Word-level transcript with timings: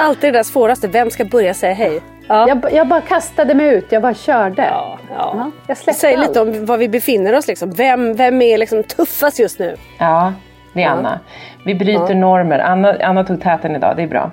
Alltid 0.00 0.32
det 0.32 0.38
där 0.38 0.42
svåraste, 0.42 0.88
vem 0.88 1.10
ska 1.10 1.24
börja 1.24 1.54
säga 1.54 1.74
hej? 1.74 2.00
Ja. 2.28 2.48
Jag, 2.48 2.72
jag 2.72 2.88
bara 2.88 3.00
kastade 3.00 3.54
mig 3.54 3.74
ut, 3.74 3.92
jag 3.92 4.02
bara 4.02 4.14
körde. 4.14 4.62
Ja, 4.62 4.98
ja. 5.10 5.34
Ja, 5.36 5.50
jag 5.66 5.76
släppte 5.76 6.00
Säg 6.00 6.14
allt. 6.14 6.28
lite 6.28 6.40
om 6.40 6.66
var 6.66 6.78
vi 6.78 6.88
befinner 6.88 7.34
oss. 7.36 7.48
Liksom. 7.48 7.70
Vem, 7.70 8.14
vem 8.14 8.42
är 8.42 8.58
liksom 8.58 8.82
tuffast 8.82 9.38
just 9.38 9.58
nu? 9.58 9.76
Ja, 9.98 10.32
det 10.72 10.82
är 10.82 10.88
Anna. 10.88 11.20
Vi 11.64 11.74
bryter 11.74 12.14
normer. 12.14 12.58
Anna, 12.58 12.96
Anna 13.02 13.24
tog 13.24 13.42
täten 13.42 13.76
idag, 13.76 13.96
det 13.96 14.02
är 14.02 14.06
bra. 14.08 14.30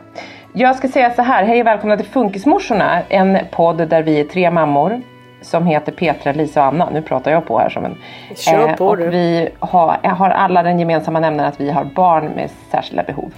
Jag 0.54 0.76
ska 0.76 0.88
säga 0.88 1.12
så 1.12 1.22
här, 1.22 1.44
hej 1.44 1.62
och 1.62 1.68
välkomna 1.68 1.98
till 1.98 2.06
Funkismorsorna, 2.06 3.02
en 3.10 3.38
podd 3.52 3.88
där 3.88 4.04
vi 4.04 4.20
är 4.20 4.24
tre 4.24 4.52
mammor 4.52 5.02
som 5.42 5.66
heter 5.66 5.92
Petra, 5.92 6.32
Lisa 6.32 6.62
och 6.62 6.68
Anna. 6.68 6.90
Nu 6.90 7.02
pratar 7.02 7.32
jag 7.32 7.46
på 7.46 7.60
här 7.60 7.70
som 7.70 7.86
en... 7.86 7.92
Eh, 8.30 8.36
Kör 8.36 8.74
på, 8.76 8.88
och 8.88 8.98
du. 8.98 9.10
vi 9.10 9.50
har, 9.60 9.98
har 10.04 10.30
alla 10.30 10.64
den 10.64 10.80
gemensamma 10.80 11.20
nämnaren 11.20 11.50
att 11.50 11.62
vi 11.62 11.72
har 11.72 11.84
barn 11.84 12.32
med 12.36 12.50
särskilda 12.72 13.04
behov. 13.04 13.32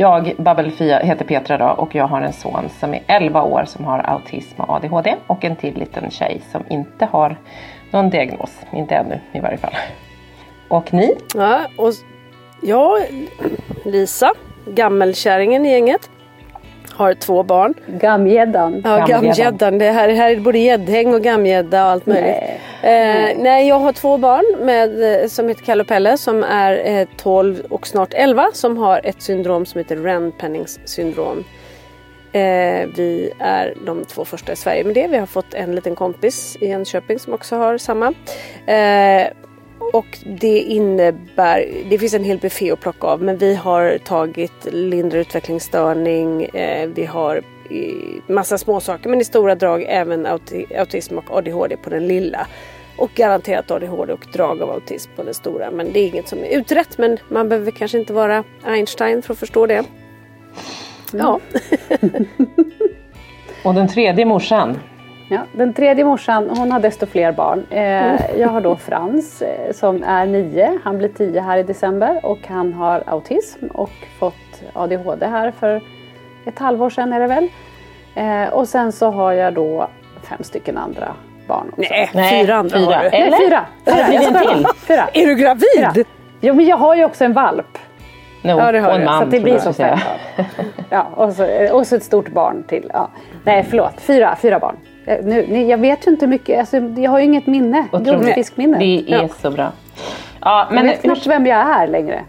Jag, 0.00 0.32
Babbel-Fia, 0.38 0.98
heter 0.98 1.24
Petra 1.24 1.58
då 1.58 1.82
och 1.82 1.94
jag 1.94 2.06
har 2.06 2.20
en 2.20 2.32
son 2.32 2.68
som 2.80 2.94
är 2.94 3.00
11 3.06 3.42
år 3.42 3.64
som 3.64 3.84
har 3.84 3.98
autism 3.98 4.60
och 4.60 4.70
ADHD 4.70 5.14
och 5.26 5.44
en 5.44 5.56
till 5.56 5.74
liten 5.74 6.10
tjej 6.10 6.40
som 6.52 6.64
inte 6.70 7.04
har 7.04 7.36
någon 7.90 8.10
diagnos, 8.10 8.60
inte 8.72 8.94
ännu 8.94 9.20
i 9.32 9.40
varje 9.40 9.56
fall. 9.56 9.74
Och 10.68 10.94
ni? 10.94 11.16
Ja, 11.34 11.60
och 11.76 11.92
jag, 12.62 13.00
Lisa, 13.84 14.32
gammelkärringen 14.66 15.66
i 15.66 15.70
gänget, 15.72 16.10
har 16.98 17.14
två 17.14 17.42
barn. 17.42 17.74
Gamgäddan. 17.86 18.82
Ja, 18.84 19.06
Gamgäddan. 19.06 19.78
Det 19.78 19.90
här, 19.90 20.08
här 20.08 20.30
är 20.30 20.40
både 20.40 20.58
gäddhäng 20.58 21.14
och 21.14 21.22
gamgädda 21.22 21.84
och 21.84 21.90
allt 21.90 22.06
möjligt. 22.06 22.36
Nej. 22.82 23.30
Eh, 23.30 23.38
nej, 23.38 23.68
jag 23.68 23.78
har 23.78 23.92
två 23.92 24.18
barn 24.18 24.66
med, 24.66 25.22
eh, 25.22 25.28
som 25.28 25.48
heter 25.48 25.64
Kalle 25.64 25.82
och 25.82 25.88
Pelle 25.88 26.18
som 26.18 26.44
är 26.44 27.00
eh, 27.00 27.08
12 27.16 27.60
och 27.70 27.86
snart 27.86 28.14
11 28.14 28.46
som 28.52 28.76
har 28.76 29.00
ett 29.04 29.22
syndrom 29.22 29.66
som 29.66 29.78
heter 29.78 29.96
Rand-Pennings 29.96 30.80
syndrom. 30.84 31.44
Eh, 32.32 32.88
vi 32.96 33.30
är 33.38 33.74
de 33.86 34.04
två 34.04 34.24
första 34.24 34.52
i 34.52 34.56
Sverige 34.56 34.84
med 34.84 34.94
det. 34.94 35.06
Vi 35.06 35.16
har 35.16 35.26
fått 35.26 35.54
en 35.54 35.74
liten 35.74 35.94
kompis 35.94 36.56
i 36.60 36.66
Enköping 36.66 37.18
som 37.18 37.32
också 37.32 37.56
har 37.56 37.78
samma. 37.78 38.06
Eh, 38.66 39.26
och 39.92 40.18
det 40.24 40.58
innebär, 40.58 41.68
det 41.90 41.98
finns 41.98 42.14
en 42.14 42.24
hel 42.24 42.38
buffé 42.38 42.70
att 42.72 42.80
plocka 42.80 43.06
av 43.06 43.22
men 43.22 43.38
vi 43.38 43.54
har 43.54 43.98
tagit 43.98 44.52
lindrig 44.72 45.20
utvecklingsstörning, 45.20 46.44
eh, 46.44 46.88
vi 46.88 47.04
har 47.04 47.42
i 47.70 47.92
massa 48.26 48.58
små 48.58 48.80
saker 48.80 49.10
men 49.10 49.20
i 49.20 49.24
stora 49.24 49.54
drag 49.54 49.84
även 49.88 50.26
auti- 50.26 50.78
autism 50.78 51.18
och 51.18 51.36
ADHD 51.36 51.76
på 51.76 51.90
den 51.90 52.06
lilla. 52.08 52.46
Och 52.96 53.10
garanterat 53.14 53.70
ADHD 53.70 54.12
och 54.12 54.26
drag 54.32 54.62
av 54.62 54.70
autism 54.70 55.10
på 55.16 55.22
den 55.22 55.34
stora. 55.34 55.70
Men 55.70 55.92
det 55.92 56.00
är 56.00 56.06
inget 56.06 56.28
som 56.28 56.38
är 56.38 56.58
utrett 56.58 56.98
men 56.98 57.18
man 57.28 57.48
behöver 57.48 57.70
kanske 57.70 57.98
inte 57.98 58.12
vara 58.12 58.44
Einstein 58.64 59.22
för 59.22 59.32
att 59.32 59.38
förstå 59.38 59.66
det. 59.66 59.84
Ja, 61.12 61.40
Och 63.64 63.74
den 63.74 63.88
tredje 63.88 64.24
morsan. 64.24 64.78
Ja, 65.30 65.38
den 65.52 65.72
tredje 65.72 66.04
morsan 66.04 66.50
hon 66.50 66.72
har 66.72 66.80
desto 66.80 67.06
fler 67.06 67.32
barn. 67.32 67.66
Eh, 67.70 68.38
jag 68.40 68.48
har 68.48 68.60
då 68.60 68.76
Frans 68.76 69.42
eh, 69.42 69.72
som 69.72 70.02
är 70.02 70.26
nio. 70.26 70.78
Han 70.84 70.98
blir 70.98 71.08
tio 71.08 71.40
här 71.40 71.58
i 71.58 71.62
december 71.62 72.20
och 72.22 72.38
han 72.48 72.72
har 72.72 73.02
autism 73.06 73.66
och 73.66 73.90
fått 74.18 74.62
ADHD 74.72 75.26
här 75.26 75.50
för 75.50 75.80
ett 76.46 76.58
halvår 76.58 76.90
sedan 76.90 77.12
är 77.12 77.20
det 77.20 77.26
väl. 77.26 77.48
Eh, 78.14 78.52
och 78.52 78.68
sen 78.68 78.92
så 78.92 79.10
har 79.10 79.32
jag 79.32 79.54
då 79.54 79.88
fem 80.22 80.38
stycken 80.42 80.78
andra 80.78 81.08
barn 81.48 81.68
också. 81.68 81.80
nej, 81.90 82.10
Nej, 82.14 82.42
fyra 82.44 82.54
andra 82.54 82.78
fyra. 82.78 82.94
har 82.96 83.02
du. 83.04 83.10
Nej, 83.10 83.22
Eller? 83.22 83.36
fyra! 83.38 83.66
Det 83.84 83.92
fyra. 83.92 84.04
blivit 84.08 84.22
Jag 84.30 84.34
en 84.36 84.40
skojar. 84.44 84.54
till? 84.56 84.66
Fyra. 84.86 85.08
Är 85.14 85.26
du 85.26 85.34
gravid? 85.34 85.64
fyra. 85.76 86.04
Jo 86.40 86.54
men 86.54 86.64
jag 86.66 86.76
har 86.76 86.94
ju 86.94 87.04
också 87.04 87.24
en 87.24 87.32
valp. 87.32 87.78
No, 88.42 88.48
Ja, 88.50 88.72
det 88.72 88.78
har 88.80 88.88
och 88.90 88.96
en 88.96 89.04
man. 89.04 89.18
så 89.18 89.24
att 89.24 89.30
det 89.30 89.40
blir 89.40 89.58
ska 89.58 89.72
säga. 89.72 89.96
fem. 90.36 90.44
Ja, 90.90 91.06
och 91.14 91.32
så, 91.32 91.72
och 91.72 91.86
så 91.86 91.96
ett 91.96 92.02
stort 92.02 92.28
barn 92.32 92.62
till. 92.68 92.90
Ja. 92.92 93.08
Nej 93.44 93.66
förlåt, 93.70 94.00
fyra, 94.00 94.36
fyra 94.40 94.58
barn. 94.58 94.76
Eh, 95.08 95.16
Nu, 95.24 95.46
ni, 95.48 95.70
jag 95.70 95.78
vet 95.78 96.06
ju 96.06 96.10
inte 96.10 96.26
mycket, 96.26 96.58
alltså, 96.60 96.76
jag 96.76 97.10
har 97.10 97.18
ju 97.18 97.24
inget 97.24 97.46
minne. 97.46 97.84
Otroligt. 97.92 98.20
Guldfiskminne. 98.20 98.78
Det 98.78 98.84
är 99.12 99.22
Ja. 99.22 99.28
så 99.42 99.50
bra. 99.50 99.68
Ja, 100.40 100.66
Jag 100.70 100.74
men 100.74 100.86
vet 100.86 101.02
knappt 101.02 101.26
vem 101.26 101.46
jag 101.46 101.58
är 101.58 101.86
längre. 101.88 102.20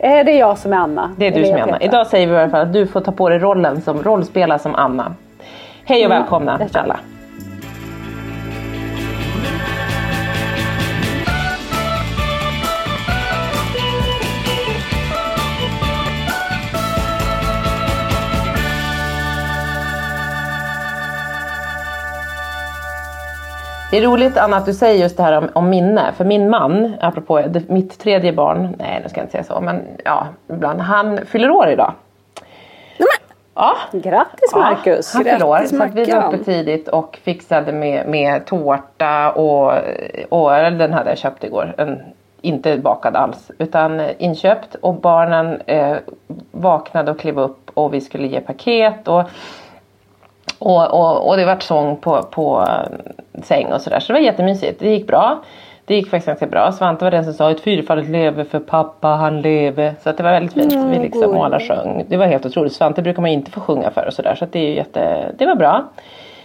Är 0.00 0.24
det 0.24 0.32
jag 0.32 0.58
som 0.58 0.72
är 0.72 0.76
Anna? 0.76 1.10
det 1.16 1.26
är 1.26 1.30
du 1.30 1.44
som 1.44 1.54
är 1.54 1.58
jag 1.58 1.68
Anna. 1.68 1.80
Idag 1.80 2.06
säger 2.06 2.26
vi 2.26 2.32
i 2.34 2.36
alla 2.38 2.50
fall 2.50 2.60
att 2.60 2.72
du 2.72 2.86
får 2.86 3.00
ta 3.00 3.12
på 3.12 3.28
dig 3.28 3.38
rollen 3.38 3.80
som 3.80 4.02
rollspelare 4.02 4.58
som 4.58 4.74
Anna. 4.74 5.14
Hej 5.84 6.06
och 6.06 6.12
Ja, 6.12 6.18
välkomna 6.18 6.56
vi. 6.72 6.78
alla. 6.78 7.00
Det 23.90 23.98
är 23.98 24.02
roligt 24.02 24.36
Anna 24.36 24.56
att 24.56 24.66
du 24.66 24.74
säger 24.74 25.02
just 25.02 25.16
det 25.16 25.22
här 25.22 25.38
om, 25.38 25.48
om 25.52 25.70
minne. 25.70 26.12
För 26.16 26.24
min 26.24 26.50
man, 26.50 26.94
apropå 27.00 27.40
det, 27.40 27.68
mitt 27.68 27.98
tredje 27.98 28.32
barn, 28.32 28.76
nej 28.78 29.00
nu 29.02 29.08
ska 29.08 29.20
jag 29.20 29.24
inte 29.24 29.32
säga 29.32 29.44
så, 29.44 29.60
men 29.60 29.82
ja, 30.04 30.26
ibland, 30.50 30.80
han 30.80 31.26
fyller 31.26 31.50
år 31.50 31.68
idag. 31.68 31.92
Ja, 33.54 33.76
Grattis 33.92 34.54
Marcus! 34.54 35.14
han 35.14 35.24
fyller 35.24 35.46
år. 35.46 35.64
Så 35.64 35.86
vi 35.94 36.04
var 36.04 36.34
uppe 36.34 36.44
tidigt 36.44 36.88
och 36.88 37.18
fixade 37.22 37.72
med, 37.72 38.08
med 38.08 38.46
tårta 38.46 39.32
och, 39.32 39.72
och 40.28 40.50
den 40.50 40.92
hade 40.92 41.10
jag 41.10 41.18
köpt 41.18 41.44
igår. 41.44 41.74
En, 41.78 42.00
inte 42.40 42.78
bakad 42.78 43.16
alls 43.16 43.50
utan 43.58 44.00
eh, 44.00 44.10
inköpt 44.18 44.74
och 44.74 44.94
barnen 44.94 45.60
eh, 45.66 45.96
vaknade 46.50 47.10
och 47.10 47.20
klev 47.20 47.40
upp 47.40 47.70
och 47.74 47.94
vi 47.94 48.00
skulle 48.00 48.26
ge 48.26 48.40
paket 48.40 49.08
och 49.08 49.22
Och, 50.58 50.90
och, 50.90 51.28
och 51.28 51.36
det 51.36 51.44
vart 51.44 51.62
sång 51.62 51.96
på, 51.96 52.22
på 52.22 52.66
eh, 52.68 53.42
säng 53.42 53.72
och 53.72 53.80
sådär. 53.80 54.00
Så 54.00 54.12
det 54.12 54.18
var 54.18 54.26
jättemysigt. 54.26 54.80
Det 54.80 54.90
gick 54.90 55.06
bra. 55.06 55.42
Det 55.84 55.94
gick 55.94 56.10
faktiskt 56.10 56.26
ganska 56.26 56.46
bra. 56.46 56.72
Svante 56.72 57.04
var 57.04 57.10
den 57.10 57.24
som 57.24 57.32
sa 57.32 57.50
ett 57.50 57.60
fyrfaldigt 57.60 58.10
leve 58.10 58.44
för 58.44 58.60
pappa, 58.60 59.08
han 59.08 59.40
leve. 59.40 59.94
Så 60.02 60.10
att 60.10 60.16
det 60.16 60.22
var 60.22 60.30
väldigt 60.30 60.52
fint. 60.52 60.72
Mm, 60.72 60.90
vi 60.90 60.98
liksom 60.98 61.36
och 61.36 61.44
alla 61.44 61.60
sjöng. 61.60 62.04
Det 62.08 62.16
var 62.16 62.26
helt 62.26 62.46
otroligt. 62.46 62.72
Svante 62.72 63.02
brukar 63.02 63.22
man 63.22 63.30
inte 63.30 63.50
få 63.50 63.60
sjunga 63.60 63.90
för 63.90 64.06
och 64.06 64.12
sådär. 64.12 64.34
Så 64.34 64.44
att 64.44 64.52
det 64.52 64.58
är 64.58 64.72
jätte, 64.72 65.32
det 65.38 65.46
var 65.46 65.54
bra. 65.54 65.88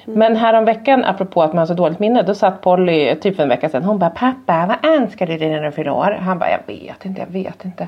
Men 0.06 0.36
häromveckan, 0.36 1.06
apropå 1.06 1.44
att 1.44 1.54
man 1.54 1.58
har 1.58 1.66
så 1.66 1.74
dåligt 1.74 2.00
minne, 2.00 2.22
då 2.22 2.36
satt 2.36 2.62
Polly 2.62 3.16
typ 3.16 3.36
för 3.36 3.44
en 3.44 3.50
vecka 3.50 3.70
sedan. 3.70 3.84
Hon 3.84 4.00
bara, 4.00 4.10
pappa 4.10 4.66
vad 4.68 4.94
önskar 4.94 5.28
du 5.28 5.38
dig 5.38 5.50
när 5.50 5.64
du 5.64 5.72
fyller 5.72 5.92
år? 5.92 6.18
Han 6.22 6.40
bara, 6.40 6.50
jag 6.52 6.76
vet 6.76 7.06
inte, 7.06 7.22
jag 7.22 7.28
vet 7.28 7.66
inte. 7.66 7.88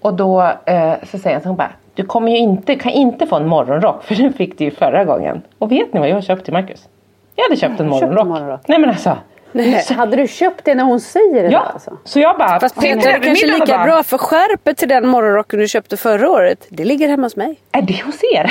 Och 0.00 0.14
då 0.14 0.42
eh, 0.64 0.94
så 1.02 1.18
säger 1.18 1.36
han 1.36 1.42
så 1.42 1.48
hon 1.48 1.56
bara, 1.56 1.70
du 1.94 2.04
kommer 2.04 2.30
ju 2.30 2.36
inte, 2.38 2.74
kan 2.76 2.92
inte 2.92 3.26
få 3.26 3.36
en 3.36 3.48
morgonrock 3.48 4.04
för 4.04 4.14
den 4.14 4.32
fick 4.32 4.58
du 4.58 4.64
ju 4.64 4.70
förra 4.70 5.04
gången. 5.04 5.42
Och 5.58 5.72
vet 5.72 5.92
ni 5.94 6.00
vad 6.00 6.08
jag 6.08 6.24
köpte 6.24 6.44
till 6.44 6.52
Marcus? 6.54 6.88
Jag 7.36 7.44
hade 7.44 7.56
köpt 7.56 7.80
en 7.80 7.88
morgonrock. 7.88 8.26
morgonrock. 8.26 8.60
Nej 8.68 8.78
men 8.78 8.90
alltså. 8.90 9.16
Hade 9.96 10.16
du 10.16 10.28
köpt 10.28 10.64
det 10.64 10.74
när 10.74 10.84
hon 10.84 11.00
säger 11.00 11.42
det 11.42 11.48
Ja, 11.50 11.58
där 11.58 11.72
alltså? 11.72 11.90
så 12.04 12.20
jag 12.20 12.38
bara, 12.38 12.60
Fast 12.60 12.80
Petra, 12.80 13.12
det 13.12 13.18
kanske 13.20 13.46
är 13.48 13.52
lika 13.52 13.66
bara, 13.76 13.84
bra 13.84 14.02
för 14.02 14.18
skärpet 14.18 14.76
till 14.76 14.88
den 14.88 15.08
morgonrocken 15.08 15.58
du 15.60 15.68
köpte 15.68 15.96
förra 15.96 16.30
året. 16.30 16.66
Det 16.68 16.84
ligger 16.84 17.08
hemma 17.08 17.22
hos 17.26 17.36
mig. 17.36 17.56
Är 17.72 17.82
det 17.82 18.02
hos 18.04 18.20
er? 18.34 18.50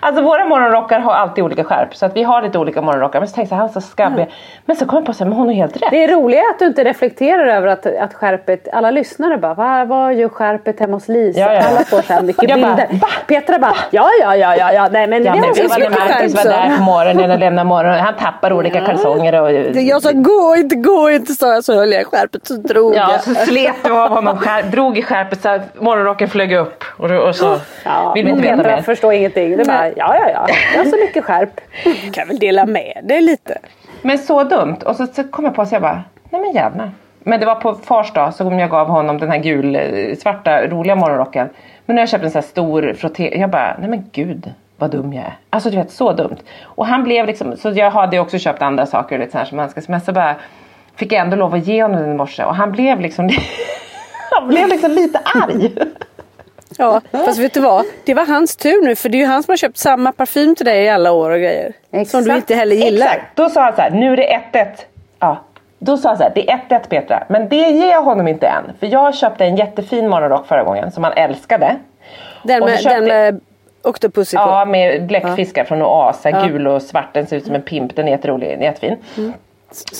Alltså 0.00 0.22
våra 0.22 0.44
morgonrockar 0.44 1.00
har 1.00 1.12
alltid 1.12 1.44
olika 1.44 1.64
skärp 1.64 1.96
så 1.96 2.06
att 2.06 2.16
vi 2.16 2.22
har 2.22 2.42
lite 2.42 2.58
olika 2.58 2.82
morgonrockar. 2.82 3.20
Men 3.20 3.28
så 3.28 3.34
tänkte 3.34 3.54
jag 3.54 3.58
han 3.60 3.68
är 3.68 3.72
så 3.72 3.80
skabbig. 3.80 4.26
Men 4.64 4.76
så 4.76 4.86
kom 4.86 4.96
jag 4.96 5.04
på 5.04 5.10
att 5.10 5.18
hon 5.18 5.32
har 5.32 5.52
helt 5.52 5.76
rätt. 5.82 5.90
Det 5.90 6.04
är 6.04 6.08
roligt 6.08 6.38
att 6.52 6.58
du 6.58 6.66
inte 6.66 6.84
reflekterar 6.84 7.46
över 7.46 7.66
att, 7.68 7.86
att 7.86 8.14
skärpet, 8.14 8.68
alla 8.72 8.90
lyssnare 8.90 9.38
bara, 9.38 9.54
vad, 9.54 9.88
vad 9.88 10.14
gör 10.14 10.28
skärpet 10.28 10.80
hemma 10.80 10.92
hos 10.96 11.08
Lisa? 11.08 11.40
Ja, 11.40 11.52
ja. 11.52 11.60
Alla 11.70 11.80
får 11.84 12.02
så 12.02 12.12
här 12.12 12.22
mycket 12.22 12.48
bara, 12.48 12.54
bilder. 12.56 12.86
va? 13.00 13.08
Petra 13.26 13.58
bara, 13.58 13.74
ja 13.90 14.08
ja 14.20 14.36
ja 14.36 14.56
ja, 14.56 14.72
ja. 14.72 14.88
nej 14.92 15.06
men 15.06 15.24
Ja, 15.24 15.30
har 15.32 15.54
vi 15.54 15.62
var 15.62 15.78
när 15.78 15.88
mycket 15.90 16.08
Marcus 16.08 16.34
var 16.44 16.50
där 16.52 16.70
så. 16.70 16.76
på 16.76 16.82
morgonen 16.82 17.30
och 17.30 17.38
lämnade 17.44 17.68
morgonen. 17.68 18.00
Han 18.00 18.14
tappar 18.16 18.52
olika 18.52 18.80
kalsonger 18.80 19.40
och... 19.42 19.52
Jag 19.76 20.02
sa 20.02 20.10
gå 20.12 20.56
inte, 20.58 20.76
gå 20.76 21.10
inte 21.10 21.32
sa 21.32 21.54
jag 21.54 21.64
så 21.64 21.74
höll 21.74 21.92
jag 21.92 22.06
skärpet 22.06 22.46
så 22.46 22.54
drog 22.54 22.94
Ja, 22.96 23.12
jag. 23.12 23.22
så 23.22 23.34
slet 23.34 23.74
du 23.84 23.90
av 24.00 24.08
honom, 24.10 24.36
skär, 24.38 24.62
drog 24.62 24.98
i 24.98 25.02
skärpet 25.02 25.42
så 25.42 25.48
att 25.48 25.80
morgonrocken 25.80 26.28
flög 26.28 26.52
upp. 26.52 26.84
Och, 26.98 27.10
och 27.10 27.34
så 27.36 27.56
Ja, 27.84 28.12
vill 28.14 28.24
vi 28.24 28.30
inte 28.30 28.42
veta 28.42 28.56
mer. 28.62 28.82
förstår 28.82 29.12
ingenting. 29.12 29.56
Det 29.62 29.72
bara, 29.72 29.88
ja 29.88 30.16
ja 30.16 30.30
ja, 30.30 30.46
jag 30.72 30.84
har 30.84 30.90
så 30.90 30.96
mycket 30.96 31.24
skärp. 31.24 31.60
kan 32.12 32.28
väl 32.28 32.38
dela 32.38 32.66
med 32.66 33.00
dig 33.04 33.22
lite. 33.22 33.58
Men 34.02 34.18
så 34.18 34.44
dumt. 34.44 34.76
Och 34.86 34.96
så, 34.96 35.06
så 35.06 35.24
kom 35.24 35.44
jag 35.44 35.54
på 35.54 35.62
att 35.62 35.72
jag 35.72 35.82
bara, 35.82 36.04
nej 36.30 36.40
men 36.40 36.52
jävlar. 36.52 36.90
Men 37.24 37.40
det 37.40 37.46
var 37.46 37.54
på 37.54 37.74
fars 37.74 38.12
dag 38.12 38.34
som 38.34 38.58
jag 38.58 38.70
gav 38.70 38.88
honom 38.88 39.18
den 39.18 39.30
här 39.30 39.38
gul, 39.38 39.76
eh, 39.76 40.16
svarta, 40.16 40.66
roliga 40.66 40.94
morgonrocken. 40.94 41.48
Men 41.86 41.96
när 41.96 42.02
jag 42.02 42.08
köpte 42.08 42.26
en 42.26 42.30
sån 42.30 42.42
här 42.42 42.48
stor 42.48 42.94
frotté, 42.94 43.38
jag 43.38 43.50
bara, 43.50 43.76
nej 43.78 43.88
men 43.88 44.10
gud 44.12 44.52
vad 44.82 44.90
dum 44.90 45.12
jag 45.12 45.24
är. 45.24 45.36
Alltså 45.50 45.70
du 45.70 45.76
vet, 45.76 45.90
så 45.90 46.12
dumt. 46.12 46.36
Och 46.62 46.86
han 46.86 47.04
blev 47.04 47.26
liksom, 47.26 47.56
så 47.56 47.70
jag 47.70 47.90
hade 47.90 48.18
också 48.18 48.38
köpt 48.38 48.62
andra 48.62 48.86
saker 48.86 49.18
lite 49.18 49.32
så 49.32 49.38
här 49.38 49.44
som 49.44 49.58
han 49.58 49.70
ska 49.70 49.80
men 49.88 50.00
så 50.00 50.12
bara 50.12 50.36
fick 50.96 51.12
jag 51.12 51.20
ändå 51.20 51.36
lov 51.36 51.54
att 51.54 51.66
ge 51.66 51.82
honom 51.82 52.00
den 52.00 52.12
i 52.12 52.14
morse 52.14 52.44
och 52.44 52.54
han 52.54 52.72
blev 52.72 53.00
liksom, 53.00 53.30
han 54.30 54.48
blev 54.48 54.68
liksom 54.68 54.90
lite 54.90 55.20
arg. 55.24 55.72
Ja, 56.78 57.00
fast 57.10 57.38
vet 57.38 57.54
du 57.54 57.60
vad? 57.60 57.84
Det 58.04 58.14
var 58.14 58.26
hans 58.26 58.56
tur 58.56 58.82
nu 58.84 58.94
för 58.94 59.08
det 59.08 59.16
är 59.16 59.20
ju 59.20 59.26
han 59.26 59.42
som 59.42 59.52
har 59.52 59.56
köpt 59.56 59.76
samma 59.78 60.12
parfym 60.12 60.54
till 60.54 60.66
dig 60.66 60.84
i 60.84 60.88
alla 60.88 61.12
år 61.12 61.30
och 61.30 61.38
grejer. 61.38 61.72
Som 61.90 61.98
Exakt. 62.00 62.24
du 62.24 62.34
inte 62.36 62.54
heller 62.54 62.76
gillar. 62.76 63.06
Exakt. 63.06 63.36
Då 63.36 63.48
sa 63.50 63.62
han 63.62 63.74
så 63.74 63.80
här, 63.82 63.90
nu 63.90 64.12
är 64.12 64.16
det 64.16 64.40
1-1. 64.52 64.66
Ja. 65.18 65.36
Då 65.78 65.96
sa 65.96 66.08
han 66.08 66.18
så 66.18 66.22
här, 66.24 66.32
det 66.34 66.50
är 66.50 66.60
1-1 66.68 66.88
Petra. 66.88 67.24
Men 67.28 67.48
det 67.48 67.56
ger 67.70 67.90
jag 67.90 68.02
honom 68.02 68.28
inte 68.28 68.46
än. 68.46 68.64
För 68.80 68.86
jag 68.86 69.14
köpte 69.14 69.44
en 69.44 69.56
jättefin 69.56 70.08
morgonrock 70.08 70.46
förra 70.46 70.64
gången 70.64 70.92
som 70.92 71.04
han 71.04 71.12
älskade. 71.12 71.76
Den 72.42 72.60
med, 72.64 72.78
köpte- 72.80 72.94
den 72.94 73.04
med 73.04 73.40
Octopussy 73.82 74.36
på. 74.36 74.42
Ja, 74.42 74.64
med 74.64 75.06
bläckfiskar 75.06 75.64
från 75.64 75.82
Oasa. 75.82 76.30
Gul 76.46 76.66
och 76.66 76.82
svart. 76.82 77.14
Den 77.14 77.26
ser 77.26 77.36
ut 77.36 77.46
som 77.46 77.54
en 77.54 77.62
pimp. 77.62 77.96
Den 77.96 78.06
är 78.08 78.12
jätterolig. 78.12 78.48
Den 78.50 78.60
är 78.60 78.64
jättefin. 78.64 78.96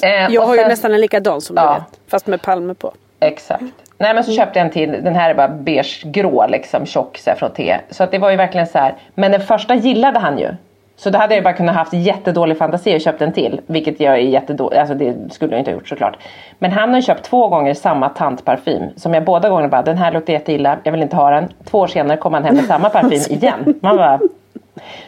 Eh, 0.03 0.11
Jag 0.35 0.43
har 0.43 0.55
ju 0.55 0.61
sen- 0.61 0.69
nästan 0.69 0.95
en 0.95 1.01
likadan 1.01 1.41
som 1.41 1.57
Ja. 1.57 1.63
du 1.63 1.69
vet. 1.75 2.01
Fast 2.11 2.27
med 2.27 2.43
palmer 2.43 2.75
på. 2.75 2.93
Exakt. 3.21 3.63
Nej 3.99 4.15
men 4.15 4.25
så 4.25 4.33
köpte 4.33 4.59
jag 4.59 4.67
en 4.67 4.73
till. 4.73 4.91
Den 5.05 5.15
här 5.15 5.31
är 5.31 5.35
bara 5.35 5.49
beige 5.49 6.03
grå 6.05 6.47
liksom. 6.47 6.87
Tjock 6.87 7.19
så 7.19 7.31
här, 7.31 7.37
från 7.37 7.51
te. 7.51 7.79
Så 7.91 8.05
att 8.05 8.11
det 8.11 8.19
var 8.19 8.31
ju 8.31 8.37
verkligen 8.37 8.67
så 8.67 8.79
här. 8.79 8.95
Men 9.15 9.33
den 9.33 9.41
första 9.41 9.75
gillade 9.75 10.19
han 10.19 10.39
ju. 10.39 10.49
Så 10.97 11.11
då 11.11 11.19
hade 11.19 11.35
jag 11.35 11.45
bara 11.45 11.55
kunnat 11.55 11.75
haft 11.75 11.93
jättedålig 11.93 12.59
fantasi 12.59 12.97
och 12.97 13.01
köpt 13.01 13.23
en 13.23 13.33
till. 13.33 13.61
Vilket 13.67 14.01
jag 14.01 14.15
är 14.15 14.19
jättedålig. 14.19 14.79
Alltså 14.79 14.95
det 14.95 15.33
skulle 15.33 15.53
jag 15.53 15.61
inte 15.61 15.71
ha 15.71 15.77
gjort 15.77 15.89
såklart. 15.89 16.17
Men 16.59 16.73
han 16.73 16.89
har 16.89 16.97
ju 16.97 17.03
köpt 17.03 17.25
två 17.25 17.49
gånger 17.49 17.75
samma 17.75 18.09
tantparfym. 18.09 18.83
Som 18.97 19.15
jag 19.15 19.25
båda 19.25 19.49
gångerna 19.49 19.69
bara, 19.69 19.83
den 19.83 19.99
här 19.99 20.13
luktar 20.13 20.33
jätteilla. 20.33 20.79
Jag 20.83 20.93
vill 20.93 21.03
inte 21.03 21.17
ha 21.17 21.31
den. 21.31 21.49
Två 21.65 21.79
år 21.79 21.87
senare 21.87 22.17
kom 22.17 22.35
han 22.35 22.45
hem 22.45 22.55
med 22.57 22.65
samma 22.65 22.89
parfym 22.89 23.21
igen. 23.37 23.75
Man 23.81 23.97
bara, 23.97 24.21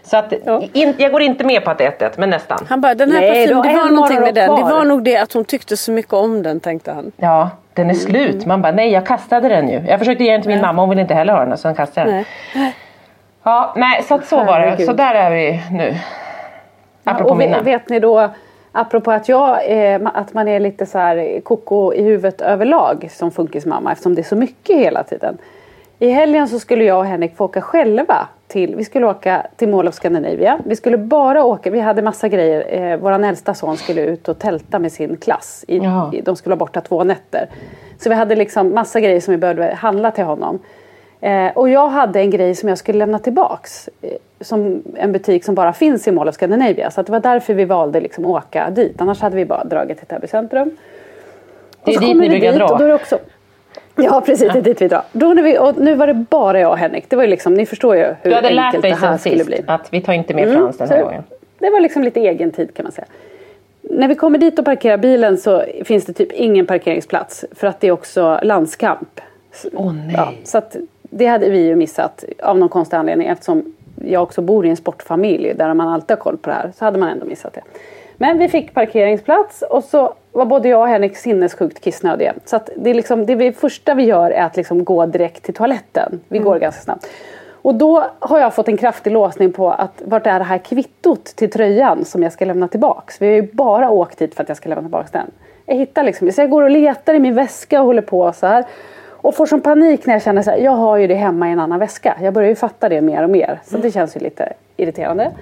så 0.02 0.16
att, 0.16 0.32
in, 0.72 0.94
jag 0.98 1.12
går 1.12 1.22
inte 1.22 1.44
med 1.44 1.64
på 1.64 1.70
att 1.70 1.78
det 1.78 1.84
är 2.02 2.08
1-1, 2.08 2.12
men 2.16 2.30
nästan. 2.30 2.58
Han 2.68 2.80
bara, 2.80 2.94
den 2.94 3.12
här 3.12 3.20
Nej, 3.20 3.30
parfymen, 3.48 3.62
det 3.62 3.78
var 3.78 3.90
någonting 3.90 4.20
med 4.20 4.34
den. 4.34 4.54
Det 4.54 4.62
var 4.62 4.84
nog 4.84 5.04
det 5.04 5.16
att 5.16 5.32
hon 5.32 5.44
tyckte 5.44 5.76
så 5.76 5.92
mycket 5.92 6.12
om 6.12 6.42
den 6.42 6.60
tänkte 6.60 6.92
han. 6.92 7.12
Ja, 7.16 7.50
den 7.74 7.90
är 7.90 7.94
slut. 7.94 8.46
Man 8.46 8.62
bara, 8.62 8.72
nej 8.72 8.90
jag 8.90 9.06
kastade 9.06 9.48
den 9.48 9.68
ju. 9.68 9.82
Jag 9.88 9.98
försökte 9.98 10.24
ge 10.24 10.32
den 10.32 10.42
till 10.42 10.50
min 10.50 10.60
mamma, 10.60 10.82
hon 10.82 10.88
ville 10.88 11.02
inte 11.02 11.14
heller 11.14 11.32
ha 11.32 11.44
den 11.44 11.58
så 11.58 11.68
den 11.68 11.74
kastade 11.74 12.10
jag 12.10 12.16
den. 12.16 12.24
Nej. 12.54 12.74
Ja, 13.42 13.72
nej 13.76 14.02
så 14.02 14.14
att 14.14 14.26
så 14.26 14.44
var 14.44 14.60
det. 14.60 14.86
Så 14.86 14.92
där 14.92 15.14
är 15.14 15.30
vi 15.30 15.62
nu. 15.70 15.94
Apropå 17.04 17.30
och 17.30 17.36
minne. 17.36 17.60
vet, 17.62 17.88
ni 17.88 18.00
då, 18.00 18.30
apropå 18.72 19.10
att, 19.10 19.28
jag, 19.28 19.58
eh, 19.66 20.00
att 20.14 20.34
man 20.34 20.48
är 20.48 20.60
lite 20.60 20.86
så 20.86 20.98
här 20.98 21.40
koko 21.40 21.92
i 21.94 22.02
huvudet 22.02 22.40
överlag 22.40 23.08
som 23.10 23.30
funkismamma 23.30 23.92
eftersom 23.92 24.14
det 24.14 24.20
är 24.20 24.24
så 24.24 24.36
mycket 24.36 24.76
hela 24.76 25.02
tiden. 25.02 25.38
I 25.98 26.10
helgen 26.10 26.48
så 26.48 26.58
skulle 26.58 26.84
jag 26.84 26.98
och 26.98 27.06
Henrik 27.06 27.36
få 27.36 27.44
åka 27.44 27.60
själva 27.60 28.28
till, 28.46 28.76
vi 28.76 28.84
skulle 28.84 29.06
åka 29.06 29.46
till 29.56 29.68
Mall 29.68 29.88
of 29.88 29.94
Scandinavia. 29.94 30.58
Vi 30.64 30.76
skulle 30.76 30.98
bara 30.98 31.44
åka, 31.44 31.70
vi 31.70 31.80
hade 31.80 32.02
massa 32.02 32.28
grejer. 32.28 32.92
Eh, 32.92 32.96
våran 32.96 33.24
äldsta 33.24 33.54
son 33.54 33.76
skulle 33.76 34.00
ut 34.00 34.28
och 34.28 34.38
tälta 34.38 34.78
med 34.78 34.92
sin 34.92 35.16
klass. 35.16 35.64
I, 35.68 35.76
i, 36.12 36.20
de 36.24 36.36
skulle 36.36 36.50
vara 36.50 36.58
borta 36.58 36.80
två 36.80 37.04
nätter. 37.04 37.48
Så 37.98 38.08
vi 38.08 38.14
hade 38.14 38.36
liksom 38.36 38.74
massa 38.74 39.00
grejer 39.00 39.20
som 39.20 39.32
vi 39.32 39.38
behövde 39.38 39.74
handla 39.74 40.10
till 40.10 40.24
honom. 40.24 40.58
Eh, 41.20 41.50
och 41.54 41.68
jag 41.68 41.88
hade 41.88 42.20
en 42.20 42.30
grej 42.30 42.54
som 42.54 42.68
jag 42.68 42.78
skulle 42.78 42.98
lämna 42.98 43.18
tillbaks. 43.18 43.88
Eh, 44.02 44.10
som 44.40 44.82
en 44.96 45.12
butik 45.12 45.44
som 45.44 45.54
bara 45.54 45.72
finns 45.72 46.08
i 46.08 46.12
Mall 46.12 46.28
of 46.28 46.34
Scandinavia. 46.34 46.90
Så 46.90 47.02
det 47.02 47.12
var 47.12 47.20
därför 47.20 47.54
vi 47.54 47.64
valde 47.64 48.00
liksom 48.00 48.24
att 48.24 48.44
åka 48.44 48.70
dit. 48.70 49.00
Annars 49.00 49.20
hade 49.20 49.36
vi 49.36 49.44
bara 49.44 49.64
dragit 49.64 49.98
till 49.98 50.06
Täby 50.06 50.26
centrum. 50.26 50.76
Det 51.84 51.94
är 51.94 52.00
dit 52.00 52.16
ni 52.16 52.28
brukar 52.28 52.52
dit 52.52 52.58
dra. 52.58 52.66
Och 52.66 52.78
då 52.78 52.84
är 52.84 52.94
också... 52.94 53.18
Ja 53.96 54.22
precis, 54.26 54.52
det 54.52 54.58
är 54.58 54.62
dit 54.62 54.82
vi 54.82 54.88
drar. 54.88 55.02
Då 55.12 55.34
när 55.34 55.42
vi, 55.42 55.58
och 55.58 55.76
nu 55.78 55.94
var 55.94 56.06
det 56.06 56.14
bara 56.14 56.60
jag 56.60 56.70
och 56.70 56.78
Henrik. 56.78 57.04
Det 57.10 57.16
var 57.16 57.22
ju 57.22 57.28
liksom, 57.30 57.54
ni 57.54 57.66
förstår 57.66 57.96
ju 57.96 58.02
hur 58.02 58.30
Du 58.30 58.34
hade 58.34 58.50
lärt 58.50 58.64
enkelt 58.64 58.82
dig 58.82 58.90
det 58.90 58.96
här 58.96 59.08
sen 59.08 59.18
skulle 59.18 59.36
sist 59.36 59.46
bli. 59.46 59.64
att 59.66 59.88
vi 59.90 60.00
tar 60.00 60.12
inte 60.12 60.34
med 60.34 60.44
Mm, 60.48 60.56
Frans 60.56 60.78
den 60.78 60.88
här 60.88 61.02
gången. 61.02 61.22
Det 61.58 61.70
var 61.70 61.80
liksom 61.80 62.02
lite 62.04 62.20
egen 62.20 62.50
tid 62.50 62.74
kan 62.74 62.82
man 62.82 62.92
säga. 62.92 63.06
När 63.82 64.08
vi 64.08 64.14
kommer 64.14 64.38
dit 64.38 64.58
och 64.58 64.64
parkerar 64.64 64.96
bilen 64.96 65.38
så 65.38 65.64
finns 65.84 66.04
det 66.04 66.12
typ 66.12 66.32
ingen 66.32 66.66
parkeringsplats. 66.66 67.44
För 67.52 67.66
att 67.66 67.80
det 67.80 67.86
är 67.88 67.92
också 67.92 68.40
landskamp. 68.42 69.20
Åh 69.72 69.92
nej. 69.94 70.14
Ja, 70.16 70.32
så 70.44 70.58
att 70.58 70.76
det 71.02 71.26
hade 71.26 71.50
vi 71.50 71.58
ju 71.66 71.76
missat 71.76 72.24
av 72.42 72.58
någon 72.58 72.68
konstig 72.68 72.96
anledning 72.96 73.28
eftersom 73.28 73.74
jag 74.04 74.22
också 74.22 74.40
bor 74.42 74.66
i 74.66 74.68
en 74.68 74.76
sportfamilj 74.76 75.54
där 75.54 75.74
man 75.74 75.88
alltid 75.88 76.16
har 76.16 76.22
koll 76.22 76.36
på 76.36 76.50
det 76.50 76.56
här. 76.56 76.72
Så 76.78 76.84
hade 76.84 76.98
man 76.98 77.08
ändå 77.08 77.26
missat 77.26 77.54
det. 77.54 77.60
Men 78.16 78.38
vi 78.38 78.48
fick 78.48 78.74
parkeringsplats 78.74 79.62
och 79.62 79.84
så 79.84 80.14
var 80.34 80.44
både 80.44 80.68
jag 80.68 80.80
och 80.80 80.88
Henrik 80.88 81.16
sinnessjukt 81.16 81.80
kissnödiga. 81.80 82.34
Så 82.44 82.60
det, 82.76 82.90
är 82.90 82.94
liksom, 82.94 83.26
det 83.26 83.52
första 83.52 83.94
vi 83.94 84.02
gör 84.02 84.30
är 84.30 84.42
att 84.42 84.56
liksom 84.56 84.84
gå 84.84 85.06
direkt 85.06 85.42
till 85.42 85.54
toaletten. 85.54 86.20
Vi 86.28 86.38
går 86.38 86.58
ganska 86.58 86.82
snabbt. 86.82 87.06
Och 87.64 87.74
då 87.74 88.04
har 88.18 88.40
jag 88.40 88.54
fått 88.54 88.68
en 88.68 88.76
kraftig 88.76 89.12
låsning 89.12 89.52
på 89.52 89.70
att 89.70 90.02
vart 90.04 90.26
är 90.26 90.38
det 90.38 90.44
här 90.44 90.58
kvittot 90.58 91.24
till 91.24 91.50
tröjan 91.50 92.04
som 92.04 92.22
jag 92.22 92.32
ska 92.32 92.44
lämna 92.44 92.68
tillbaks? 92.68 93.22
Vi 93.22 93.26
har 93.26 93.34
ju 93.34 93.52
bara 93.52 93.90
åkt 93.90 94.18
dit 94.18 94.34
för 94.34 94.42
att 94.42 94.48
jag 94.48 94.56
ska 94.56 94.68
lämna 94.68 94.82
tillbaks 94.82 95.10
den. 95.10 95.30
Jag 95.66 95.76
hittar 95.76 96.02
liksom 96.02 96.32
så 96.32 96.40
jag 96.40 96.50
går 96.50 96.62
och 96.62 96.70
letar 96.70 97.14
i 97.14 97.18
min 97.18 97.34
väska 97.34 97.80
och 97.80 97.86
håller 97.86 98.02
på 98.02 98.32
så 98.32 98.46
här. 98.46 98.64
Och 99.08 99.34
får 99.34 99.46
som 99.46 99.60
panik 99.60 100.06
när 100.06 100.14
jag 100.14 100.22
känner 100.22 100.42
så 100.42 100.50
här, 100.50 100.58
jag 100.58 100.72
har 100.72 100.96
ju 100.96 101.06
det 101.06 101.14
hemma 101.14 101.48
i 101.48 101.52
en 101.52 101.60
annan 101.60 101.78
väska. 101.78 102.16
Jag 102.22 102.34
börjar 102.34 102.48
ju 102.48 102.54
fatta 102.54 102.88
det 102.88 103.00
mer 103.00 103.22
och 103.22 103.30
mer. 103.30 103.60
Så 103.64 103.76
det 103.76 103.90
känns 103.90 104.16
ju 104.16 104.20
lite 104.20 104.52
irriterande. 104.76 105.32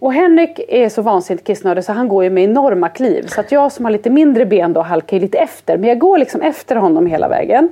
Och 0.00 0.12
Henrik 0.12 0.60
är 0.68 0.88
så 0.88 1.02
vansinnigt 1.02 1.46
kissnödig 1.46 1.84
så 1.84 1.92
han 1.92 2.08
går 2.08 2.24
ju 2.24 2.30
med 2.30 2.44
enorma 2.44 2.88
kliv. 2.88 3.26
Så 3.26 3.40
att 3.40 3.52
jag 3.52 3.72
som 3.72 3.84
har 3.84 3.92
lite 3.92 4.10
mindre 4.10 4.46
ben 4.46 4.72
då 4.72 4.80
halkar 4.80 5.16
ju 5.16 5.20
lite 5.20 5.38
efter. 5.38 5.76
Men 5.78 5.88
jag 5.88 5.98
går 5.98 6.18
liksom 6.18 6.40
efter 6.40 6.76
honom 6.76 7.06
hela 7.06 7.28
vägen. 7.28 7.68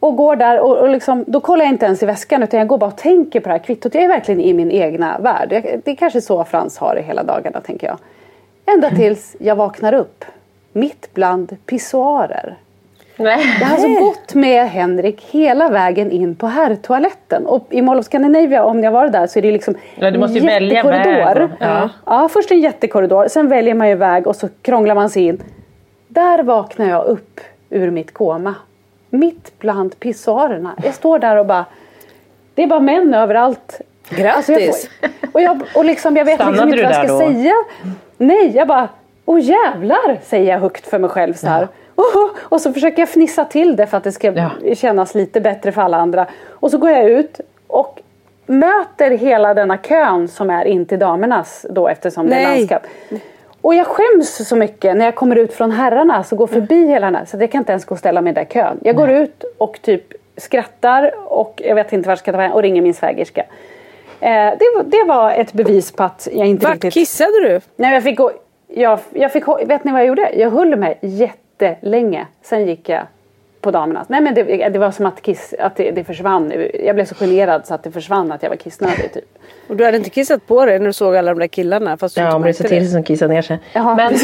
Och 0.00 0.16
går 0.16 0.36
där 0.36 0.60
och, 0.60 0.78
och 0.78 0.88
liksom, 0.88 1.24
då 1.26 1.40
kollar 1.40 1.64
jag 1.64 1.74
inte 1.74 1.86
ens 1.86 2.02
i 2.02 2.06
väskan 2.06 2.42
utan 2.42 2.58
jag 2.58 2.68
går 2.68 2.78
bara 2.78 2.90
och 2.90 2.96
tänker 2.96 3.40
på 3.40 3.48
det 3.48 3.52
här 3.52 3.64
kvittot. 3.64 3.94
Jag 3.94 4.04
är 4.04 4.08
verkligen 4.08 4.40
i 4.40 4.52
min 4.52 4.70
egna 4.70 5.18
värld. 5.18 5.52
Jag, 5.52 5.80
det 5.84 5.90
är 5.90 5.96
kanske 5.96 6.20
så 6.20 6.44
Frans 6.44 6.78
har 6.78 6.94
det 6.94 7.02
hela 7.02 7.22
dagarna 7.22 7.60
tänker 7.60 7.86
jag. 7.86 7.98
Ända 8.74 8.90
tills 8.90 9.36
jag 9.38 9.56
vaknar 9.56 9.92
upp. 9.92 10.24
Mitt 10.72 11.14
bland 11.14 11.56
pissoarer. 11.66 12.56
Nej. 13.22 13.56
Jag 13.60 13.66
har 13.66 13.72
alltså 13.74 13.88
gått 14.04 14.34
med 14.34 14.68
Henrik 14.70 15.22
hela 15.30 15.68
vägen 15.68 16.10
in 16.10 16.34
på 16.34 16.46
herrtoaletten. 16.46 17.46
Och 17.46 17.66
i 17.70 17.82
Mall 17.82 17.98
of 17.98 18.04
Scandinavia, 18.06 18.64
om 18.64 18.80
ni 18.80 18.86
har 18.86 18.92
varit 18.92 19.12
där, 19.12 19.26
så 19.26 19.38
är 19.38 19.42
det 19.42 19.52
liksom 19.52 19.74
Ja, 19.94 20.10
du 20.10 20.18
måste 20.18 20.38
jättekorridor. 20.38 21.50
ja. 21.60 21.88
ja, 22.06 22.28
först 22.32 22.50
en 22.50 22.60
jättekorridor, 22.60 23.28
sen 23.28 23.48
väljer 23.48 23.74
man 23.74 23.88
ju 23.88 23.94
väg 23.94 24.26
och 24.26 24.36
så 24.36 24.48
krånglar 24.62 24.94
man 24.94 25.10
sig 25.10 25.22
in. 25.26 25.42
Där 26.08 26.42
vaknar 26.42 26.88
jag 26.88 27.04
upp 27.04 27.40
ur 27.70 27.90
mitt 27.90 28.14
koma. 28.14 28.54
Mitt 29.10 29.58
bland 29.58 30.00
pissoarerna. 30.00 30.74
Jag 30.84 30.94
står 30.94 31.18
där 31.18 31.36
och 31.36 31.46
bara... 31.46 31.64
Det 32.54 32.62
är 32.62 32.66
bara 32.66 32.80
män 32.80 33.14
överallt. 33.14 33.80
Grattis! 34.10 34.36
Alltså 34.36 34.52
jag, 34.52 34.62
får- 34.64 35.28
och, 35.32 35.42
jag, 35.42 35.62
och 35.76 35.84
liksom, 35.84 36.16
jag 36.16 36.24
vet 36.24 36.38
liksom 36.38 36.54
Stannade 36.54 36.76
inte 36.76 36.88
vad 36.88 36.94
jag 36.94 37.04
ska 37.08 37.12
då? 37.26 37.32
säga. 37.34 37.54
Nej, 38.16 38.52
jag 38.56 38.68
bara, 38.68 38.88
åh 39.24 39.40
jävlar, 39.40 40.18
säger 40.24 40.52
jag 40.52 40.60
högt 40.60 40.86
för 40.86 40.98
mig 40.98 41.10
själv 41.10 41.34
så 41.34 41.46
här. 41.46 41.68
Oh, 41.96 42.30
och 42.42 42.60
så 42.60 42.72
försöker 42.72 43.02
jag 43.02 43.08
fnissa 43.08 43.44
till 43.44 43.76
det 43.76 43.86
för 43.86 43.96
att 43.96 44.04
det 44.04 44.12
ska 44.12 44.32
Ja. 44.32 44.74
kännas 44.74 45.14
lite 45.14 45.40
bättre 45.40 45.72
för 45.72 45.82
alla 45.82 45.96
andra. 45.96 46.26
Och 46.50 46.70
så 46.70 46.78
går 46.78 46.90
jag 46.90 47.04
ut 47.10 47.40
och 47.66 48.00
möter 48.46 49.10
hela 49.10 49.54
denna 49.54 49.76
kön 49.76 50.28
som 50.28 50.50
är 50.50 50.64
in 50.64 50.86
till 50.86 50.98
damernas 50.98 51.66
då 51.70 51.88
eftersom 51.88 52.28
det 52.28 52.36
är 52.36 52.46
Nej. 52.48 52.56
landskap. 52.56 52.82
Och 53.60 53.74
jag 53.74 53.86
skäms 53.86 54.48
så 54.48 54.56
mycket 54.56 54.96
när 54.96 55.04
jag 55.04 55.14
kommer 55.14 55.36
ut 55.36 55.52
från 55.52 55.70
herrarna 55.70 56.24
så 56.24 56.36
går 56.36 56.46
förbi 56.46 56.86
hela 56.86 57.06
den 57.06 57.14
här 57.14 57.24
så 57.24 57.36
jag 57.40 57.50
kan 57.52 57.58
inte 57.58 57.72
ens 57.72 57.84
gå 57.84 57.92
och 57.94 57.98
ställa 57.98 58.20
mig 58.20 58.30
i 58.30 58.34
den 58.34 58.44
där 58.44 58.50
kön. 58.62 58.78
Jag 58.82 58.96
går 58.96 59.10
ut 59.10 59.44
och 59.58 59.78
typ 59.82 60.04
skrattar 60.36 61.12
och 61.24 61.62
jag 61.64 61.74
vet 61.74 61.92
inte 61.92 62.08
vart 62.08 62.12
jag 62.12 62.18
ska 62.18 62.32
ta 62.32 62.38
vägen 62.38 62.52
och 62.52 62.62
ringer 62.62 62.82
min 62.82 62.94
svägerska. 62.94 63.40
Eh, 64.20 64.28
det, 64.30 64.64
var, 64.76 64.82
det 64.82 65.04
var 65.08 65.30
ett 65.30 65.52
bevis 65.52 65.92
på 65.92 66.02
att 66.02 66.28
jag 66.32 66.46
inte 66.46 66.66
Vart 66.66 66.74
riktigt... 66.74 66.94
kissade 66.94 67.40
du? 67.48 67.60
Nej, 67.76 67.94
jag 67.94 68.02
fick 68.02 68.18
gå... 68.18 68.30
Jag, 68.68 68.98
jag 69.12 69.32
fick, 69.32 69.48
vet 69.48 69.84
ni 69.84 69.92
vad 69.92 70.00
jag 70.00 70.06
gjorde? 70.08 70.30
Jag 70.36 70.50
höll 70.50 70.76
mig 70.76 70.98
jättelänge. 71.64 72.26
Sen 72.42 72.66
gick 72.66 72.88
jag 72.88 73.06
på 73.62 73.70
damernas. 73.70 74.08
Nej 74.08 74.20
men 74.20 74.34
det, 74.34 74.68
det 74.68 74.78
var 74.78 74.90
som 74.90 75.06
att, 75.06 75.22
kiss, 75.22 75.54
att 75.58 75.76
det, 75.76 75.90
det 75.90 76.04
försvann. 76.04 76.52
Jag 76.84 76.94
blev 76.94 77.04
så 77.04 77.14
generad 77.14 77.66
så 77.66 77.74
att 77.74 77.82
det 77.82 77.90
försvann 77.90 78.32
att 78.32 78.42
jag 78.42 78.50
var 78.50 78.56
kissnödig 78.56 79.12
typ. 79.14 79.24
Och 79.68 79.76
du 79.76 79.84
hade 79.84 79.96
inte 79.96 80.10
kissat 80.10 80.46
på 80.46 80.66
dig 80.66 80.78
när 80.78 80.86
du 80.86 80.92
såg 80.92 81.16
alla 81.16 81.34
de 81.34 81.40
där 81.40 81.46
killarna? 81.46 81.96
Fast 81.96 82.14
du 82.14 82.20
Ja, 82.20 82.26
inte 82.26 82.36
om 82.36 82.42
det 82.42 82.48
är 82.48 82.52
så 82.52 82.64
till 82.64 82.92
som 82.92 83.02
kissar 83.02 83.28
ner 83.28 83.42
sig. 83.42 83.58
Jaha, 83.72 83.94
men, 83.94 84.14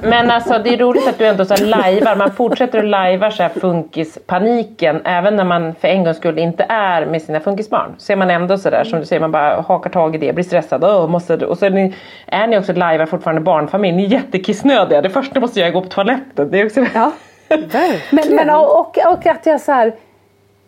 men 0.10 0.30
alltså 0.30 0.58
det 0.64 0.74
är 0.74 0.76
roligt 0.78 1.08
att 1.08 1.18
du 1.18 1.26
ändå 1.26 1.44
så 1.44 1.64
lajvar, 1.64 2.16
man 2.16 2.32
fortsätter 2.32 2.78
att 2.78 2.84
lajva 2.84 3.30
så 3.30 3.42
här 3.42 3.50
funkispaniken 3.50 5.00
även 5.04 5.36
när 5.36 5.44
man 5.44 5.74
för 5.74 5.88
en 5.88 6.04
gångs 6.04 6.16
skull 6.16 6.38
inte 6.38 6.66
är 6.68 7.06
med 7.06 7.22
sina 7.22 7.40
funkisbarn. 7.40 7.94
Så 7.98 8.12
är 8.12 8.16
man 8.16 8.30
ändå 8.30 8.58
sådär 8.58 8.84
som 8.84 9.00
du 9.00 9.06
säger, 9.06 9.20
man 9.20 9.32
bara 9.32 9.60
hakar 9.60 9.90
tag 9.90 10.14
i 10.14 10.18
det, 10.18 10.32
blir 10.32 10.44
stressad. 10.44 10.84
Åh, 10.84 11.08
måste, 11.08 11.46
och 11.46 11.58
så 11.58 11.66
är 11.66 11.70
ni, 11.70 11.94
är 12.26 12.46
ni 12.46 12.58
också 12.58 12.72
lajvar 12.72 13.06
fortfarande 13.06 13.40
barnfamilj, 13.40 13.96
ni 13.96 14.04
är 14.04 14.08
jättekissnödiga. 14.08 15.02
Det 15.02 15.10
första 15.10 15.40
måste 15.40 15.60
jag 15.60 15.72
gå 15.72 15.80
på 15.80 15.88
toaletten. 15.88 16.50
Det 16.50 16.60
är 16.60 16.66
också... 16.66 16.86
Ja. 16.94 17.12
Men, 18.10 18.34
men, 18.36 18.50
och, 18.50 18.78
och, 18.78 19.26
att 19.26 19.46
jag 19.46 19.60
så 19.60 19.72
här, 19.72 19.92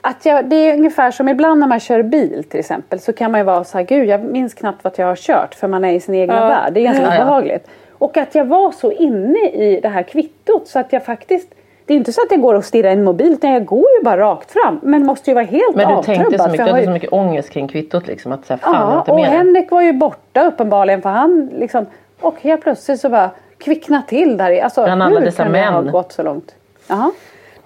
att 0.01 0.27
jag, 0.27 0.45
det 0.45 0.57
är 0.57 0.73
ungefär 0.77 1.11
som 1.11 1.29
ibland 1.29 1.61
när 1.61 1.67
man 1.67 1.81
kör 1.81 2.03
bil 2.03 2.45
till 2.49 2.61
exempel 2.61 3.01
så 3.01 3.13
kan 3.13 3.31
man 3.31 3.41
ju 3.41 3.45
vara 3.45 3.65
så 3.65 3.79
här, 3.79 3.85
gud 3.85 4.09
jag 4.09 4.25
minns 4.25 4.55
knappt 4.55 4.85
vad 4.85 4.93
jag 4.97 5.07
har 5.07 5.17
kört 5.17 5.55
för 5.55 5.69
man 5.69 5.85
är 5.85 5.93
i 5.93 6.01
sin 6.01 6.15
egna 6.15 6.35
Ja. 6.35 6.49
värld. 6.49 6.73
Det 6.73 6.81
är 6.81 6.85
ganska 6.85 7.03
Ja, 7.05 7.23
obehagligt. 7.23 7.69
Och 7.99 8.17
att 8.17 8.35
jag 8.35 8.45
var 8.45 8.73
så 8.73 8.93
inne 8.93 9.39
i 9.49 9.81
det 9.83 9.89
här 9.89 10.03
kvittot 10.03 10.69
så 10.69 10.79
att 10.79 10.93
jag 10.93 11.05
faktiskt 11.05 11.49
det 11.87 11.95
är 11.95 11.97
inte 11.99 12.13
så 12.13 12.21
att 12.21 12.31
jag 12.31 12.41
går 12.41 12.55
och 12.55 12.65
stirrar 12.65 12.89
i 12.89 12.93
en 12.93 13.05
mobil 13.05 13.33
utan 13.33 13.51
jag 13.51 13.65
går 13.65 13.85
ju 13.99 14.05
bara 14.05 14.17
rakt 14.21 14.51
fram. 14.53 14.81
Men 14.83 15.07
måste 15.07 15.31
ju 15.31 15.35
vara 15.35 15.45
helt 15.45 15.77
Men 15.77 15.97
du 15.97 16.03
tänkte 16.03 16.39
så 16.39 16.49
mycket, 16.49 16.57
du 16.67 16.71
hade 16.71 16.81
ju- 16.81 16.87
så 16.87 16.91
mycket 16.93 17.13
ångest 17.13 17.51
kring 17.51 17.69
kvittot 17.69 18.07
liksom. 18.07 18.33
Att 18.33 18.47
så 18.47 18.53
här, 18.53 18.59
fan 18.59 18.75
Ja, 18.93 18.99
inte 18.99 19.11
och 19.11 19.17
med. 19.21 19.27
Henrik 19.31 19.71
var 19.71 19.83
ju 19.83 19.93
borta 19.93 20.45
uppenbarligen 20.47 21.03
för 21.03 21.09
han 21.11 21.51
liksom 21.59 21.87
och 22.21 22.35
helt 22.41 22.63
plötsligt 22.63 23.01
så 23.01 23.09
bara 23.09 23.31
kvickna 23.59 24.03
till 24.03 24.37
där 24.37 24.51
i. 24.51 24.61
Alltså 24.61 24.85
Bland 24.85 25.03
alla 25.03 25.21
dessa 25.21 25.49
män. 25.49 25.91
gått 25.91 26.13
så 26.13 26.23
långt? 26.23 26.55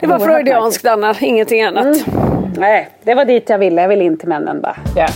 Det 0.00 0.06
var 0.06 0.18
freudianskt 0.18 0.86
Anna, 0.86 1.14
ingenting 1.20 1.62
annat. 1.62 1.84
märkligt. 1.84 2.06
Nej, 2.58 2.88
det 3.02 3.14
var 3.14 3.24
dit 3.24 3.48
jag 3.48 3.58
ville. 3.58 3.82
Jag 3.82 3.88
ville 3.88 4.04
in 4.04 4.18
till 4.18 4.28
männen 4.28 4.60
bara. 4.60 4.76
Ja. 4.96 5.06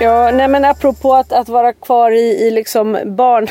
Ja, 0.00 0.30
nej 0.30 0.48
men 0.48 0.64
apropå 0.64 1.14
att, 1.14 1.32
att 1.32 1.48
vara 1.48 1.72
kvar 1.72 2.10
i, 2.10 2.46
i 2.46 2.50
liksom 2.50 2.98
barn. 3.04 3.46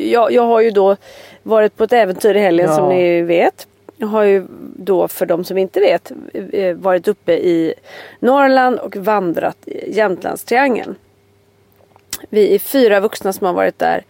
jag, 0.10 0.32
jag 0.32 0.42
har 0.42 0.60
ju 0.60 0.70
då 0.70 0.96
varit 1.42 1.76
på 1.76 1.84
ett 1.84 1.92
äventyr 1.92 2.34
i 2.34 2.38
helgen 2.40 2.66
Ja. 2.70 2.76
som 2.76 2.88
ni 2.88 3.22
vet. 3.22 3.66
Har 4.02 4.22
ju 4.22 4.46
då 4.76 5.08
för 5.08 5.26
de 5.26 5.44
som 5.44 5.58
inte 5.58 5.80
vet 5.80 6.12
eh, 6.52 6.74
varit 6.74 7.08
uppe 7.08 7.32
i 7.32 7.74
Norrland 8.20 8.78
och 8.78 8.96
vandrat 8.96 9.56
Jämtlandstriangeln. 9.86 10.94
Vi 12.28 12.54
är 12.54 12.58
fyra 12.58 13.00
vuxna 13.00 13.32
som 13.32 13.46
har 13.46 13.54
varit 13.54 13.78
där. 13.78 14.04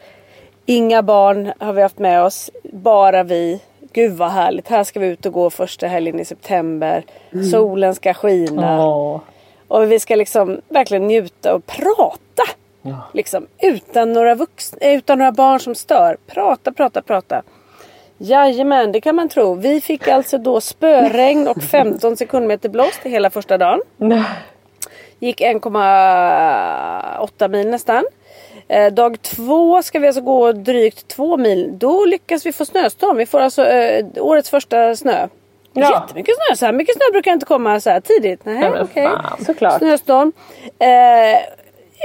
Inga 0.67 1.03
barn 1.03 1.53
har 1.59 1.73
vi 1.73 1.83
haft 1.83 1.99
med 1.99 2.23
oss. 2.23 2.51
Bara 2.73 3.23
vi. 3.23 3.61
Gud 3.93 4.13
vad 4.13 4.31
härligt. 4.31 4.69
Här 4.69 4.85
ska 4.85 5.01
vi 5.01 5.07
ut 5.07 5.27
och 5.27 5.33
gå 5.33 5.51
första 5.51 5.87
helgen 5.87 6.21
i 6.21 6.25
september. 6.25 7.05
Solen 7.51 7.95
ska 7.95 8.15
skina. 8.15 8.87
Åh. 8.87 9.21
Och 9.69 9.93
vi 9.93 10.01
ska 10.01 10.17
liksom 10.17 10.61
verkligen 10.69 11.07
njuta 11.07 11.55
och 11.55 11.67
prata. 11.67 12.43
Liksom, 13.13 13.47
utan, 13.59 14.13
några 14.13 14.35
vuxna, 14.35 14.79
utan 14.81 15.19
några 15.19 15.33
barn 15.33 15.61
som 15.61 15.75
stör. 15.75 16.17
Prata, 16.27 16.73
prata, 16.73 17.03
prata. 17.03 17.43
Jajamän, 18.25 18.93
det 18.93 19.01
kan 19.01 19.15
man 19.15 19.29
tro. 19.29 19.55
Vi 19.55 19.81
fick 19.81 20.09
alltså 20.09 20.39
då 20.39 20.61
spöregn 20.61 21.49
och 21.49 21.63
15 21.63 22.17
sekundmeter 22.17 22.69
blåst 22.69 23.01
hela 23.03 23.31
första 23.31 23.59
dagen. 23.59 23.81
Nej. 23.97 24.23
Gick 25.19 25.41
1,8 25.41 27.49
mil 27.49 27.71
nästan. 27.71 28.05
Eh, 28.69 28.93
dag 28.93 29.23
två 29.23 29.83
ska 29.83 29.99
vi 29.99 30.07
alltså 30.07 30.23
gå 30.23 30.53
drygt 30.53 31.09
två 31.09 31.37
mil. 31.37 31.79
Då 31.79 32.05
lyckas 32.05 32.47
vi 32.47 32.53
få 32.53 32.65
snöstorm. 32.65 33.17
Vi 33.17 33.27
får 33.27 33.41
alltså 33.41 33.67
eh, 33.67 34.05
årets 34.17 34.51
första 34.51 34.97
snö. 34.97 35.29
Ja. 35.73 36.03
Jättemycket 36.03 36.35
snö. 36.35 36.57
Så 36.57 36.67
här 36.67 36.73
mycket 36.73 36.97
snö 36.97 37.05
brukar 37.13 37.33
inte 37.33 37.47
komma 37.47 37.81
så 37.81 37.91
här 37.91 38.01
tidigt. 38.01 38.45
Nej, 38.45 38.71
men 38.71 38.83
okej. 38.83 39.09
Såklart. 39.47 39.79
Snöstorm. 39.79 40.33
Eh, 40.79 41.41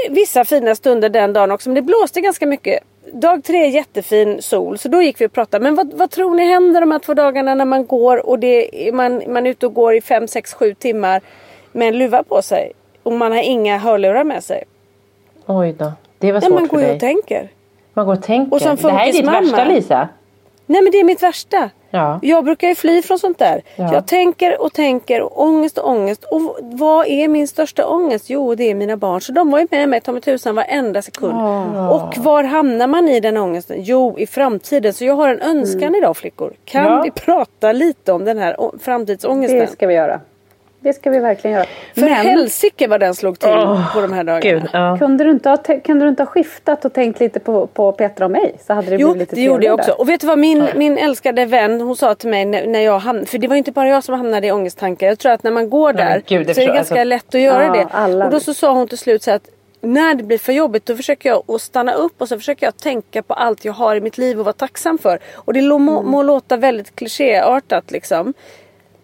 vissa 0.09 0.45
fina 0.45 0.75
stunder 0.75 1.09
den 1.09 1.33
dagen 1.33 1.51
också. 1.51 1.69
Men 1.69 1.75
det 1.75 1.81
blåste 1.81 2.21
ganska 2.21 2.45
mycket. 2.45 2.83
Dag 3.13 3.43
tre 3.43 3.67
jättefin 3.67 4.41
sol. 4.41 4.77
Så 4.77 4.89
då 4.89 5.01
gick 5.01 5.21
vi 5.21 5.25
och 5.27 5.31
pratade. 5.33 5.63
Men 5.63 5.75
vad, 5.75 5.93
vad 5.93 6.11
tror 6.11 6.35
ni 6.35 6.45
händer 6.47 6.81
de 6.81 6.91
här 6.91 6.99
två 6.99 7.13
dagarna 7.13 7.55
när 7.55 7.65
man 7.65 7.85
går 7.85 8.25
och 8.29 8.39
det, 8.39 8.87
är- 8.87 8.91
man, 8.91 9.23
man 9.27 9.45
är 9.47 9.49
ute 9.51 9.65
och 9.65 9.73
går 9.73 9.95
i 9.95 10.01
fem, 10.01 10.27
sex, 10.27 10.53
sju 10.53 10.73
timmar 10.73 11.21
med 11.71 11.87
en 11.87 11.97
luva 11.97 12.23
på 12.23 12.41
sig. 12.41 12.71
Och 13.03 13.11
man 13.13 13.31
har 13.31 13.39
inga 13.41 13.77
hörlurar 13.77 14.23
med 14.23 14.43
sig. 14.43 14.63
Oj 15.45 15.73
då. 15.77 15.91
Det 16.19 16.31
var 16.31 16.41
Nej, 16.41 16.49
svårt 16.49 16.59
man 16.59 16.69
för 16.69 16.75
går 16.75 16.81
ju 16.81 16.87
dig. 16.87 16.95
och 16.95 16.99
tänker. 16.99 17.49
Man 17.93 18.05
går 18.05 18.13
och 18.13 18.23
tänker. 18.23 18.53
Och 18.53 18.59
det 18.59 18.91
här 18.91 19.07
är 19.07 19.11
ditt 19.11 19.25
värsta 19.27 19.63
Lisa. 19.65 20.09
Nej 20.69 20.81
men 20.81 20.91
det 20.91 20.99
är 20.99 21.03
mitt 21.03 21.23
värsta. 21.23 21.69
Ja. 21.89 22.19
Jag 22.21 22.43
brukar 22.45 22.67
ju 22.67 22.75
fly 22.75 23.01
från 23.01 23.19
sånt 23.19 23.39
där. 23.39 23.61
Ja. 23.75 23.93
Jag 23.93 24.07
tänker 24.07 24.61
och 24.61 24.73
tänker 24.73 25.21
och 25.21 25.41
ångest 25.43 25.77
och 25.77 25.89
ångest. 25.89 26.23
Och 26.23 26.57
vad 26.61 27.07
är 27.07 27.27
min 27.27 27.47
största 27.47 27.87
ångest? 27.87 28.29
Jo 28.29 28.55
det 28.55 28.63
är 28.71 28.75
mina 28.75 28.97
barn. 28.97 29.21
Så 29.21 29.31
de 29.31 29.51
var 29.51 29.59
ju 29.59 29.67
med 29.71 29.89
mig 29.89 30.01
ta 30.01 30.11
mig 30.11 30.21
tusan 30.21 30.55
varenda 30.55 31.01
sekund. 31.01 31.33
Och 31.91 32.17
var 32.17 32.43
hamnar 32.43 32.87
man 32.87 33.07
i 33.07 33.19
den 33.19 33.37
ångesten? 33.37 33.77
Jo 33.83 34.15
i 34.19 34.27
framtiden. 34.27 34.93
Så 34.93 35.05
jag 35.05 35.13
har 35.13 35.29
en 35.29 35.41
önskan 35.41 35.95
idag 35.95 36.17
flickor. 36.17 36.53
Kan 36.65 36.83
Ja. 36.85 37.01
vi 37.03 37.11
prata 37.11 37.71
lite 37.71 38.11
om 38.11 38.25
den 38.25 38.37
här 38.37 38.55
framtidsångesten? 38.79 39.59
Det 39.59 39.67
ska 39.67 39.87
vi 39.87 39.93
göra. 39.93 40.19
Det 40.79 40.93
ska 40.93 41.09
vi 41.09 41.19
verkligen 41.19 41.55
göra. 41.57 41.65
För 41.93 42.01
Men 42.01 42.09
helsike 42.13 42.87
vad 42.87 42.99
den 42.99 43.15
slog 43.15 43.39
till 43.39 43.49
Åh, 43.49 43.93
på 43.93 44.01
de 44.01 44.13
här 44.13 44.23
dagarna. 44.23 44.39
Gud, 44.59 44.69
ja. 44.73 44.97
kunde 44.99 45.23
du, 45.23 45.31
inte 45.31 45.49
ha, 45.49 45.57
kunde 45.85 46.05
du 46.05 46.09
inte 46.09 46.23
ha 46.23 46.27
skiftat 46.27 46.85
och 46.85 46.93
tänkt 46.93 47.19
lite 47.19 47.39
på, 47.39 47.67
på 47.67 47.91
Petra 47.91 48.25
och 48.25 48.31
mig? 48.31 48.55
Så 48.67 48.73
hade 48.73 48.89
det 48.89 48.95
Jo, 48.95 49.07
blivit 49.11 49.19
lite 49.31 49.35
det 49.35 49.41
gjorde 49.41 49.65
jag 49.65 49.79
också. 49.79 49.91
Och 49.91 50.09
vet 50.09 50.21
du 50.21 50.27
vad 50.27 50.39
min, 50.39 50.67
min 50.75 50.97
älskade 50.97 51.45
vän 51.45 51.81
hon 51.81 51.95
sa 51.95 52.15
till 52.15 52.29
mig 52.29 52.45
när, 52.45 52.67
när 52.67 52.79
jag 52.79 52.99
hamnade, 52.99 53.25
för 53.27 53.37
det 53.37 53.47
var 53.47 53.55
inte 53.55 53.71
bara 53.71 53.87
jag 53.89 54.03
som 54.03 54.15
hamnade 54.15 54.47
i 54.47 54.51
ångesttankar. 54.51 55.07
Jag 55.07 55.19
tror 55.19 55.31
att 55.31 55.43
när 55.43 55.51
man 55.51 55.69
går 55.69 55.93
Nej, 55.93 56.03
där 56.05 56.11
men 56.13 56.23
gud, 56.45 56.55
så 56.55 56.61
är 56.61 56.67
det 56.67 56.73
ganska 56.73 56.93
alltså- 56.95 57.03
lätt 57.03 57.35
att 57.35 57.41
göra 57.41 57.63
Ja, 57.65 57.73
det. 57.73 57.87
alla 57.91 58.25
Och 58.25 58.31
då 58.31 58.39
så 58.39 58.53
sa 58.53 58.71
hon 58.73 58.87
till 58.87 58.97
slut 58.97 59.23
så 59.23 59.31
att 59.31 59.49
när 59.81 60.15
det 60.15 60.23
blir 60.23 60.37
för 60.37 60.53
jobbigt 60.53 60.85
då 60.85 60.95
försöker 60.95 61.29
jag 61.29 61.43
att 61.51 61.61
stanna 61.61 61.93
upp 61.93 62.21
och 62.21 62.27
så 62.27 62.37
försöker 62.37 62.65
jag 62.67 62.77
tänka 62.77 63.21
på 63.23 63.33
allt 63.33 63.65
jag 63.65 63.73
har 63.73 63.95
i 63.95 64.01
mitt 64.01 64.17
liv 64.17 64.39
och 64.39 64.45
vara 64.45 64.53
tacksam 64.53 64.97
för. 64.97 65.19
Och 65.35 65.53
det 65.53 65.61
må, 65.61 65.77
må, 65.79 66.01
må 66.01 66.23
låta 66.23 66.57
väldigt 66.57 66.95
klichéartat 66.95 67.91
liksom. 67.91 68.33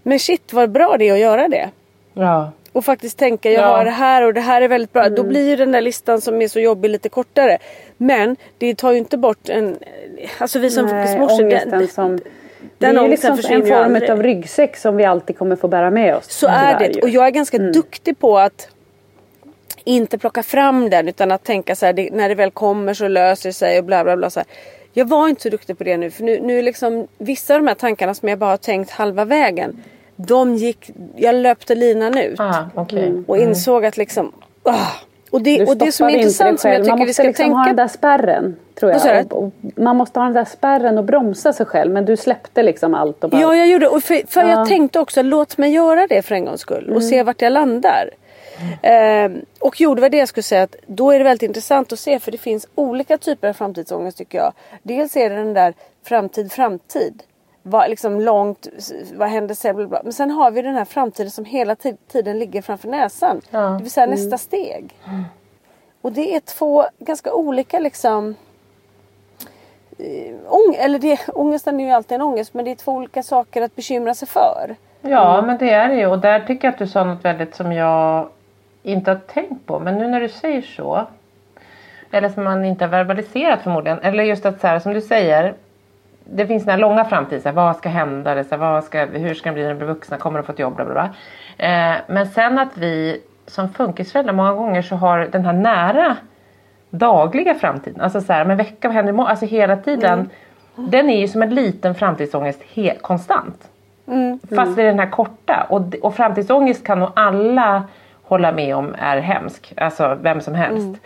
Men 0.04 0.20
shit 0.20 0.54
vad 0.54 0.72
bra 0.72 0.98
det 0.98 1.10
är 1.10 1.14
att 1.14 1.20
göra 1.20 1.48
det. 1.48 1.70
Ja. 2.14 2.52
Och 2.72 2.86
faktiskt 2.86 3.18
tänka 3.18 3.52
jag 3.52 3.62
Ja. 3.64 3.68
har 3.68 3.86
det 3.86 3.92
här 3.92 4.22
och 4.22 4.34
det 4.34 4.42
här 4.42 4.62
är 4.62 4.68
väldigt 4.68 4.94
bra. 4.94 5.04
Mm. 5.04 5.16
Då 5.16 5.24
blir 5.24 5.50
ju 5.50 5.56
den 5.56 5.72
där 5.72 5.82
listan 5.82 6.22
som 6.22 6.42
är 6.42 6.48
så 6.48 6.60
jobbig 6.60 6.90
lite 6.90 7.10
kortare. 7.10 7.58
Men 7.98 8.36
det 8.58 8.76
tar 8.76 8.92
ju 8.92 8.98
inte 8.98 9.18
bort 9.18 9.50
en... 9.50 9.78
Alltså 10.38 10.60
vi 10.60 10.70
som 10.70 10.88
fokusmorsor. 10.90 11.70
Den, 11.72 11.88
som... 11.88 12.20
Det 12.78 12.86
är 12.86 12.94
ju 13.04 13.08
liksom 13.08 13.32
en 13.50 13.66
form 13.66 14.10
av 14.12 14.24
ryggsäck 14.24 14.78
som 14.78 14.98
vi 14.98 15.06
alltid 15.06 15.38
kommer 15.38 15.56
få 15.56 15.68
bära 15.68 15.90
med 15.90 16.16
oss. 16.16 16.26
Så 16.32 16.48
är 16.48 16.80
det. 16.80 16.88
ju. 16.88 17.02
Och 17.02 17.10
jag 17.10 17.26
är 17.28 17.32
ganska 17.32 17.58
Mm. 17.58 17.72
duktig 17.72 18.20
på 18.20 18.38
att 18.40 18.68
inte 19.84 20.18
plocka 20.18 20.44
fram 20.44 20.90
den 20.90 21.08
utan 21.08 21.32
att 21.32 21.44
tänka 21.44 21.76
så 21.76 21.86
här, 21.86 21.94
det, 21.94 22.10
när 22.14 22.30
det 22.30 22.36
väl 22.36 22.52
kommer 22.52 22.94
så 22.94 23.08
löser 23.08 23.50
det 23.50 23.54
sig 23.54 23.80
och 23.80 23.86
bla 23.86 24.04
bla 24.04 24.18
bla. 24.18 24.30
Så 24.30 24.40
här. 24.40 24.48
Jag 24.94 25.08
var 25.08 25.28
inte 25.30 25.42
så 25.42 25.50
duktig 25.50 25.78
på 25.78 25.84
det 25.84 25.98
nu 25.98 26.12
för 26.12 26.24
nu, 26.24 26.40
nu 26.40 26.62
liksom 26.62 27.08
vissa 27.18 27.54
av 27.56 27.60
de 27.62 27.68
här 27.68 27.76
tankarna 27.76 28.14
som 28.14 28.30
jag 28.30 28.40
bara 28.40 28.50
har 28.50 28.58
tänkt 28.58 28.92
halva 28.92 29.26
vägen. 29.26 29.84
De 30.16 30.56
gick, 30.56 30.92
jag 31.16 31.36
löpte 31.36 31.76
linan 31.76 32.18
ut 32.18 32.40
Aha, 32.40 32.66
okej. 32.76 33.24
och 33.28 33.38
insåg 33.38 33.86
att 33.86 33.98
liksom 33.98 34.32
ah. 34.64 34.74
och, 35.32 35.42
det, 35.42 35.66
och 35.66 35.78
det 35.78 35.92
som 35.92 36.08
är 36.08 36.16
intressant 36.16 36.60
som 36.60 36.72
jag 36.72 36.80
tycker 36.80 36.90
Man 36.90 37.00
vi 37.00 37.06
måste 37.06 37.14
ska 37.14 37.24
liksom 37.24 37.52
ha 37.52 37.58
den 37.58 37.66
tänka 37.66 37.82
där 37.82 37.88
spärren. 37.88 38.56
Tror 38.76 38.94
Vad 38.94 39.06
jag. 39.06 39.34
Och, 39.34 39.44
och 39.44 39.54
man 39.76 39.96
måste 39.96 40.20
ha 40.20 40.26
den 40.26 40.34
där 40.34 40.46
spärren 40.46 40.98
och 40.98 41.04
bromsa 41.04 41.54
sig 41.54 41.66
själv. 41.66 41.92
Men 41.92 42.06
du 42.06 42.18
släppte 42.18 42.64
liksom 42.64 42.94
allt 42.94 43.24
och 43.24 43.30
bara... 43.30 43.42
Ja, 43.42 43.56
jag 43.56 43.68
gjorde 43.68 43.88
och 43.88 44.04
för, 44.04 44.28
för 44.28 44.42
Ja. 44.42 44.48
Mm. 44.48 44.60
jag 44.60 44.68
tänkte 44.68 45.00
också 45.00 45.22
låt 45.22 45.58
mig 45.58 45.72
göra 45.72 46.08
det 46.08 46.22
för 46.22 46.36
en 46.36 46.46
gångs 46.46 46.62
skull 46.62 46.94
och 46.96 47.04
se 47.04 47.24
vart 47.24 47.42
jag 47.42 47.54
landar. 47.54 48.10
Eh, 48.82 49.32
och 49.60 49.82
jo, 49.82 49.96
det 49.96 50.02
var 50.02 50.10
det 50.10 50.18
jag 50.18 50.28
skulle 50.28 50.44
säga 50.44 50.64
att 50.64 50.76
då 50.88 51.12
är 51.12 51.18
det 51.18 51.24
väldigt 51.24 51.48
intressant 51.48 51.94
att 51.94 52.00
se 52.00 52.20
för 52.20 52.32
det 52.32 52.38
finns 52.38 52.68
olika 52.76 53.18
typer 53.18 53.50
av 53.50 53.54
framtidsångest 53.54 54.18
tycker 54.18 54.38
jag. 54.38 54.54
Dels 54.84 55.16
är 55.16 55.30
det 55.30 55.36
den 55.36 55.54
där 55.54 55.74
framtid, 56.06 56.52
framtid. 56.52 57.24
Vad, 57.66 57.90
liksom 57.90 58.22
långt, 58.22 58.68
vad 59.14 59.30
händer 59.30 59.56
sen? 59.56 59.76
Bla 59.76 59.88
bla. 59.88 60.02
Men 60.04 60.14
sen 60.14 60.32
har 60.32 60.52
vi 60.52 60.62
den 60.62 60.76
här 60.76 60.86
framtiden 60.86 61.32
som 61.32 61.46
hela 61.46 61.76
tiden 62.12 62.40
ligger 62.40 62.62
framför 62.62 62.88
näsan. 62.88 63.42
Ja. 63.50 63.60
Det 63.60 63.84
vill 63.84 63.92
säga 63.92 64.06
nästa 64.06 64.38
steg. 64.38 64.96
Och 66.02 66.12
det 66.12 66.36
är 66.36 66.40
två 66.40 66.86
ganska 67.00 67.34
olika 67.34 67.80
liksom 67.80 68.36
eh, 69.98 70.36
ång- 70.50 70.76
eller 70.78 71.00
det, 71.00 71.20
ångesten 71.34 71.80
är 71.80 71.84
ju 71.86 71.92
alltid 71.92 72.16
en 72.16 72.22
ångest 72.22 72.54
men 72.54 72.66
det 72.66 72.72
är 72.72 72.76
två 72.76 72.92
olika 72.92 73.24
saker 73.24 73.62
att 73.62 73.76
bekymra 73.76 74.14
sig 74.14 74.28
för. 74.28 74.76
Ja 75.02 75.42
men 75.42 75.58
det 75.58 75.70
är 75.70 75.88
det 75.90 75.96
ju 75.96 76.06
och 76.08 76.20
där 76.20 76.40
tycker 76.40 76.68
jag 76.68 76.74
att 76.74 76.80
du 76.80 76.88
sa 76.88 77.04
något 77.04 77.26
väldigt 77.26 77.56
som 77.56 77.72
jag 77.74 78.28
inte 78.84 79.12
har 79.12 79.20
tänkt 79.20 79.66
på 79.66 79.80
men 79.80 79.98
nu 79.98 80.08
när 80.08 80.20
du 80.22 80.30
säger 80.30 80.62
så. 80.62 81.06
Eller 82.12 82.30
som 82.30 82.44
man 82.44 82.66
inte 82.66 82.84
har 82.86 82.90
verbaliserat 82.90 83.62
förmodligen. 83.62 84.00
Eller 84.00 84.24
just 84.24 84.46
att 84.46 84.62
så 84.62 84.68
här, 84.68 84.80
som 84.80 84.94
du 84.94 85.02
säger. 85.02 85.54
Det 86.26 86.48
finns 86.48 86.64
den 86.64 86.72
här 86.72 86.80
långa 86.80 87.06
framtiden. 87.06 87.56
Vad 87.56 87.76
ska 87.76 87.90
hända? 87.90 88.36
Det, 88.36 88.44
så 88.44 88.58
vad 88.58 88.84
ska, 88.84 89.06
hur 89.06 89.34
ska 89.34 89.50
de 89.50 89.54
bli 89.54 89.64
när 89.64 89.70
de 89.70 89.76
blir 89.76 89.88
vuxna? 89.88 90.18
Kommer 90.18 90.40
de 90.40 90.46
få 90.46 90.52
ett 90.52 90.60
jobb? 90.60 90.76
Bla, 90.76 90.86
bla, 90.86 90.94
bla. 90.94 91.10
Eh, 91.68 91.96
men 92.08 92.28
sen 92.28 92.60
att 92.60 92.78
vi 92.78 93.22
som 93.48 93.70
funkisföräldrar 93.70 94.34
många 94.34 94.54
gånger 94.54 94.82
så 94.82 94.96
har 94.96 95.20
den 95.32 95.46
här 95.46 95.54
nära 95.54 96.18
dagliga 96.90 97.54
framtiden. 97.56 98.02
Alltså 98.02 98.22
så 98.22 98.34
här, 98.34 98.46
men 98.46 98.58
vecka, 98.58 98.88
vad 98.88 98.96
händer 98.96 99.14
imorgon? 99.14 99.30
Alltså 99.30 99.46
hela 99.46 99.78
tiden. 99.78 100.30
Den 100.76 101.10
är 101.10 101.20
ju 101.20 101.28
som 101.28 101.42
en 101.42 101.56
liten 101.56 101.96
framtidsångest 101.96 102.62
he- 102.74 103.00
konstant. 103.02 103.70
Fast 104.56 104.76
det 104.76 104.82
är 104.82 104.86
den 104.88 105.00
här 105.00 105.10
korta. 105.10 105.66
Och, 105.70 105.82
och 106.02 106.16
framtidsångest 106.16 106.86
kan 106.86 107.00
nog 107.00 107.10
alla 107.16 107.84
hålla 108.24 108.52
med 108.52 108.76
om 108.76 108.96
är 109.00 109.18
hemsk. 109.18 109.74
Alltså 109.78 110.18
vem 110.22 110.42
som 110.42 110.56
helst. 110.56 111.02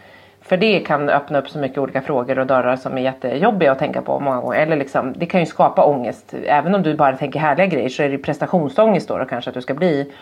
För 0.47 0.57
det 0.57 0.79
kan 0.79 1.09
öppna 1.09 1.39
upp 1.39 1.49
så 1.49 1.59
mycket 1.59 1.77
olika 1.77 2.01
frågor 2.01 2.39
och 2.39 2.47
dörrar 2.47 2.75
som 2.75 2.97
är 2.97 3.01
jättejobbiga 3.01 3.71
att 3.71 3.79
tänka 3.79 4.01
på 4.01 4.19
många 4.19 4.41
gånger. 4.41 4.59
Eller 4.59 4.75
liksom, 4.75 5.13
det 5.17 5.25
kan 5.25 5.39
ju 5.39 5.45
skapa 5.45 5.85
ångest. 5.85 6.33
Även 6.45 6.75
om 6.75 6.83
du 6.83 6.95
bara 6.95 7.17
tänker 7.17 7.39
härliga 7.39 7.65
grejer 7.65 7.89
så 7.89 8.03
är 8.03 8.09
det 8.09 8.17
prestationsångest 8.17 9.07
då, 9.07 9.17
då 9.17 9.25
kanske 9.25 9.49
att 9.49 9.53
du 9.53 9.61
ska 9.61 9.73
bli 9.73 10.13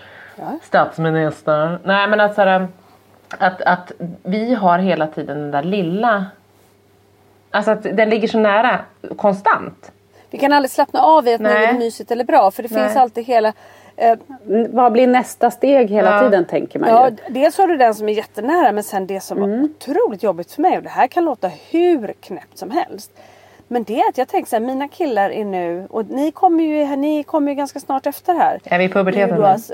statsminister. 0.62 1.80
Nej 1.84 2.08
men 2.08 2.20
att, 2.20 2.36
så 2.36 2.42
här, 2.42 2.68
att, 3.38 3.62
att 3.62 3.92
vi 4.24 4.54
har 4.54 4.80
hela 4.80 5.08
tiden 5.08 5.38
den 5.38 5.52
där 5.52 5.64
lilla 5.64 6.26
Alltså 7.52 7.72
att 7.72 7.84
den 7.84 8.10
ligger 8.10 8.28
så 8.28 8.40
nära 8.40 8.80
konstant. 9.18 9.92
Vi 10.30 10.38
kan 10.38 10.54
aldrig 10.54 10.72
slappna 10.72 11.00
av 11.00 11.28
i 11.28 11.34
att 11.34 11.42
Nej. 11.42 11.64
är 11.64 11.74
det 11.74 11.80
mysigt 11.80 12.12
eller 12.12 12.24
bra 12.24 12.52
för 12.52 12.64
det 12.64 12.70
finns 12.70 12.96
Nej. 12.96 12.98
alltid 12.98 13.26
hela 13.26 13.54
eh, 13.98 14.18
Vad 14.70 14.92
blir 14.92 15.08
nästa 15.08 15.52
steg 15.52 15.90
hela 15.90 16.12
Ja. 16.16 16.20
tiden 16.22 16.46
tänker 16.46 16.80
man 16.80 16.90
Ja, 16.90 17.10
ju. 17.10 17.16
dels 17.34 17.58
har 17.58 17.68
du 17.68 17.78
den 17.78 17.96
som 17.96 18.10
är 18.10 18.14
jättenära 18.14 18.72
men 18.72 18.84
sen 18.84 19.08
det 19.08 19.20
som 19.20 19.38
Mm. 19.38 19.52
var 19.62 19.66
otroligt 19.70 20.24
jobbigt 20.24 20.52
för 20.52 20.62
mig 20.62 20.78
och 20.78 20.84
det 20.84 20.90
här 20.90 21.08
kan 21.08 21.26
låta 21.26 21.48
hur 21.72 22.14
knäppt 22.20 22.58
som 22.58 22.72
helst. 22.72 23.12
Men 23.68 23.84
det 23.84 24.00
är 24.02 24.10
att 24.10 24.18
jag 24.18 24.28
tänker 24.28 24.50
så 24.50 24.56
här, 24.56 24.64
mina 24.64 24.88
killar 24.88 25.30
är 25.30 25.46
nu 25.46 25.88
och 25.90 26.06
ni 26.10 26.32
kommer 26.32 26.64
ju, 26.64 26.96
ni 26.96 27.24
kommer 27.24 27.52
ju 27.52 27.56
ganska 27.56 27.80
snart 27.80 28.06
efter 28.08 28.34
här. 28.34 28.60
Är 28.64 28.78
vi 28.78 28.84
i 28.84 28.90
puberteten 28.90 29.36
Nu 29.40 29.46
alltså- 29.46 29.74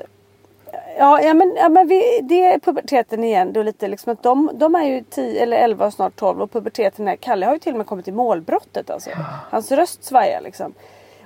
Ja, 0.98 1.22
ja 1.22 1.34
men, 1.34 1.54
ja, 1.58 1.70
men 1.70 1.88
vi, 1.88 2.20
det 2.24 2.46
är 2.46 2.60
puberteten 2.60 3.24
igen. 3.24 3.54
Då 3.54 3.64
lite 3.64 3.88
liksom 3.88 4.14
att 4.14 4.24
de, 4.24 4.50
de 4.54 4.76
är 4.76 4.84
ju 4.84 5.04
10 5.10 5.44
eller 5.44 5.58
11 5.58 5.86
och 5.86 5.94
snart 5.94 6.16
12 6.16 6.42
och 6.42 6.52
puberteten 6.52 7.08
är, 7.08 7.16
Kalle 7.16 7.46
har 7.46 7.54
ju 7.54 7.60
till 7.60 7.72
och 7.72 7.78
med 7.78 7.88
kommit 7.88 8.06
till 8.06 8.14
målbrottet 8.14 8.90
alltså. 8.90 9.10
Hans 9.50 9.72
röst 9.72 10.04
svajar 10.04 10.42
liksom. 10.42 10.74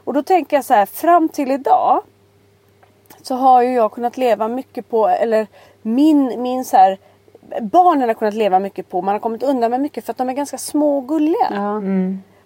Och 0.04 0.14
då 0.14 0.24
tänker 0.24 0.58
jag 0.58 0.66
så 0.66 0.74
här, 0.74 0.86
fram 0.86 1.30
till 1.30 1.52
idag 1.52 2.02
så 3.28 3.36
har 3.36 3.62
ju 3.62 3.74
jag 3.74 3.92
kunnat 3.92 4.18
leva 4.18 4.48
mycket 4.48 4.90
på, 4.90 5.08
eller 5.08 5.48
min, 5.82 6.42
min 6.42 6.66
så 6.66 6.78
här, 6.78 6.98
barnen 7.62 8.10
har 8.10 8.14
kunnat 8.14 8.34
leva 8.34 8.60
mycket 8.60 8.90
på, 8.90 9.02
man 9.02 9.14
har 9.14 9.20
kommit 9.20 9.44
undan 9.44 9.72
med 9.72 9.82
mycket 9.82 10.06
för 10.06 10.12
att 10.12 10.18
de 10.18 10.30
är 10.30 10.34
ganska 10.34 10.58
små 10.58 10.98
och 10.98 11.08
gulliga. 11.08 11.48
Ja. 11.52 11.82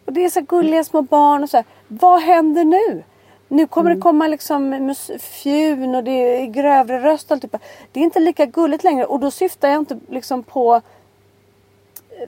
Och 0.06 0.14
det 0.14 0.26
är 0.26 0.30
så 0.30 0.42
gulliga 0.42 0.84
små 0.84 1.02
barn 1.02 1.44
och 1.44 1.50
så 1.50 1.58
här. 1.58 1.66
Vad 1.88 2.22
händer 2.22 2.64
nu? 2.64 3.04
Nu 3.48 3.68
kommer 3.68 3.96
det 3.96 4.02
komma 4.02 4.28
liksom 4.28 4.96
fjun 5.20 5.96
och 5.96 6.04
det 6.04 6.12
är 6.12 6.46
grövre 6.46 7.00
röst 7.00 7.26
och 7.26 7.32
allt 7.32 7.42
typ. 7.42 7.56
Det 7.92 8.00
är 8.00 8.04
inte 8.04 8.20
lika 8.20 8.46
gulligt 8.46 8.84
längre 8.84 9.06
och 9.06 9.20
då 9.20 9.32
syftar 9.32 9.70
jag 9.70 9.78
inte 9.78 10.00
liksom 10.10 10.44
på 10.44 10.82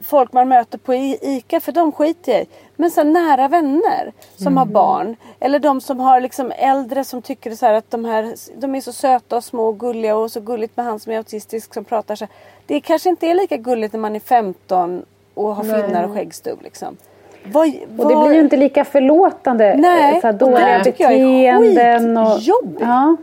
folk 0.03 0.33
man 0.33 0.47
möter 0.47 0.77
på 0.77 0.93
ICA 1.21 1.59
för 1.59 1.71
de 1.71 1.91
skiter 1.91 2.31
jag 2.31 2.41
i. 2.41 2.45
Men 2.75 2.91
här 2.95 3.03
nära 3.03 3.47
vänner 3.47 4.11
som 4.35 4.57
har 4.57 4.65
barn. 4.65 5.15
Eller 5.39 5.59
de 5.59 5.81
som 5.81 5.99
har 5.99 6.21
liksom 6.21 6.51
äldre 6.57 7.03
som 7.03 7.21
tycker 7.21 7.51
så 7.51 7.65
att 7.65 7.91
de 7.91 8.05
här 8.05 8.33
de 8.55 8.75
är 8.75 8.81
så 8.81 8.93
söta 8.93 9.37
och 9.37 9.43
små 9.43 9.67
och 9.67 9.79
gulliga 9.79 10.15
och 10.15 10.31
så 10.31 10.39
gulligt 10.39 10.77
med 10.77 10.85
han 10.85 10.99
som 10.99 11.11
är 11.11 11.17
autistisk 11.17 11.73
som 11.73 11.85
pratar 11.85 12.15
så 12.15 12.25
här. 12.25 12.33
Det 12.65 12.81
kanske 12.81 13.09
inte 13.09 13.27
är 13.27 13.33
lika 13.33 13.57
gulligt 13.57 13.93
när 13.93 13.99
man 13.99 14.15
är 14.15 14.19
15 14.19 15.05
och 15.33 15.55
har 15.55 15.63
finnar 15.63 16.03
och 16.03 16.13
skäggstubb 16.13 16.59
liksom. 16.63 16.97
Vad, 17.43 17.67
Och 17.97 18.09
det 18.09 18.15
blir 18.15 18.33
ju 18.33 18.39
inte 18.39 18.57
lika 18.57 18.85
förlåtande. 18.85 19.75
Nej, 19.77 20.21
så 20.21 20.27
här 20.27 20.33
dåliga 20.33 20.81
beteenden. 20.83 22.17
Och, 22.17 22.39
ja. 22.79 23.17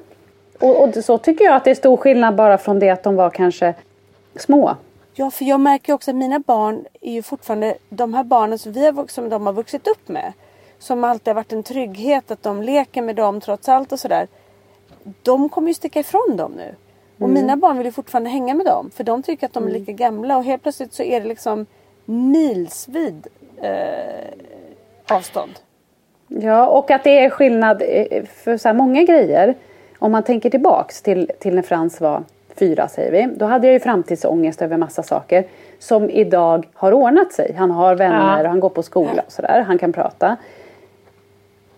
och, 0.61 0.83
och 0.83 1.05
så 1.05 1.19
tycker 1.19 1.45
jag 1.45 1.55
att 1.55 1.65
det 1.65 1.71
är 1.71 1.75
stor 1.75 1.97
skillnad 1.97 2.35
bara 2.35 2.59
från 2.59 2.79
det 2.79 2.91
att 2.91 3.03
de 3.03 3.17
var 3.17 3.31
kanske 3.31 3.75
små. 4.37 4.77
Ja, 5.21 5.31
för 5.31 5.45
jag 5.45 5.61
märker 5.61 5.93
också 5.93 6.11
att 6.11 6.17
mina 6.17 6.39
barn 6.39 6.87
är 7.01 7.13
ju 7.13 7.23
fortfarande 7.23 7.77
de 7.89 8.15
här 8.15 8.25
barnen 8.25 8.59
som, 8.59 8.73
vi 8.73 8.87
har, 8.87 9.07
som 9.07 9.29
de 9.29 9.47
har 9.47 9.53
vuxit 9.53 9.87
upp 9.87 10.09
med. 10.09 10.33
Som 10.79 11.05
alltid 11.05 11.29
har 11.29 11.35
varit 11.35 11.53
en 11.53 11.63
trygghet 11.63 12.31
att 12.31 12.43
de 12.43 12.63
leker 12.63 13.03
med 13.03 13.17
dem 13.17 13.41
trots 13.41 13.69
allt 13.69 13.93
och 13.93 14.01
sådär. 14.01 14.29
De 15.23 15.49
kommer 15.49 15.69
ju 15.69 15.75
sticka 15.75 16.01
ifrån 16.01 16.37
dem 16.37 16.53
nu. 16.53 16.75
Och 17.19 17.31
mina 17.31 17.57
barn 17.57 17.77
vill 17.77 17.87
ju 17.87 17.93
fortfarande 17.93 18.31
hänga 18.31 18.55
med 18.55 18.67
dem. 18.67 18.91
För 18.95 19.05
de 19.05 19.23
tycker 19.23 19.47
att 19.47 19.53
de 19.53 19.67
är 19.67 19.71
lika 19.71 19.93
gamla 19.93 20.37
och 20.37 20.45
helt 20.45 20.63
plötsligt 20.63 20.93
så 20.95 21.03
är 21.03 21.21
det 21.21 21.29
liksom 21.29 21.67
milsvid 22.05 23.27
eh, 23.63 24.29
avstånd. 25.11 25.53
Ja, 26.29 26.67
och 26.67 26.91
att 26.91 27.05
det 27.05 27.19
är 27.19 27.31
skillnad 27.31 27.83
eh, 27.83 28.25
för 28.25 28.57
så 28.57 28.69
här 28.69 28.75
många 28.75 29.03
grejer. 29.03 29.55
Om 29.99 30.13
man 30.13 30.23
tänker 30.23 30.51
tillbaks 30.51 31.03
till, 31.03 31.31
till 31.39 31.55
när 31.55 31.63
Frans 31.63 32.01
var 32.01 32.25
fyra 32.59 32.89
säger 32.89 33.13
vi. 33.13 33.35
Då 33.37 33.47
hade 33.47 33.67
jag 33.67 33.75
ju 33.75 33.81
framtidsångest 33.81 34.63
över 34.63 34.77
massa 34.77 35.03
saker. 35.03 35.45
Som 35.79 36.11
idag 36.11 36.67
har 36.75 36.93
ordnat 36.93 37.33
sig. 37.33 37.55
Han 37.59 37.71
har 37.71 37.95
vänner 37.95 38.37
Ja. 38.39 38.43
och 38.43 38.49
han 38.49 38.61
går 38.61 38.69
på 38.69 38.83
skola 38.83 39.23
och 39.27 39.33
sådär. 39.33 39.65
Han 39.67 39.79
kan 39.79 39.93
prata. 39.93 40.37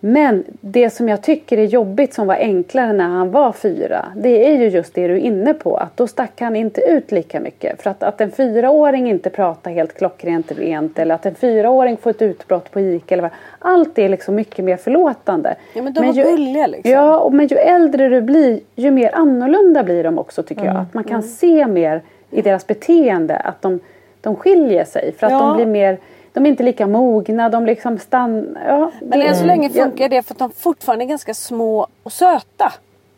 Men 0.03 0.45
det 0.61 0.91
som 0.91 1.09
jag 1.09 1.23
tycker 1.23 1.59
är 1.59 1.65
jobbigt 1.65 2.15
som 2.15 2.27
var 2.27 2.35
enklare 2.35 2.93
när 2.93 3.09
han 3.09 3.31
var 3.31 3.53
fyra. 3.53 4.05
Det 4.17 4.47
är 4.53 4.59
ju 4.59 4.69
just 4.69 4.95
det 4.95 5.09
du 5.09 5.15
är 5.15 5.19
inne 5.19 5.55
på. 5.55 5.77
Att 5.77 5.97
då 5.97 6.07
stack 6.07 6.41
han 6.41 6.57
inte 6.57 6.81
ut 6.81 7.13
lika 7.13 7.41
mycket. 7.41 7.83
För 7.83 7.91
att, 7.91 8.03
att 8.03 8.21
en 8.21 8.31
fyraåring 8.31 9.11
inte 9.11 9.31
pratar 9.31 9.71
helt 9.71 9.95
klockrent 9.99 10.53
rent. 10.53 10.99
Eller 10.99 11.15
att 11.15 11.27
en 11.27 11.35
fyraåring 11.35 11.97
får 11.97 12.11
ett 12.11 12.23
utbrott 12.23 12.71
på 12.71 12.81
ICA. 12.81 13.15
Eller 13.15 13.23
vad, 13.23 13.31
allt 13.59 13.99
är 13.99 14.09
liksom 14.09 14.35
mycket 14.35 14.65
mer 14.65 14.77
förlåtande. 14.77 15.55
Ja, 15.75 15.83
men 15.83 15.93
de 15.95 16.07
var 16.07 16.13
gulliga, 16.15 16.67
liksom. 16.67 16.91
Ja, 16.93 17.19
och, 17.19 17.33
men 17.33 17.47
ju 17.47 17.57
äldre 17.57 18.09
du 18.09 18.21
blir. 18.21 18.61
Ju 18.77 18.91
mer 18.91 19.11
annorlunda 19.15 19.83
blir 19.83 20.05
de 20.05 20.19
också 20.19 20.43
tycker 20.43 20.63
Mm. 20.63 20.75
jag. 20.75 20.83
Att 20.83 20.95
man 20.95 21.05
kan 21.05 21.23
se 21.23 21.67
mer 21.67 22.03
i 22.31 22.43
deras 22.43 22.67
beteende. 22.67 23.37
Att 23.37 23.63
de, 23.63 23.81
de 24.21 24.37
skiljer 24.37 24.85
sig. 24.85 25.13
För 25.19 25.27
att 25.27 25.33
Ja. 25.33 25.39
de 25.39 25.57
blir 25.57 25.67
mer. 25.67 25.99
De 26.33 26.47
är 26.47 26.51
inte 26.51 26.63
lika 26.63 26.87
mogna. 26.87 27.49
De 27.49 27.67
liksom 27.67 27.99
stannar. 27.99 28.69
Ja, 28.69 28.91
Men 29.03 29.23
än 29.23 29.37
så 29.37 29.45
länge 29.45 29.71
ja, 29.73 29.85
funkar 29.85 30.09
det 30.09 30.23
för 30.23 30.35
att 30.35 30.39
de 30.39 30.51
fortfarande 30.53 31.05
är 31.05 31.07
ganska 31.07 31.35
små 31.35 31.87
och 32.03 32.13
söta. 32.13 32.73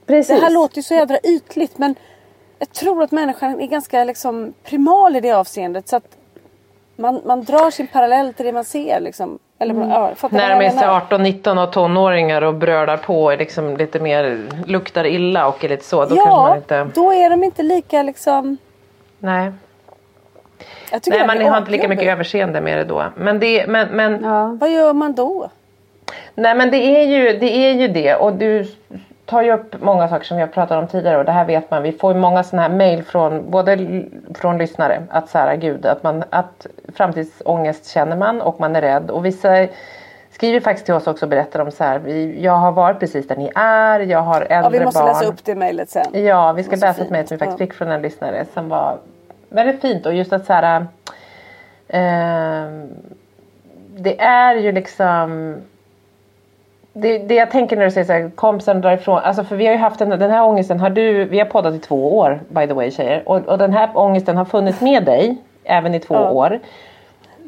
Precis. 0.06 0.36
Det 0.40 0.44
här 0.44 0.50
låter 0.52 0.76
ju 0.76 0.82
så 0.82 0.94
jädra 0.94 1.18
ytligt 1.24 1.78
men 1.78 1.94
jag 2.58 2.72
tror 2.72 3.02
att 3.02 3.10
människan 3.10 3.60
är 3.60 3.66
ganska 3.66 4.04
liksom 4.04 4.52
primal 4.64 5.16
i 5.16 5.20
det 5.20 5.32
avseendet. 5.32 5.88
Så 5.88 5.96
att 5.96 6.16
man, 6.96 7.20
man 7.26 7.44
drar 7.44 7.70
sin 7.70 7.86
parallell 7.86 8.34
till 8.34 8.46
det 8.46 8.52
man 8.52 8.64
ser. 8.64 9.00
Liksom. 9.00 9.38
Eller, 9.58 9.74
ja, 9.74 10.10
fattar 10.16 10.38
vad 10.38 10.48
När 10.48 10.48
de 10.60 10.66
är 10.66 10.74
menar? 10.74 11.00
så 11.00 11.16
18-19 11.16 11.66
och 11.66 11.72
tonåringar 11.72 12.42
och 12.42 12.54
brölar 12.54 12.96
på 12.96 13.24
och 13.24 13.38
liksom 13.38 13.76
lite 13.76 14.00
mer 14.00 14.38
luktar 14.66 15.04
illa 15.06 15.46
och 15.48 15.64
är 15.64 15.68
lite 15.68 15.84
så. 15.84 16.04
Då 16.04 16.14
kanske 16.14 16.30
man 16.30 16.50
Ja, 16.50 16.56
inte... 16.56 16.90
då 16.94 17.12
är 17.12 17.30
de 17.30 17.44
inte 17.44 17.62
lika 17.62 18.02
liksom... 18.02 18.56
Nej. 19.18 19.52
Nej, 21.06 21.26
man 21.26 21.40
har 21.42 21.58
inte 21.58 21.70
lika 21.70 21.88
mycket 21.88 22.06
överseende 22.08 22.60
med 22.60 22.78
det 22.78 22.84
då. 22.84 23.04
Men 23.16 23.38
det, 23.40 23.66
men, 23.68 23.88
men, 23.88 24.24
Ja. 24.24 24.56
Vad 24.60 24.70
gör 24.70 24.92
man 24.92 25.12
då? 25.14 25.50
nej, 26.34 26.54
men 26.54 26.70
det, 26.70 26.76
är 26.76 27.06
ju, 27.06 27.38
det 27.38 27.56
är 27.56 27.72
ju 27.72 27.88
det. 27.88 28.14
Och 28.14 28.32
du 28.32 28.66
tar 29.24 29.42
ju 29.42 29.52
upp 29.52 29.82
många 29.82 30.08
saker 30.08 30.24
som 30.24 30.36
vi 30.36 30.40
har 30.40 30.48
pratat 30.48 30.78
om 30.82 30.88
tidigare. 30.88 31.18
Och 31.18 31.24
det 31.24 31.32
här 31.32 31.44
vet 31.44 31.70
man. 31.70 31.82
Vi 31.82 31.92
får 31.92 32.12
ju 32.14 32.18
många 32.20 32.42
sådana 32.42 32.68
här 32.68 32.74
mail 32.76 33.02
från 33.04 33.50
både 33.50 34.02
från 34.34 34.58
lyssnare. 34.58 35.02
Att 35.10 35.28
så 35.28 35.38
här, 35.38 35.56
gud, 35.56 35.86
att, 35.86 36.02
man, 36.02 36.24
att 36.30 36.66
framtidsångest 36.94 37.86
känner 37.90 38.16
man 38.16 38.40
och 38.42 38.60
man 38.60 38.76
är 38.76 38.80
rädd. 38.80 39.10
Och 39.10 39.26
vissa 39.26 39.66
skriver 40.30 40.60
faktiskt 40.60 40.84
till 40.86 40.94
oss 40.94 41.06
också 41.06 41.24
och 41.24 41.30
berättar 41.30 41.60
om 41.60 41.70
så 41.70 41.84
här. 41.84 41.98
Vi, 41.98 42.42
jag 42.44 42.52
har 42.52 42.72
varit 42.72 43.00
precis 43.00 43.28
där 43.28 43.36
ni 43.36 43.50
är. 43.54 44.00
Jag 44.00 44.18
har 44.20 44.40
äldre 44.40 44.54
Ja, 44.56 44.68
vi 44.68 44.84
måste 44.84 45.00
barn. 45.00 45.08
läsa 45.08 45.24
upp 45.24 45.44
det 45.44 45.54
mejlet 45.54 45.90
sen. 45.90 46.24
Ja, 46.24 46.52
vi 46.52 46.62
ska 46.62 46.76
läsa 46.76 47.02
ett 47.02 47.10
mejl 47.10 47.26
som 47.28 47.34
vi 47.34 47.38
faktiskt 47.38 47.60
Ja. 47.60 47.66
fick 47.66 47.74
från 47.74 47.88
en 47.88 48.02
lyssnare 48.02 48.44
som 48.54 48.68
var 48.68 48.98
väldigt 49.54 49.80
fint 49.80 50.06
och 50.06 50.14
just 50.14 50.32
att 50.32 50.46
så 50.46 50.52
här. 50.52 50.86
ehm, 51.88 52.88
det 53.96 54.20
är 54.20 54.54
ju 54.54 54.72
liksom 54.72 55.56
det, 56.92 57.18
det 57.18 57.34
jag 57.34 57.50
tänker 57.50 57.76
när 57.76 57.84
du 57.84 57.90
säger 57.90 58.06
så 58.06 58.12
här, 58.12 58.30
kompisen 58.34 58.80
drar 58.80 58.92
ifrån. 58.92 59.18
Alltså 59.18 59.44
för 59.44 59.56
vi 59.56 59.66
har 59.66 59.72
ju 59.72 59.78
haft 59.78 59.98
den, 59.98 60.08
den 60.08 60.30
här 60.30 60.44
ångesten. 60.44 60.80
Har 60.80 60.90
du, 60.90 61.24
vi 61.24 61.38
har 61.38 61.46
poddat 61.46 61.74
i 61.74 61.78
två 61.78 62.18
år 62.18 62.40
by 62.48 62.66
the 62.66 62.72
way 62.72 62.90
tjejer. 62.90 63.22
Och, 63.28 63.48
och 63.48 63.58
den 63.58 63.72
här 63.72 63.90
ångesten 63.94 64.36
har 64.36 64.44
funnits 64.44 64.80
med 64.80 65.04
dig 65.04 65.36
även 65.64 65.94
i 65.94 66.00
två 66.00 66.14
Ja. 66.14 66.30
år. 66.30 66.60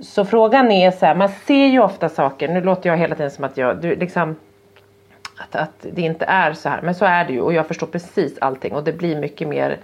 Så 0.02 0.24
frågan 0.24 0.70
är 0.70 0.90
så 0.90 1.06
här, 1.06 1.14
man 1.14 1.28
ser 1.28 1.66
ju 1.66 1.80
ofta 1.82 2.08
saker. 2.08 2.48
Nu 2.48 2.60
låter 2.60 2.90
jag 2.90 2.96
hela 2.96 3.14
tiden 3.14 3.30
som 3.30 3.44
att 3.44 3.56
jag, 3.56 3.76
du 3.82 3.96
liksom. 3.96 4.36
Att, 5.38 5.56
att 5.56 5.86
det 5.92 6.02
inte 6.02 6.24
är 6.24 6.52
så 6.52 6.68
här. 6.68 6.80
Men 6.82 6.94
så 6.94 7.04
är 7.04 7.24
det 7.24 7.32
ju 7.32 7.40
och 7.40 7.52
jag 7.52 7.66
förstår 7.66 7.86
precis 7.86 8.38
allting 8.38 8.74
och 8.74 8.84
det 8.84 8.92
blir 8.92 9.16
mycket 9.16 9.48
mer. 9.48 9.76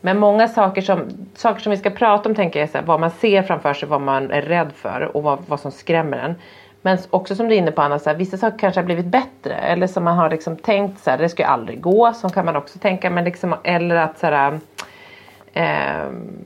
Men 0.00 0.18
många 0.18 0.48
saker 0.48 0.82
som, 0.82 1.08
saker 1.34 1.60
som 1.60 1.70
vi 1.70 1.76
ska 1.76 1.90
prata 1.90 2.28
om 2.28 2.34
tänker 2.34 2.60
jag 2.60 2.68
är 2.68 2.72
så 2.72 2.78
här, 2.78 2.84
vad 2.84 3.00
man 3.00 3.10
ser 3.10 3.42
framför 3.42 3.74
sig, 3.74 3.88
vad 3.88 4.00
man 4.00 4.30
är 4.30 4.42
rädd 4.42 4.72
för 4.72 5.10
och 5.16 5.22
vad, 5.22 5.38
vad 5.46 5.60
som 5.60 5.70
skrämmer 5.70 6.18
en. 6.18 6.34
Men 6.82 6.98
också 7.10 7.34
som 7.34 7.48
du 7.48 7.54
är 7.54 7.58
inne 7.58 7.70
på 7.70 7.82
Anna, 7.82 7.98
så 7.98 8.10
här, 8.10 8.16
vissa 8.16 8.36
saker 8.36 8.58
kanske 8.58 8.80
har 8.80 8.86
blivit 8.86 9.06
bättre. 9.06 9.54
Eller 9.54 9.86
som 9.86 10.04
man 10.04 10.16
har 10.16 10.30
liksom 10.30 10.56
tänkt 10.56 11.02
så 11.02 11.10
här, 11.10 11.18
det 11.18 11.28
ska 11.28 11.42
ju 11.42 11.48
aldrig 11.48 11.80
gå. 11.80 12.12
Så 12.12 12.28
kan 12.28 12.44
man 12.44 12.56
också 12.56 12.78
tänka. 12.78 13.10
Men 13.10 13.24
liksom, 13.24 13.54
eller 13.64 13.96
att 13.96 14.18
så 14.18 14.26
här, 14.26 14.60
ehm, 15.52 16.38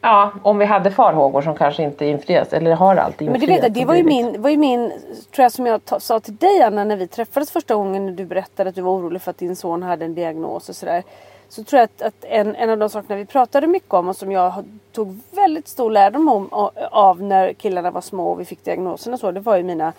ja, 0.00 0.32
om 0.42 0.58
vi 0.58 0.64
hade 0.64 0.90
farhågor 0.90 1.42
som 1.42 1.56
kanske 1.56 1.82
inte 1.82 2.06
infrias. 2.06 2.52
Eller 2.52 2.74
har 2.74 2.96
alltid 2.96 3.28
Men 3.28 3.36
infriats. 3.36 3.62
du 3.62 3.68
vet, 3.68 3.74
det 3.74 3.84
var 3.84 3.94
ju, 3.94 4.04
min, 4.04 4.42
var 4.42 4.50
ju 4.50 4.56
min, 4.56 4.92
tror 5.34 5.42
jag 5.42 5.52
som 5.52 5.66
jag 5.66 5.84
ta, 5.84 6.00
sa 6.00 6.20
till 6.20 6.36
dig 6.36 6.62
Anna 6.62 6.84
när 6.84 6.96
vi 6.96 7.06
träffades 7.06 7.50
första 7.50 7.74
gången 7.74 8.06
när 8.06 8.12
du 8.12 8.24
berättade 8.24 8.68
att 8.68 8.74
du 8.74 8.82
var 8.82 8.92
orolig 8.92 9.22
för 9.22 9.30
att 9.30 9.38
din 9.38 9.56
son 9.56 9.82
hade 9.82 10.04
en 10.04 10.14
diagnos 10.14 10.68
och 10.68 10.76
sådär. 10.76 11.02
Så 11.48 11.64
tror 11.64 11.78
jag 11.78 11.84
att, 11.84 12.02
att 12.02 12.24
en, 12.24 12.56
en 12.56 12.70
av 12.70 12.78
de 12.78 12.90
sakerna 12.90 13.16
vi 13.16 13.26
pratade 13.26 13.66
mycket 13.66 13.94
om 13.94 14.08
och 14.08 14.16
som 14.16 14.32
jag 14.32 14.64
tog 14.92 15.18
väldigt 15.30 15.68
stor 15.68 15.90
lärdom 15.90 16.28
om, 16.28 16.70
av 16.90 17.22
när 17.22 17.52
killarna 17.52 17.90
var 17.90 18.00
små 18.00 18.30
och 18.30 18.40
vi 18.40 18.44
fick 18.44 18.64
diagnosen 18.64 19.12
och 19.12 19.20
så. 19.20 19.30
Det 19.30 19.40
var 19.40 19.56
ju 19.56 19.62
mina, 19.62 19.92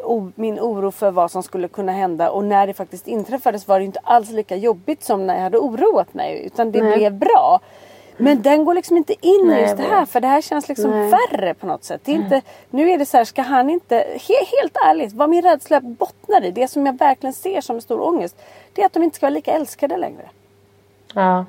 o, 0.00 0.32
min 0.34 0.60
oro 0.60 0.90
för 0.90 1.10
vad 1.10 1.30
som 1.30 1.42
skulle 1.42 1.68
kunna 1.68 1.92
hända 1.92 2.30
och 2.30 2.44
när 2.44 2.66
det 2.66 2.74
faktiskt 2.74 3.08
inträffades 3.08 3.68
var 3.68 3.78
det 3.78 3.84
inte 3.84 4.00
alls 4.02 4.30
lika 4.30 4.56
jobbigt 4.56 5.04
som 5.04 5.26
när 5.26 5.34
jag 5.34 5.42
hade 5.42 5.58
oroat 5.58 6.14
mig. 6.14 6.46
Utan 6.46 6.72
det 6.72 6.82
Nej. 6.82 6.96
blev 6.96 7.12
bra. 7.12 7.60
Men 8.16 8.42
den 8.42 8.64
går 8.64 8.74
liksom 8.74 8.96
inte 8.96 9.14
in 9.26 9.52
i 9.52 9.60
just 9.60 9.76
det 9.76 9.82
här 9.82 10.04
för 10.04 10.20
det 10.20 10.26
här 10.26 10.40
känns 10.40 10.68
liksom 10.68 10.90
Nej. 10.90 11.10
värre 11.10 11.54
på 11.54 11.66
något 11.66 11.84
sätt. 11.84 12.00
Det 12.04 12.12
är 12.12 12.16
inte, 12.16 12.42
nu 12.70 12.90
är 12.90 12.98
det 12.98 13.06
så 13.06 13.16
här, 13.16 13.24
ska 13.24 13.42
han 13.42 13.70
inte, 13.70 13.96
he, 13.96 14.34
helt 14.60 14.76
ärligt, 14.86 15.12
vad 15.12 15.30
min 15.30 15.42
rädsla 15.42 15.80
bottnar 15.80 16.44
i, 16.44 16.50
det 16.50 16.68
som 16.68 16.86
jag 16.86 16.98
verkligen 16.98 17.32
ser 17.32 17.60
som 17.60 17.76
en 17.76 17.82
stor 17.82 18.00
ångest, 18.00 18.36
det 18.72 18.82
är 18.82 18.86
att 18.86 18.92
de 18.92 19.02
inte 19.02 19.16
ska 19.16 19.26
vara 19.26 19.34
lika 19.34 19.52
älskade 19.52 19.96
längre. 19.96 20.28
Ja. 21.14 21.44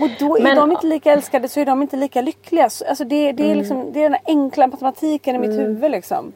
Och 0.00 0.08
då 0.18 0.36
är 0.36 0.42
Men- 0.42 0.56
de 0.56 0.72
inte 0.72 0.86
lika 0.86 1.12
älskade 1.12 1.48
så 1.48 1.60
är 1.60 1.66
de 1.66 1.82
inte 1.82 1.96
lika 1.96 2.20
lyckliga. 2.22 2.70
Så, 2.70 2.84
Alltså 2.84 3.04
det, 3.04 3.32
det, 3.32 3.50
är 3.50 3.54
liksom, 3.54 3.92
det 3.92 4.04
är 4.04 4.10
den 4.10 4.18
enkla 4.26 4.66
matematiken 4.66 5.34
i 5.36 5.38
mitt 5.38 5.58
huvud 5.58 5.90
liksom. 5.90 6.32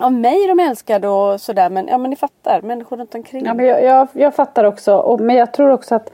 Av 0.00 0.12
mig 0.12 0.44
är 0.44 0.48
de 0.48 0.60
älskade 0.60 1.08
och 1.08 1.40
sådär 1.40 1.70
men, 1.70 1.88
ja, 1.88 1.98
men 1.98 2.10
ni 2.10 2.16
fattar, 2.16 2.62
människor 2.62 2.96
runt 2.96 3.14
omkring. 3.14 3.46
Ja, 3.46 3.54
men 3.54 3.66
jag, 3.66 3.84
jag, 3.84 4.08
jag 4.12 4.34
fattar 4.34 4.64
också. 4.64 4.96
Och, 4.96 5.20
men 5.20 5.36
jag 5.36 5.52
tror 5.52 5.70
också 5.70 5.94
att 5.94 6.10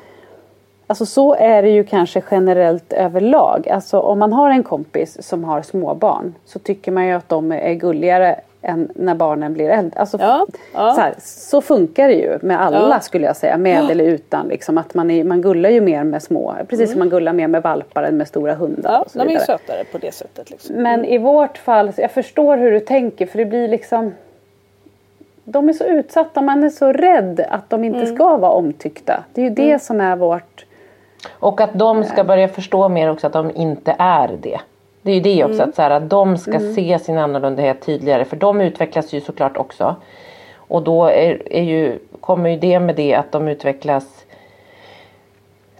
Alltså 0.90 1.06
så 1.06 1.34
är 1.34 1.62
det 1.62 1.70
ju 1.70 1.84
kanske 1.84 2.22
generellt 2.30 2.92
överlag. 2.92 3.68
Alltså 3.68 4.00
om 4.00 4.18
man 4.18 4.32
har 4.32 4.50
en 4.50 4.62
kompis 4.62 5.28
som 5.28 5.44
har 5.44 5.62
småbarn 5.62 6.34
så 6.44 6.58
tycker 6.58 6.92
man 6.92 7.06
ju 7.06 7.12
att 7.12 7.28
de 7.28 7.52
är 7.52 7.74
gulligare 7.74 8.40
än 8.62 8.88
när 8.94 9.14
barnen 9.14 9.54
blir 9.54 9.68
äldre. 9.70 10.00
Alltså, 10.00 10.18
Ja, 10.20 10.46
ja. 10.74 10.92
Så, 10.94 11.00
här, 11.00 11.14
så 11.18 11.60
funkar 11.60 12.08
det 12.08 12.14
ju 12.14 12.38
med 12.42 12.62
alla 12.62 12.88
Ja. 12.88 13.00
skulle 13.00 13.26
jag 13.26 13.36
säga. 13.36 13.56
Med 13.58 13.90
eller 13.90 14.04
utan. 14.04 14.48
Liksom, 14.48 14.78
att 14.78 14.94
man, 14.94 15.10
är, 15.10 15.24
man 15.24 15.40
gullar 15.42 15.70
ju 15.70 15.80
mer 15.80 16.04
med 16.04 16.22
små. 16.22 16.54
Precis 16.68 16.90
som 16.90 16.98
man 16.98 17.08
gullar 17.08 17.32
mer 17.32 17.48
med 17.48 17.62
valpar 17.62 18.02
än 18.02 18.16
med 18.16 18.28
stora 18.28 18.54
hundar. 18.54 18.92
ja, 18.92 18.98
och 19.00 19.10
så 19.10 19.18
de 19.18 19.28
är 19.28 19.32
ju 19.32 19.38
sötare 19.38 19.84
på 19.92 19.98
det 19.98 20.14
sättet. 20.14 20.50
Liksom. 20.50 20.76
Men 20.76 21.04
i 21.04 21.18
vårt 21.18 21.58
fall, 21.58 21.92
jag 21.96 22.10
förstår 22.10 22.56
hur 22.56 22.70
du 22.70 22.80
tänker 22.80 23.26
för 23.26 23.38
det 23.38 23.44
blir 23.44 23.68
liksom 23.68 24.14
De 25.44 25.68
är 25.68 25.72
så 25.72 25.84
utsatta, 25.84 26.40
man 26.40 26.64
är 26.64 26.70
så 26.70 26.92
rädd 26.92 27.46
att 27.50 27.70
de 27.70 27.84
inte 27.84 28.06
ska 28.06 28.36
vara 28.36 28.52
omtyckta. 28.52 29.24
Det 29.32 29.40
är 29.40 29.44
ju 29.44 29.50
det 29.50 29.82
som 29.82 30.00
är 30.00 30.16
vårt 30.16 30.64
Och 31.30 31.60
att 31.60 31.74
de 31.74 32.04
ska 32.04 32.24
börja 32.24 32.48
förstå 32.48 32.88
mer 32.88 33.10
också 33.10 33.26
att 33.26 33.32
de 33.32 33.50
inte 33.54 33.96
är 33.98 34.30
det. 34.42 34.60
Det 35.08 35.12
är 35.12 35.14
ju 35.14 35.20
det 35.20 35.44
också, 35.44 35.62
att, 35.62 35.74
så 35.74 35.82
här, 35.82 35.90
att 35.90 36.10
de 36.10 36.38
ska 36.38 36.60
se 36.60 36.98
sin 36.98 37.18
annorlundahet 37.18 37.86
tydligare. 37.86 38.24
För 38.24 38.36
de 38.36 38.60
utvecklas 38.60 39.12
ju 39.12 39.20
såklart 39.20 39.56
också. 39.56 39.96
Och 40.56 40.82
då 40.82 41.04
är, 41.06 41.52
är 41.52 41.62
ju, 41.62 41.98
kommer 42.20 42.50
ju 42.50 42.56
det 42.56 42.80
med 42.80 42.96
det 42.96 43.14
att 43.14 43.32
de 43.32 43.48
utvecklas 43.48 44.24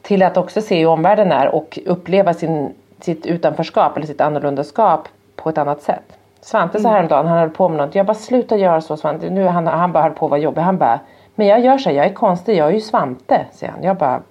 till 0.03 0.23
att 0.23 0.37
också 0.37 0.61
se 0.61 0.79
hur 0.79 0.87
omvärlden 0.87 1.33
är 1.33 1.49
och 1.49 1.79
uppleva 1.87 2.35
sin, 2.35 2.75
sitt 3.01 3.27
utanförskap 3.27 3.97
eller 3.97 4.07
sitt 4.07 4.21
annorlundaskap 4.21 5.09
på 5.37 5.49
ett 5.49 5.59
annat 5.59 5.83
sätt. 5.83 6.19
Svante 6.41 6.81
så 6.81 6.89
häromdagen, 6.89 7.27
han 7.27 7.39
höll 7.39 7.51
på 7.51 7.69
med 7.69 7.79
något. 7.79 7.95
Jag 7.95 8.07
bara 8.07 8.15
sluta 8.15 8.57
göra 8.57 8.81
så 8.81 8.97
Svante. 8.97 9.31
Nu, 9.31 9.47
han, 9.47 9.67
han 9.67 9.93
bara 9.93 10.03
höll 10.03 10.13
på 10.13 10.27
att 10.27 10.31
vara 10.31 10.41
jobbig. 10.41 10.61
Han 10.61 10.79
bara, 10.79 11.01
men 11.35 11.47
jag 11.47 11.61
gör 11.61 11.79
så 11.79 11.89
här, 11.89 11.97
jag 11.97 12.07
är 12.07 12.15
konstig, 12.15 12.57
jag 12.57 12.69
är 12.69 12.73
ju 12.73 12.81
Svante. 12.81 13.47
Säger 13.53 13.73
han. 13.73 13.83
Jag 13.83 13.97
bara, 13.97 14.23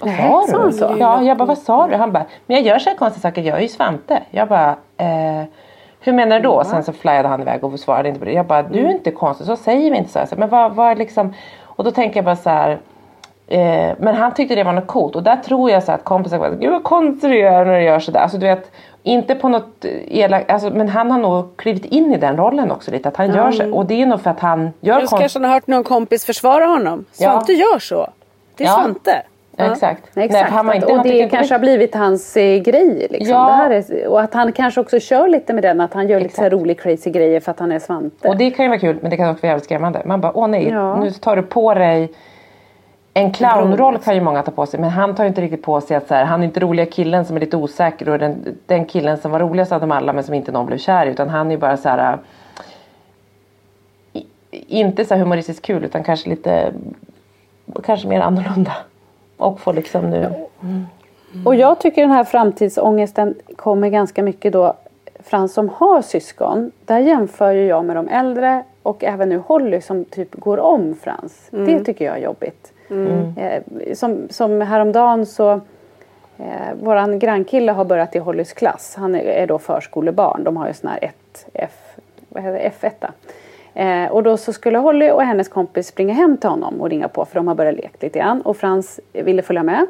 vad 0.00 0.44
sa 0.44 0.52
sa 0.52 0.58
han 0.58 0.70
du? 0.70 0.76
så? 0.76 0.96
Ja, 0.98 1.22
jag 1.22 1.36
bara, 1.36 1.44
vad 1.44 1.58
sa 1.58 1.86
du? 1.86 1.96
Han 1.96 2.12
bara, 2.12 2.24
men 2.46 2.56
jag 2.56 2.66
gör 2.66 2.78
så 2.78 2.90
här 2.90 2.96
konstiga 2.96 3.22
saker, 3.22 3.42
jag 3.42 3.58
är 3.58 3.62
ju 3.62 3.68
Svante. 3.68 4.22
Jag 4.30 4.48
bara, 4.48 4.70
eh, 4.96 5.44
hur 6.00 6.12
menar 6.12 6.36
du 6.40 6.42
då? 6.42 6.64
Sen 6.64 6.84
så 6.84 6.92
flyade 6.92 7.28
han 7.28 7.40
iväg 7.40 7.64
och 7.64 7.80
svarade 7.80 8.08
inte 8.08 8.18
på 8.18 8.24
det. 8.24 8.32
Jag 8.32 8.46
bara, 8.46 8.62
du 8.62 8.78
är 8.86 8.90
inte 8.90 9.10
konstig, 9.10 9.46
så 9.46 9.56
säger 9.56 9.90
vi 9.90 9.96
inte 9.96 10.10
så. 10.10 10.18
här. 10.18 10.28
Men 10.36 10.48
vad, 10.48 10.74
vad 10.74 10.98
liksom, 10.98 11.34
och 11.64 11.84
då 11.84 11.90
tänker 11.90 12.16
jag 12.16 12.24
bara 12.24 12.36
så 12.36 12.50
här. 12.50 12.78
Eh, 13.46 13.94
men 13.98 14.14
han 14.14 14.34
tyckte 14.34 14.54
det 14.54 14.64
var 14.64 14.72
något 14.72 14.86
coolt 14.86 15.16
och 15.16 15.22
där 15.22 15.36
tror 15.36 15.70
jag 15.70 15.82
så 15.82 15.92
att 15.92 16.04
kompisar 16.04 16.38
bara, 16.38 16.50
gud 16.50 16.70
vad 16.72 16.82
konstig 16.82 17.30
du 17.30 17.40
är 17.40 17.64
när 17.64 17.74
du 17.78 17.82
gör 17.82 17.98
sådär. 18.00 18.20
Alltså 18.20 18.38
du 18.38 18.46
vet, 18.46 18.70
inte 19.02 19.34
på 19.34 19.48
något 19.48 19.84
elakt, 20.08 20.50
alltså, 20.50 20.70
men 20.70 20.88
han 20.88 21.10
har 21.10 21.18
nog 21.18 21.56
klivit 21.56 21.84
in 21.84 22.14
i 22.14 22.16
den 22.16 22.36
rollen 22.36 22.70
också 22.70 22.90
lite. 22.90 23.08
Att 23.08 23.16
han 23.16 23.34
gör 23.34 23.50
så. 23.50 23.74
Och 23.74 23.86
det 23.86 24.02
är 24.02 24.06
nog 24.06 24.20
för 24.20 24.30
att 24.30 24.40
han 24.40 24.70
gör 24.80 25.00
Du 25.00 25.06
kanske 25.06 25.38
har 25.38 25.48
hört 25.48 25.66
någon 25.66 25.84
kompis 25.84 26.24
försvara 26.24 26.66
honom. 26.66 27.04
Ja. 27.18 27.32
Svante 27.32 27.52
gör 27.52 27.78
så. 27.78 28.08
Det 28.56 28.64
är 28.64 28.68
Ja. 28.68 28.74
Svante. 28.74 29.22
Ja. 29.64 29.72
Exakt. 29.72 30.04
Exakt. 30.14 30.32
Nej, 30.32 30.42
han 30.42 30.66
var 30.66 30.74
inte, 30.74 30.86
och 30.86 31.02
det 31.02 31.28
kanske 31.28 31.54
har 31.54 31.58
blivit 31.58 31.94
hans 31.94 32.36
eh, 32.36 32.62
grej. 32.62 33.06
Liksom. 33.10 33.36
Ja. 33.36 33.46
Det 33.46 33.52
här 33.52 33.70
är, 33.70 34.06
och 34.08 34.20
att 34.20 34.34
han 34.34 34.52
kanske 34.52 34.80
också 34.80 35.00
kör 35.00 35.28
lite 35.28 35.52
med 35.52 35.64
den. 35.64 35.80
Att 35.80 35.94
han 35.94 36.08
gör 36.08 36.20
lite 36.20 36.34
så 36.34 36.42
Exakt. 36.42 36.52
rolig 36.52 36.80
crazy 36.80 37.10
grejer 37.10 37.40
för 37.40 37.50
att 37.50 37.60
han 37.60 37.72
är 37.72 37.78
Svante. 37.78 38.28
Och 38.28 38.36
det 38.36 38.50
kan 38.50 38.64
ju 38.64 38.68
vara 38.68 38.78
kul 38.78 38.98
men 39.00 39.10
det 39.10 39.16
kan 39.16 39.30
också 39.30 39.42
vara 39.42 39.50
jävligt 39.50 39.64
skrämmande. 39.64 40.02
Man 40.04 40.20
bara 40.20 40.32
åh 40.34 40.48
nej 40.48 40.68
Ja. 40.68 40.96
nu 40.96 41.10
tar 41.10 41.36
du 41.36 41.42
på 41.42 41.74
dig 41.74 42.12
en 43.14 43.32
clownroll 43.32 43.98
kan 43.98 44.14
ju 44.14 44.20
många 44.20 44.42
ta 44.42 44.50
på 44.50 44.66
sig 44.66 44.80
men 44.80 44.90
han 44.90 45.14
tar 45.14 45.24
ju 45.24 45.28
inte 45.28 45.40
riktigt 45.40 45.62
på 45.62 45.80
sig 45.80 45.96
att 45.96 46.08
så 46.08 46.14
här, 46.14 46.24
han 46.24 46.40
är 46.40 46.44
inte 46.44 46.60
roliga 46.60 46.86
killen 46.86 47.24
som 47.24 47.36
är 47.36 47.40
lite 47.40 47.56
osäker 47.56 48.08
och 48.08 48.18
den, 48.18 48.56
den 48.66 48.84
killen 48.84 49.18
som 49.18 49.30
var 49.30 49.40
roligast 49.40 49.72
av 49.72 49.80
dem 49.80 49.92
alla 49.92 50.12
men 50.12 50.24
som 50.24 50.34
inte 50.34 50.52
någon 50.52 50.66
blev 50.66 50.78
kär 50.78 51.06
i 51.06 51.10
utan 51.10 51.28
han 51.28 51.46
är 51.46 51.50
ju 51.50 51.56
bara 51.58 51.76
så 51.76 51.88
här 51.88 52.18
inte 54.50 55.04
så 55.04 55.14
humoristiskt 55.14 55.66
kul 55.66 55.84
utan 55.84 56.04
kanske 56.04 56.30
lite 56.30 56.72
kanske 57.84 58.08
mer 58.08 58.20
annorlunda. 58.20 58.72
Och 59.40 59.60
får 59.60 59.72
liksom 59.72 60.10
nu 60.10 60.32
Och 61.44 61.54
jag 61.54 61.80
tycker 61.80 62.02
den 62.02 62.10
här 62.10 62.24
framtidsångesten 62.24 63.34
kommer 63.56 63.88
ganska 63.88 64.22
mycket 64.22 64.52
då 64.52 64.74
från 65.18 65.48
som 65.48 65.68
har 65.68 66.02
syskon. 66.02 66.70
Där 66.84 66.98
jämför 66.98 67.52
ju 67.52 67.66
jag 67.66 67.84
med 67.84 67.96
de 67.96 68.08
äldre 68.08 68.64
och 68.82 69.04
även 69.04 69.28
nu 69.28 69.38
Holly 69.38 69.80
som 69.80 70.04
typ 70.04 70.34
går 70.34 70.58
om 70.58 70.94
Frans. 70.94 71.48
Det 71.50 71.84
tycker 71.84 72.04
jag 72.04 72.18
är 72.18 72.22
jobbigt. 72.22 72.72
Eh, 73.36 73.62
som, 73.94 74.28
som 74.30 74.60
häromdagen 74.60 75.26
så 75.26 75.52
eh, 76.38 76.74
våran 76.82 77.18
grannkille 77.18 77.72
har 77.72 77.84
börjat 77.84 78.16
i 78.16 78.18
Hollys 78.18 78.52
klass. 78.52 78.94
Han 78.98 79.14
är, 79.14 79.24
är 79.24 79.46
då 79.46 79.58
förskolebarn. 79.58 80.44
De 80.44 80.56
har 80.56 80.68
ju 80.68 80.74
sån 80.74 80.90
här 80.90 81.04
1 81.04 81.46
F, 81.54 81.96
vad 82.28 82.42
heter 82.42 82.70
det, 82.80 82.88
F1. 82.88 83.10
Eh, 83.74 84.06
och 84.06 84.22
då 84.22 84.36
så 84.36 84.52
skulle 84.52 84.78
Holly 84.78 85.10
och 85.10 85.22
hennes 85.22 85.48
kompis 85.48 85.86
springa 85.86 86.14
hem 86.14 86.36
till 86.36 86.50
honom 86.50 86.80
och 86.80 86.90
ringa 86.90 87.08
på 87.08 87.24
för 87.24 87.34
de 87.34 87.48
har 87.48 87.54
börjat 87.54 87.74
leka 87.74 87.96
lite 88.00 88.18
grann. 88.18 88.42
Och 88.42 88.56
Frans 88.56 89.00
ville 89.12 89.42
följa 89.42 89.62
med. 89.62 89.86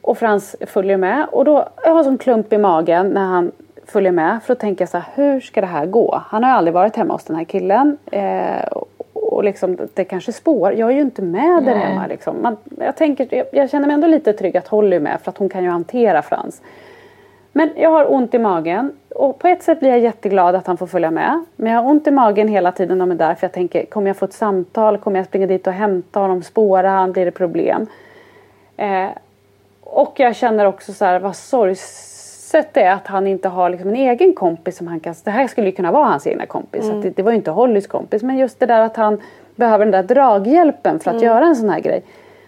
Och 0.00 0.18
Frans 0.18 0.56
följer 0.66 0.96
med 0.96 1.26
och 1.32 1.44
då 1.44 1.68
jag 1.84 1.94
har 1.94 2.04
sån 2.04 2.18
klump 2.18 2.52
i 2.52 2.58
magen 2.58 3.08
när 3.08 3.24
han 3.24 3.52
följer 3.86 4.12
med 4.12 4.38
för 4.42 4.52
att 4.52 4.58
tänka 4.58 4.86
så 4.86 4.98
här, 4.98 5.06
hur 5.14 5.40
ska 5.40 5.60
det 5.60 5.66
här 5.66 5.86
gå? 5.86 6.22
Han 6.26 6.44
har 6.44 6.50
ju 6.50 6.56
aldrig 6.56 6.74
varit 6.74 6.96
hemma 6.96 7.14
hos 7.14 7.24
den 7.24 7.36
här 7.36 7.44
killen. 7.44 7.98
Eh, 8.10 8.64
och 9.12 9.44
liksom, 9.44 9.78
det 9.94 10.04
kanske 10.04 10.32
spår. 10.32 10.72
Jag 10.72 10.90
är 10.90 10.94
ju 10.94 11.00
inte 11.00 11.22
med 11.22 11.64
där 11.64 11.74
Nej. 11.74 11.84
hemma. 11.84 12.06
Liksom. 12.06 12.42
Man, 12.42 12.56
jag, 12.78 12.96
tänker, 12.96 13.28
jag, 13.30 13.46
jag 13.52 13.70
känner 13.70 13.86
mig 13.86 13.94
ändå 13.94 14.06
lite 14.06 14.32
trygg 14.32 14.56
att 14.56 14.68
Holly 14.68 14.96
är 14.96 15.00
med 15.00 15.20
för 15.20 15.30
att 15.30 15.38
hon 15.38 15.48
kan 15.48 15.64
ju 15.64 15.70
hantera 15.70 16.22
Frans. 16.22 16.62
Men 17.52 17.70
jag 17.76 17.90
har 17.90 18.12
ont 18.12 18.34
i 18.34 18.38
magen 18.38 18.92
och 19.14 19.38
på 19.38 19.48
ett 19.48 19.62
sätt 19.62 19.80
blir 19.80 19.90
jag 19.90 19.98
jätteglad 19.98 20.54
att 20.54 20.66
han 20.66 20.76
får 20.76 20.86
följa 20.86 21.10
med. 21.10 21.44
Men 21.56 21.72
jag 21.72 21.82
har 21.82 21.90
ont 21.90 22.06
i 22.06 22.10
magen 22.10 22.48
hela 22.48 22.72
tiden 22.72 22.98
när 22.98 23.06
de 23.06 23.10
är 23.10 23.16
där 23.16 23.34
för 23.34 23.44
jag 23.44 23.52
tänker, 23.52 23.84
kommer 23.84 24.06
jag 24.06 24.16
få 24.16 24.24
ett 24.24 24.32
samtal? 24.32 24.98
Kommer 24.98 25.18
jag 25.18 25.26
springa 25.26 25.46
dit 25.46 25.66
och 25.66 25.72
hämta 25.72 26.20
honom? 26.20 26.42
Spåra 26.42 26.90
han? 26.90 27.12
Blir 27.12 27.24
det 27.24 27.30
problem? 27.30 27.86
Eh, 28.76 29.08
och 29.80 30.20
jag 30.20 30.36
känner 30.36 30.66
också 30.66 30.92
så 30.92 31.04
här 31.04 31.20
vad 31.20 31.36
sorgset 31.36 32.74
det 32.74 32.82
är 32.82 32.92
att 32.94 33.06
han 33.06 33.26
inte 33.26 33.48
har 33.48 33.70
liksom 33.70 33.88
en 33.88 33.96
egen 33.96 34.34
kompis 34.34 34.76
som 34.76 34.86
han 34.86 35.00
kan... 35.00 35.14
Det 35.24 35.30
här 35.30 35.46
skulle 35.46 35.66
ju 35.66 35.72
kunna 35.72 35.92
vara 35.92 36.04
hans 36.04 36.26
egna 36.26 36.46
kompis. 36.46 36.90
Att 36.90 37.02
det, 37.02 37.10
det 37.10 37.22
var 37.22 37.30
ju 37.30 37.36
inte 37.36 37.50
Hollys 37.50 37.86
kompis. 37.86 38.22
Men 38.22 38.38
just 38.38 38.60
det 38.60 38.66
där 38.66 38.80
att 38.80 38.96
han 38.96 39.20
behöver 39.56 39.84
den 39.84 39.92
där 39.92 40.14
draghjälpen 40.14 41.00
för 41.00 41.10
att 41.10 41.22
göra 41.22 41.44
en 41.44 41.56
sån 41.56 41.70
här 41.70 41.80
grej. 41.80 42.02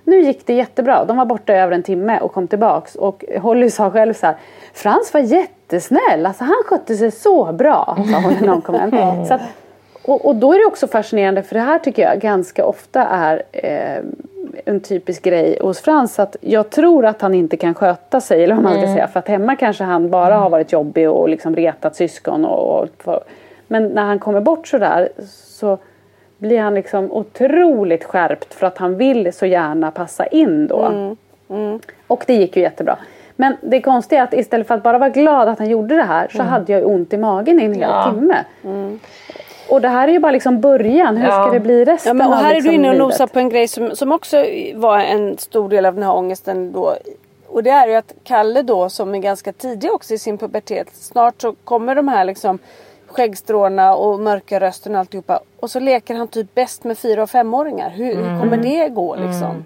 Nu 0.05 0.21
gick 0.23 0.47
det 0.47 0.55
jättebra. 0.55 1.05
De 1.05 1.17
var 1.17 1.25
borta 1.25 1.53
över 1.53 1.73
en 1.73 1.83
timme 1.83 2.19
och 2.21 2.33
kom 2.33 2.49
tillbaks. 2.49 2.95
Och 2.95 3.25
Holly 3.41 3.71
sa 3.71 3.91
själv 3.91 4.15
så 4.15 4.27
här. 4.27 4.37
Frans 4.75 5.15
var 5.15 5.21
jättesnäll. 5.21 6.27
Alltså 6.27 6.45
han 6.45 6.63
skötte 6.67 6.95
sig 6.95 7.11
så 7.11 7.53
bra. 7.53 7.97
Sa 8.13 8.21
hon 8.21 8.33
när 8.41 8.47
någon 8.47 8.61
kom 8.63 8.75
hem. 8.75 9.25
Så 9.29 9.35
att, 9.35 9.41
Och, 10.03 10.27
och 10.27 10.37
då 10.37 10.53
är 10.53 10.59
det 10.59 10.65
också 10.65 10.87
fascinerande 10.87 11.43
för 11.43 11.55
det 11.55 11.61
här 11.61 11.79
tycker 11.79 12.03
jag 12.03 12.21
ganska 12.21 12.67
ofta 12.67 13.05
är 13.05 13.43
eh, 13.53 14.03
en 14.65 14.81
typisk 14.81 15.23
grej 15.23 15.59
hos 15.63 15.81
Frans 15.81 16.19
att 16.19 16.37
jag 16.41 16.71
tror 16.71 17.07
att 17.07 17.21
han 17.23 17.35
inte 17.35 17.57
kan 17.57 17.75
sköta 17.75 18.21
sig 18.21 18.45
eller 18.45 18.55
vad 18.55 18.65
man 18.65 18.73
ska 18.73 18.83
Mm. 18.83 18.95
säga 18.95 19.09
för 19.09 19.19
att 19.19 19.29
hemma 19.29 19.57
kanske 19.57 19.85
han 19.85 20.11
bara 20.11 20.35
har 20.35 20.51
varit 20.51 20.73
jobbig 20.73 21.11
och 21.11 21.29
liksom 21.29 21.57
retat 21.57 21.97
syskon 21.97 22.45
och, 22.45 22.89
och 23.05 23.21
men 23.69 23.87
när 23.87 24.03
han 24.05 24.19
kommer 24.19 24.41
bort 24.41 24.69
sådär 24.69 25.09
så 25.49 25.79
blir 26.45 26.61
han 26.61 26.75
liksom 26.75 27.13
otroligt 27.13 28.05
skärpt 28.05 28.55
för 28.55 28.67
att 28.67 28.79
han 28.79 28.97
vill 28.97 29.33
så 29.33 29.47
gärna 29.47 29.91
passa 29.91 30.27
in 30.27 30.67
då. 30.67 31.15
Mm. 31.49 31.81
Och 32.07 32.25
det 32.27 32.35
gick 32.35 32.57
ju 32.57 32.63
jättebra. 32.63 32.97
Men 33.37 33.57
det 33.63 33.81
konstiga 33.81 34.21
är 34.21 34.25
att 34.25 34.35
istället 34.35 34.67
för 34.67 34.75
att 34.75 34.83
bara 34.83 34.99
vara 34.99 35.11
glad 35.11 35.49
att 35.49 35.59
han 35.59 35.69
gjorde 35.69 35.97
det 35.97 36.03
här 36.03 36.29
så 36.37 36.43
hade 36.43 36.73
jag 36.73 36.87
ont 36.87 37.13
i 37.13 37.17
magen 37.17 37.61
i 37.61 37.65
en 37.65 37.75
hel 37.75 37.83
Mm. 37.83 37.91
Ja. 37.97 38.13
timme. 38.13 38.45
Och 39.69 39.81
det 39.81 39.89
här 39.89 40.09
är 40.09 40.13
ju 40.13 40.19
bara 40.19 40.33
liksom 40.33 40.61
början. 40.61 41.17
Hur 41.17 41.29
Ja. 41.29 41.33
ska 41.45 41.53
det 41.53 41.61
bli 41.61 41.85
resten 41.85 42.11
Ja, 42.11 42.15
men, 42.15 42.27
och 42.27 42.37
här 42.37 42.51
är 42.51 42.55
liksom 42.55 42.71
du 42.71 42.75
inne 42.77 42.91
och 42.91 42.97
nosar 42.99 43.27
på 43.27 43.39
en 43.39 43.49
grej 43.49 43.69
som, 43.69 43.97
som 43.97 44.13
också 44.13 44.45
var 44.75 44.99
en 44.99 45.39
stor 45.39 45.69
del 45.69 45.87
av 45.87 45.95
den 45.95 46.03
här 46.03 46.15
ångesten 46.15 46.73
då. 46.73 46.95
Och 47.49 47.63
det 47.63 47.71
är 47.71 47.87
ju 47.89 47.95
att 47.95 48.13
Kalle 48.25 48.63
då 48.63 48.89
som 48.89 49.15
är 49.15 49.19
ganska 49.19 49.53
tidig 49.53 49.93
också 49.93 50.15
i 50.15 50.19
sin 50.19 50.39
pubertet. 50.39 50.89
Snart 50.95 51.43
så 51.43 51.55
kommer 51.65 51.95
de 51.95 52.09
här 52.09 52.25
liksom 52.25 52.59
skäggstråna 53.15 53.95
och 53.95 54.21
mörka 54.21 54.61
rösten 54.61 54.95
och 54.95 54.99
alltihopa. 55.01 55.41
Och 55.61 55.71
så 55.71 55.81
leker 55.81 56.15
han 56.15 56.29
typ 56.29 56.55
bäst 56.55 56.85
med 56.85 56.99
fyra 56.99 57.23
och 57.23 57.31
femåringar. 57.31 57.91
Hur, 57.91 58.15
hur 58.17 58.41
kommer 58.41 58.57
det 58.57 58.89
gå 58.89 59.17
liksom? 59.17 59.65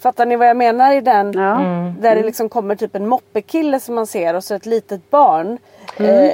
Fattar 0.00 0.26
ni 0.26 0.36
vad 0.36 0.48
jag 0.48 0.56
menar 0.56 0.92
i 0.92 1.00
den? 1.00 1.32
Ja. 1.32 1.58
Där 2.00 2.16
det 2.16 2.22
liksom 2.22 2.48
kommer 2.48 2.76
typ 2.76 2.96
en 2.96 3.08
moppekille 3.08 3.80
som 3.80 3.94
man 3.94 4.06
ser 4.06 4.34
och 4.34 4.44
så 4.44 4.54
ett 4.54 4.66
litet 4.66 5.10
barn. 5.10 5.58
Eh, 5.96 6.30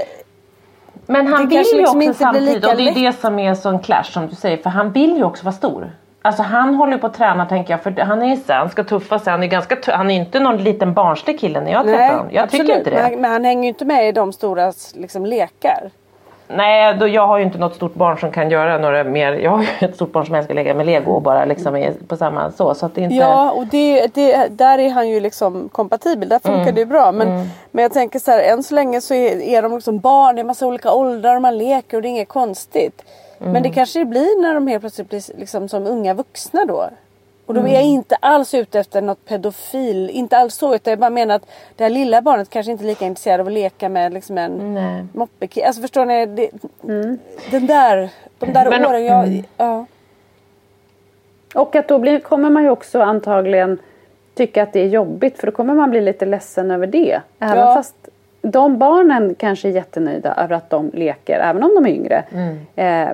Men 1.06 1.26
han 1.26 1.48
Det 1.48 1.56
vill 1.58 1.66
ju 1.72 1.78
liksom 1.78 1.98
också 2.02 2.14
samtidigt 2.14 2.54
och 2.64 2.76
det 2.76 2.82
är 2.82 2.85
lätt. 2.85 2.94
det 2.94 3.12
som 3.20 3.38
är 3.38 3.54
så 3.54 3.68
en 3.68 3.78
clash 3.78 4.04
som 4.04 4.26
du 4.26 4.35
säger 4.37 4.56
för 4.56 4.70
han 4.70 4.92
vill 4.92 5.16
ju 5.16 5.24
också 5.24 5.44
vara 5.44 5.52
stor. 5.54 5.90
Alltså 6.22 6.42
han 6.42 6.74
håller 6.74 6.98
på 6.98 7.06
att 7.06 7.14
träna 7.14 7.46
tänker 7.46 7.72
jag 7.72 7.82
för 7.82 8.00
han 8.00 8.22
är 8.22 8.68
ska 8.68 8.85
tuffa 8.85 9.18
sig. 9.18 9.30
Han 9.30 9.42
är 9.42 9.46
ganska 9.46 9.74
tu- 9.74 9.92
han 9.92 10.11
är 10.11 10.14
inte 10.14 10.40
någon 10.40 10.56
liten 10.56 10.94
barnslig 10.94 11.40
kille 11.40 11.61
när 11.61 11.72
jag 11.72 11.85
träffar 11.85 12.16
honom. 12.16 12.28
Jag 12.30 12.50
tycker 12.50 12.78
inte 12.78 12.90
det. 12.90 13.08
Men, 13.11 13.20
men 13.20 13.32
han 13.32 13.44
hänger 13.44 13.62
ju 13.62 13.68
inte 13.68 13.85
med 13.85 14.08
i 14.08 14.12
de 14.12 14.32
stora 14.32 14.72
liksom, 14.94 15.26
lekar. 15.26 15.90
Nej, 16.48 16.96
då, 17.00 17.08
jag 17.08 17.26
har 17.26 17.38
ju 17.38 17.44
inte 17.44 17.58
något 17.58 17.74
stort 17.74 17.94
barn 17.94 18.18
som 18.18 18.30
kan 18.32 18.50
göra 18.50 18.78
några 18.78 19.04
mer. 19.04 19.32
Jag 19.32 19.50
har 19.50 19.62
ju 19.62 19.68
ett 19.88 19.94
stort 19.94 20.12
barn 20.12 20.26
som 20.26 20.35
älskar 20.35 20.54
att 20.54 20.56
leka 20.64 20.74
med 20.74 20.87
lego 20.87 21.12
och 21.12 21.22
bara 21.22 21.44
liksom 21.44 21.76
är 21.76 21.92
på 22.08 22.16
samma 22.16 22.50
så. 22.52 22.74
så 22.74 22.87
att 22.87 22.98
inte... 22.98 23.14
Ja, 23.14 23.50
och 23.50 23.66
det, 23.66 24.14
det, 24.14 24.46
där 24.50 24.78
är 24.78 24.90
han 24.90 25.08
ju 25.08 25.20
liksom 25.20 25.68
kompatibel. 25.72 26.28
Där 26.28 26.38
funkar 26.38 26.61
Mm. 26.62 26.74
det 26.74 26.80
ju 26.80 26.87
bra. 26.87 27.12
Men, 27.12 27.48
men 27.70 27.82
jag 27.82 27.92
tänker 27.92 28.18
så 28.18 28.30
här, 28.30 28.40
än 28.40 28.62
så 28.62 28.74
länge 28.74 29.00
så 29.00 29.14
är, 29.14 29.40
är 29.42 29.62
de 29.62 29.74
liksom 29.74 29.98
barn. 29.98 30.35
Det 30.37 30.42
är 30.42 30.44
massa 30.44 30.66
olika 30.66 30.92
åldrar 30.92 31.37
och 31.37 31.42
man 31.42 31.58
leker 31.58 31.96
och 31.96 32.02
det 32.02 32.08
är 32.08 32.11
inget 32.11 32.28
konstigt. 32.28 33.02
Men 33.42 33.50
Mm. 33.50 33.62
det 33.62 33.70
kanske 33.70 33.98
det 33.98 34.05
blir 34.05 34.42
när 34.42 34.55
de 34.55 34.66
helt 34.66 34.83
plötsligt 34.83 35.09
blir 35.09 35.22
liksom 35.38 35.68
som 35.68 35.87
unga 35.87 36.14
vuxna 36.14 36.64
då. 36.64 36.90
Och 37.46 37.55
Mm. 37.57 37.64
de 37.64 37.76
är 37.76 37.81
inte 37.83 38.16
alls 38.16 38.55
ute 38.55 38.81
efter 38.81 39.02
något 39.02 39.24
pedofil. 39.24 40.11
Inte 40.11 40.37
alls 40.37 40.55
så. 40.55 40.74
Utan 40.74 40.90
jag 40.90 40.98
bara 40.98 41.11
menar 41.11 41.35
att 41.35 41.46
det 41.76 41.85
här 41.85 41.90
lilla 41.90 42.22
barnet 42.22 42.50
kanske 42.50 42.72
inte 42.72 42.85
är 42.85 42.87
lika 42.87 43.05
intresserad 43.07 43.40
av 43.40 43.46
att 43.46 43.52
leka 43.52 43.88
med 43.88 44.12
liksom 44.12 44.38
en 44.38 44.74
Nej. 44.74 45.05
moppekille. 45.12 45.66
Alltså 45.66 45.83
förstår 45.83 46.05
ni? 46.05 46.26
Det, 46.26 46.50
Den 47.50 47.66
där, 47.66 48.09
de 48.38 48.52
där 48.52 48.70
Men- 48.70 48.87
åren. 48.87 49.05
Jag, 49.05 49.44
ja. 49.57 49.87
Och 51.55 51.76
att 51.76 51.88
då 51.88 51.98
blir, 51.98 52.18
kommer 52.20 52.50
man 52.50 52.62
ju 52.62 52.70
också 52.70 53.00
antagligen 53.00 53.78
tycka 54.35 54.62
att 54.62 54.72
det 54.72 54.81
är 54.81 54.88
jobbigt 54.88 55.38
för 55.38 55.46
då 55.46 55.52
kommer 55.52 55.74
man 55.74 55.90
bli 55.90 56.00
lite 56.00 56.26
ledsen 56.26 56.70
över 56.70 56.87
det. 56.87 57.20
Även 57.38 57.59
Ja. 57.59 57.74
fast 57.74 58.09
de 58.42 58.78
barnen 58.78 59.35
kanske 59.38 59.68
är 59.68 59.72
jättenöjda 59.72 60.35
över 60.35 60.57
att 60.57 60.70
de 60.70 60.90
leker, 60.94 61.40
även 61.40 61.62
om 61.62 61.74
de 61.74 61.87
är 61.87 61.90
yngre. 61.90 62.24
Eh, 62.76 63.09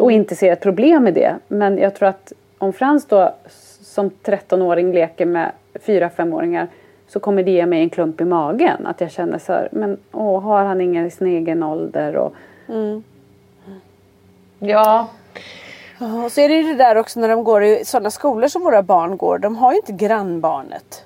och 0.00 0.12
inte 0.12 0.36
ser 0.36 0.52
ett 0.52 0.60
problem 0.60 1.04
med 1.04 1.14
det. 1.14 1.34
Men 1.48 1.78
jag 1.78 1.94
tror 1.94 2.08
att 2.08 2.32
om 2.58 2.72
Frans 2.72 3.06
då 3.06 3.34
som 3.82 4.10
13-åring 4.10 4.92
leker 4.92 5.26
med 5.26 5.52
4-5-åringar 5.74 6.68
så 7.08 7.20
kommer 7.20 7.42
det 7.42 7.50
ge 7.50 7.66
mig 7.66 7.80
en 7.82 7.90
klump 7.90 8.20
i 8.20 8.24
magen. 8.24 8.86
Att 8.86 9.00
jag 9.00 9.10
känner 9.10 9.38
så 9.38 9.52
här, 9.52 9.68
men 9.72 9.96
åh, 10.12 10.42
har 10.42 10.64
han 10.64 10.80
ingen 10.80 11.06
i 11.06 11.10
sin 11.10 11.26
egen 11.26 11.62
ålder? 11.62 12.16
Och, 12.16 12.34
Ja. 14.58 15.08
Ja, 15.98 16.24
Och 16.24 16.32
så 16.32 16.40
är 16.40 16.48
det 16.48 16.54
ju 16.54 16.62
det 16.62 16.74
där 16.84 16.96
också 16.96 17.20
när 17.20 17.28
de 17.28 17.44
går 17.44 17.62
i 17.64 17.84
sådana 17.84 18.10
skolor 18.10 18.48
som 18.48 18.62
våra 18.62 18.82
barn 18.82 19.16
går. 19.16 19.38
De 19.38 19.56
har 19.56 19.72
ju 19.72 19.76
inte 19.76 19.92
grannbarnet 19.92 21.04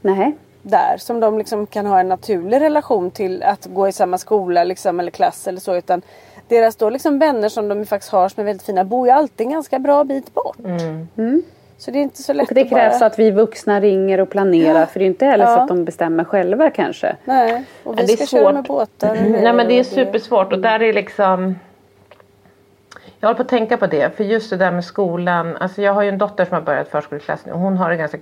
nej, 0.00 0.36
där 0.66 0.96
som 0.98 1.20
de 1.20 1.38
liksom 1.38 1.66
kan 1.66 1.86
ha 1.86 2.00
en 2.00 2.08
naturlig 2.08 2.60
relation 2.60 3.10
till 3.10 3.42
att 3.42 3.66
gå 3.66 3.88
i 3.88 3.92
samma 3.92 4.18
skola 4.18 4.64
liksom, 4.64 5.00
eller 5.00 5.10
klass 5.10 5.46
eller 5.46 5.60
så. 5.60 5.76
Utan 5.76 6.02
deras 6.48 6.76
då 6.76 6.90
liksom 6.90 7.18
vänner 7.18 7.48
som 7.48 7.68
de 7.68 7.86
faktiskt 7.86 8.12
har 8.12 8.28
som 8.28 8.40
är 8.40 8.44
väldigt 8.44 8.66
fina 8.66 8.84
bor 8.84 9.06
ju 9.06 9.12
alltid 9.12 9.46
en 9.46 9.52
ganska 9.52 9.78
bra 9.78 10.04
bit 10.04 10.34
bort. 10.34 10.56
Så 11.78 11.90
det 11.90 11.98
är 11.98 12.02
inte 12.02 12.22
så 12.22 12.32
lätt 12.32 12.48
och 12.48 12.54
det 12.54 12.60
att 12.62 12.70
bara... 12.70 12.80
krävs 12.80 13.02
att 13.02 13.18
vi 13.18 13.30
vuxna 13.30 13.80
ringer 13.80 14.20
och 14.20 14.30
planerar 14.30 14.86
för 14.86 14.98
det 14.98 15.04
är 15.04 15.06
inte 15.06 15.26
heller 15.26 15.44
så 15.44 15.50
Ja. 15.50 15.62
att 15.62 15.68
de 15.68 15.84
bestämmer 15.84 16.24
själva 16.24 16.70
kanske. 16.70 17.16
Nej, 17.24 17.64
och 17.84 17.98
vi 17.98 18.00
Ja, 18.00 18.06
det 18.06 18.12
är 18.12 18.16
ska 18.16 18.26
köra 18.26 18.42
svårt. 18.42 18.54
med 18.54 18.64
båtar. 18.64 19.10
och 19.10 19.16
Nej 19.30 19.52
men 19.52 19.68
det 19.68 19.78
är 19.78 19.84
supersvårt 19.84 20.52
och 20.52 20.58
där 20.58 20.82
är 20.82 20.92
liksom 20.92 21.58
Jag 23.20 23.28
håller 23.28 23.36
på 23.36 23.42
att 23.42 23.48
tänka 23.48 23.76
på 23.76 23.86
det 23.86 24.16
för 24.16 24.24
just 24.24 24.50
det 24.50 24.56
där 24.56 24.70
med 24.72 24.84
skolan. 24.84 25.56
Alltså 25.56 25.82
jag 25.82 25.94
har 25.94 26.02
ju 26.02 26.08
en 26.08 26.18
dotter 26.18 26.44
som 26.44 26.54
har 26.54 26.60
börjat 26.62 26.88
förskoleklass 26.88 27.46
nu 27.46 27.52
och 27.52 27.58
hon 27.58 27.76
har 27.76 27.90
det 27.90 27.96
ganska 27.96 28.18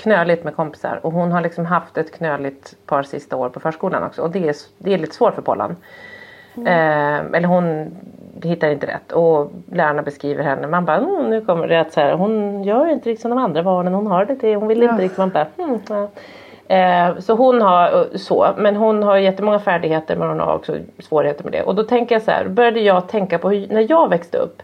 knöligt 0.00 0.44
med 0.44 0.56
kompisar 0.56 1.00
och 1.02 1.12
hon 1.12 1.32
har 1.32 1.40
liksom 1.40 1.66
haft 1.66 1.98
ett 1.98 2.12
knöligt 2.12 2.76
par 2.86 3.02
sista 3.02 3.36
år 3.36 3.48
på 3.48 3.60
förskolan 3.60 4.02
också 4.02 4.22
och 4.22 4.30
det 4.30 4.48
är, 4.48 4.54
det 4.78 4.94
är 4.94 4.98
lite 4.98 5.14
svårt 5.14 5.34
för 5.34 5.42
Pollan. 5.42 5.76
Eh, 6.56 7.18
eller 7.18 7.44
hon 7.44 7.96
hittar 8.42 8.68
inte 8.68 8.86
rätt 8.86 9.12
och 9.12 9.52
lärarna 9.72 10.02
beskriver 10.02 10.44
henne. 10.44 10.66
Man 10.66 10.84
bara 10.84 10.96
mm, 10.96 11.30
nu 11.30 11.40
kommer 11.40 11.68
det 11.68 11.80
att 11.80 11.92
så 11.92 12.00
här, 12.00 12.12
hon 12.12 12.64
gör 12.64 12.86
inte 12.86 13.10
riktigt 13.10 13.22
som 13.22 13.30
de 13.30 13.38
andra 13.38 13.62
barnen. 13.62 13.94
Hon 13.94 14.06
har 14.06 14.24
det 14.24 14.36
till, 14.36 14.56
hon 14.56 14.68
vill 14.68 14.82
inte 14.82 15.02
riktigt. 15.02 15.18
Man 15.18 15.30
bara, 15.30 15.46
mm, 15.58 15.80
ja. 15.88 16.08
Eh, 16.76 17.18
så 17.18 17.34
hon 17.34 17.62
har 17.62 17.92
eh, 17.92 18.16
så, 18.16 18.48
men 18.56 18.76
hon 18.76 19.02
har 19.02 19.16
jättemånga 19.16 19.58
färdigheter 19.58 20.16
men 20.16 20.28
hon 20.28 20.40
har 20.40 20.54
också 20.54 20.76
svårigheter 20.98 21.44
med 21.44 21.52
det. 21.52 21.62
Och 21.62 21.74
då 21.74 21.82
tänker 21.82 22.14
jag 22.14 22.22
så 22.22 22.30
här, 22.30 22.48
började 22.48 22.80
jag 22.80 23.08
tänka 23.08 23.38
på 23.38 23.50
hur, 23.50 23.68
när 23.68 23.86
jag 23.90 24.08
växte 24.08 24.38
upp. 24.38 24.62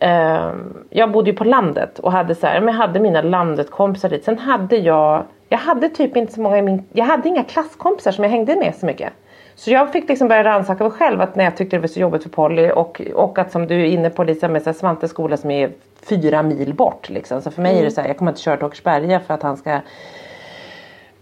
Eh, 0.00 0.50
jag 0.90 1.10
bodde 1.12 1.30
ju 1.30 1.36
på 1.36 1.44
landet 1.44 1.98
och 1.98 2.12
hade 2.12 2.34
så 2.34 2.46
här, 2.46 2.60
men 2.60 2.74
jag 2.74 2.80
hade 2.80 3.00
mina 3.00 3.22
landet-kompisar 3.22 4.08
dit. 4.08 4.24
Sen 4.24 4.38
hade 4.38 4.76
jag, 4.76 5.24
jag 5.48 5.58
hade 5.58 5.88
typ 5.88 6.16
inte 6.16 6.32
så 6.32 6.40
många 6.40 6.58
i 6.58 6.62
min, 6.62 6.84
jag 6.92 7.04
hade 7.04 7.28
inga 7.28 7.44
klasskompisar 7.44 8.10
som 8.10 8.24
jag 8.24 8.30
hängde 8.30 8.56
med 8.56 8.74
så 8.74 8.86
mycket. 8.86 9.12
Så 9.54 9.70
jag 9.70 9.92
fick 9.92 10.08
liksom 10.08 10.28
börja 10.28 10.44
rannsaka 10.44 10.84
mig 10.84 10.92
själv 10.92 11.20
att 11.20 11.36
när 11.36 11.44
jag 11.44 11.56
tyckte 11.56 11.76
det 11.76 11.80
var 11.80 11.88
så 11.88 12.00
jobbigt 12.00 12.22
för 12.22 12.30
Polly 12.30 12.70
och, 12.70 13.02
och 13.14 13.38
att 13.38 13.52
som 13.52 13.66
du 13.66 13.80
är 13.80 13.84
inne 13.84 14.10
på 14.10 14.24
Lisa 14.24 14.48
med 14.48 14.62
så 14.62 14.70
här, 14.70 14.74
Svantes 14.74 15.10
skola 15.10 15.36
som 15.36 15.50
är 15.50 15.70
fyra 16.02 16.42
mil 16.42 16.74
bort 16.74 17.08
liksom. 17.10 17.40
Så 17.42 17.50
för 17.50 17.62
mig 17.62 17.78
är 17.78 17.84
det 17.84 17.90
så 17.90 18.00
här, 18.00 18.08
jag 18.08 18.16
kommer 18.18 18.30
inte 18.30 18.40
köra 18.40 18.56
till 18.56 18.66
Åkersberga 18.66 19.20
för 19.20 19.34
att 19.34 19.42
han 19.42 19.56
ska 19.56 19.80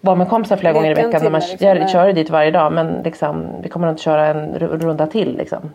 vara 0.00 0.16
med 0.16 0.28
kompisar 0.28 0.56
flera 0.56 0.72
gånger 0.72 0.90
i 0.90 0.94
veckan. 0.94 1.10
När 1.22 1.30
man 1.30 1.40
liksom, 1.40 1.68
jag 1.68 1.90
kör 1.90 2.12
dit 2.12 2.30
varje 2.30 2.50
dag 2.50 2.72
men 2.72 3.00
liksom, 3.04 3.46
vi 3.62 3.68
kommer 3.68 3.90
inte 3.90 4.02
köra 4.02 4.26
en 4.26 4.54
ru- 4.54 4.78
runda 4.78 5.06
till 5.06 5.36
liksom. 5.36 5.70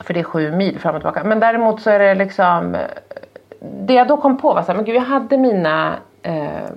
För 0.00 0.14
det 0.14 0.20
är 0.20 0.24
sju 0.24 0.52
mil 0.52 0.78
fram 0.78 0.94
och 0.94 1.00
tillbaka. 1.00 1.24
Men 1.24 1.40
däremot 1.40 1.80
så 1.80 1.90
är 1.90 1.98
det 1.98 2.14
liksom 2.14 2.76
Det 3.60 3.94
jag 3.94 4.08
då 4.08 4.16
kom 4.16 4.38
på 4.38 4.54
var 4.54 4.62
så 4.62 4.66
här, 4.66 4.74
men 4.74 4.84
gud 4.84 4.96
jag 4.96 5.00
hade 5.00 5.38
mina 5.38 5.96
eh, 6.22 6.70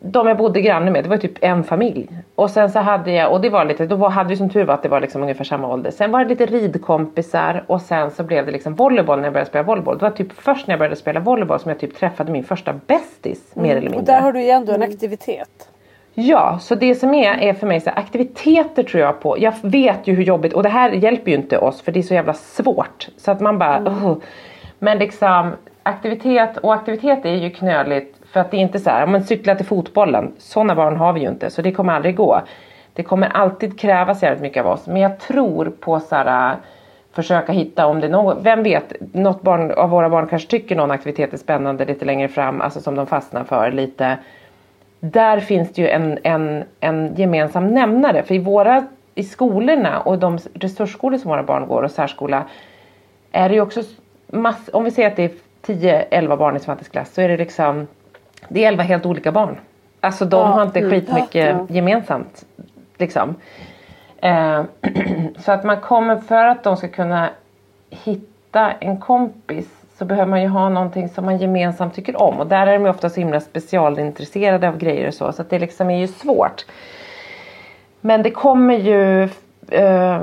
de 0.00 0.26
jag 0.26 0.36
bodde 0.36 0.60
granne 0.60 0.90
med, 0.90 1.04
det 1.04 1.10
var 1.10 1.16
typ 1.16 1.38
en 1.40 1.64
familj. 1.64 2.08
Och 2.34 2.50
sen 2.50 2.70
så 2.70 2.78
hade 2.78 3.12
jag, 3.12 3.32
och 3.32 3.40
det 3.40 3.50
var 3.50 3.64
lite, 3.64 3.86
då 3.86 3.96
var, 3.96 4.10
hade 4.10 4.28
vi 4.28 4.36
som 4.36 4.50
tur 4.50 4.64
var 4.64 4.74
att 4.74 4.82
det 4.82 4.88
var 4.88 5.00
liksom 5.00 5.22
ungefär 5.22 5.44
samma 5.44 5.68
ålder. 5.68 5.90
Sen 5.90 6.10
var 6.10 6.24
det 6.24 6.28
lite 6.28 6.46
ridkompisar 6.46 7.64
och 7.66 7.80
sen 7.80 8.10
så 8.10 8.22
blev 8.22 8.46
det 8.46 8.52
liksom 8.52 8.74
volleyboll 8.74 9.18
när 9.18 9.24
jag 9.24 9.32
började 9.32 9.50
spela 9.50 9.62
volleyboll. 9.62 9.98
Det 9.98 10.02
var 10.02 10.10
typ 10.10 10.32
först 10.32 10.66
när 10.66 10.72
jag 10.72 10.78
började 10.78 10.96
spela 10.96 11.20
volleyboll 11.20 11.60
som 11.60 11.68
jag 11.68 11.78
typ 11.80 11.96
träffade 11.96 12.32
min 12.32 12.44
första 12.44 12.72
bästis 12.86 13.50
mer 13.54 13.70
eller 13.70 13.80
mindre. 13.80 13.98
Och 13.98 14.04
där 14.04 14.20
har 14.20 14.32
du 14.32 14.42
ju 14.42 14.50
ändå 14.50 14.72
en 14.72 14.82
aktivitet. 14.82 15.68
Ja, 16.20 16.58
så 16.60 16.74
det 16.74 16.94
som 16.94 17.14
är, 17.14 17.38
är 17.38 17.52
för 17.52 17.66
mig 17.66 17.80
så 17.80 17.90
här, 17.90 17.98
aktiviteter 17.98 18.82
tror 18.82 19.02
jag 19.02 19.20
på. 19.20 19.38
Jag 19.38 19.54
vet 19.62 20.06
ju 20.06 20.14
hur 20.14 20.22
jobbigt, 20.22 20.52
och 20.52 20.62
det 20.62 20.68
här 20.68 20.90
hjälper 20.90 21.30
ju 21.30 21.36
inte 21.36 21.58
oss 21.58 21.82
för 21.82 21.92
det 21.92 22.00
är 22.00 22.02
så 22.02 22.14
jävla 22.14 22.34
svårt. 22.34 23.08
Så 23.16 23.30
att 23.30 23.40
man 23.40 23.58
bara, 23.58 23.80
"Ugh." 23.80 24.16
Men 24.78 24.98
liksom 24.98 25.52
aktivitet, 25.82 26.56
och 26.56 26.74
aktivitet 26.74 27.24
är 27.24 27.34
ju 27.34 27.50
knöligt 27.50 28.16
för 28.32 28.40
att 28.40 28.50
det 28.50 28.56
är 28.56 28.60
inte 28.60 28.78
så 28.78 28.90
här, 28.90 29.04
om 29.04 29.12
man 29.12 29.22
cyklar 29.22 29.54
till 29.54 29.66
fotbollen, 29.66 30.32
sådana 30.38 30.74
barn 30.74 30.96
har 30.96 31.12
vi 31.12 31.20
ju 31.20 31.28
inte 31.28 31.50
så 31.50 31.62
det 31.62 31.72
kommer 31.72 31.92
aldrig 31.92 32.16
gå. 32.16 32.40
Det 32.92 33.02
kommer 33.02 33.28
alltid 33.28 33.80
krävas 33.80 34.22
jävligt 34.22 34.42
mycket 34.42 34.64
av 34.64 34.72
oss. 34.72 34.86
Men 34.86 34.96
jag 34.96 35.18
tror 35.18 35.72
på 35.80 36.00
så 36.00 36.16
här 36.16 36.56
försöka 37.12 37.52
hitta 37.52 37.86
om 37.86 38.00
det 38.00 38.06
är 38.06 38.10
något, 38.10 38.38
vem 38.42 38.62
vet, 38.62 38.92
något 39.14 39.42
barn 39.42 39.70
av 39.70 39.90
våra 39.90 40.08
barn 40.08 40.26
kanske 40.26 40.48
tycker 40.48 40.76
någon 40.76 40.90
aktivitet 40.90 41.32
är 41.32 41.36
spännande 41.36 41.84
lite 41.84 42.04
längre 42.04 42.28
fram, 42.28 42.60
alltså 42.60 42.80
som 42.80 42.94
de 42.94 43.06
fastnar 43.06 43.44
för 43.44 43.72
lite 43.72 44.18
där 45.00 45.40
finns 45.40 45.72
det 45.72 45.82
ju 45.82 45.88
en, 45.88 46.18
en, 46.22 46.64
en 46.80 47.14
gemensam 47.14 47.68
nämnare. 47.68 48.22
För 48.22 48.34
i 48.34 48.38
våra 48.38 48.86
i 49.14 49.22
skolorna 49.22 50.00
och 50.00 50.18
de 50.18 50.38
resursskolor 50.54 51.18
som 51.18 51.30
våra 51.30 51.42
barn 51.42 51.66
går 51.66 51.82
och 51.82 51.90
särskola 51.90 52.44
är 53.32 53.48
det 53.48 53.54
ju 53.54 53.60
också 53.60 53.82
mass, 54.26 54.70
om 54.72 54.84
vi 54.84 54.90
säger 54.90 55.10
att 55.10 55.16
det 55.16 55.24
är 55.24 55.30
10-11 56.20 56.36
barn 56.36 56.56
i 56.56 56.60
Svantes 56.60 56.88
klass 56.88 57.14
så 57.14 57.20
är 57.20 57.28
det 57.28 57.36
liksom 57.36 57.86
det 58.48 58.64
är 58.64 58.68
11 58.68 58.82
helt 58.82 59.06
olika 59.06 59.32
barn. 59.32 59.56
Alltså 60.00 60.24
de 60.24 60.40
Ja, 60.40 60.46
har 60.46 60.62
inte 60.62 60.78
mm, 60.78 60.90
skitmycket 60.90 61.56
ja. 61.58 61.66
gemensamt. 61.68 62.44
Liksom. 62.96 63.34
Eh, 64.22 64.62
så 65.38 65.52
att 65.52 65.64
man 65.64 65.80
kommer, 65.80 66.16
för 66.16 66.46
att 66.46 66.64
de 66.64 66.76
ska 66.76 66.88
kunna 66.88 67.30
hitta 67.90 68.72
en 68.72 69.00
kompis 69.00 69.77
så 69.98 70.04
behöver 70.04 70.30
man 70.30 70.42
ju 70.42 70.48
ha 70.48 70.68
någonting 70.68 71.08
som 71.08 71.24
man 71.24 71.38
gemensamt 71.38 71.94
tycker 71.94 72.22
om. 72.22 72.40
Och 72.40 72.46
där 72.46 72.66
är 72.66 72.72
de 72.72 72.84
ju 72.84 72.90
ofta 72.90 73.10
så 73.10 73.20
himla 73.20 73.40
specialintresserade 73.40 74.68
av 74.68 74.78
grejer 74.78 75.08
och 75.08 75.14
så. 75.14 75.32
Så 75.32 75.42
att 75.42 75.50
det 75.50 75.58
liksom 75.58 75.90
är 75.90 75.98
ju 75.98 76.06
svårt. 76.06 76.66
Men 78.00 78.22
det 78.22 78.30
kommer 78.30 78.78
ju 78.78 79.22
eh, 79.68 80.22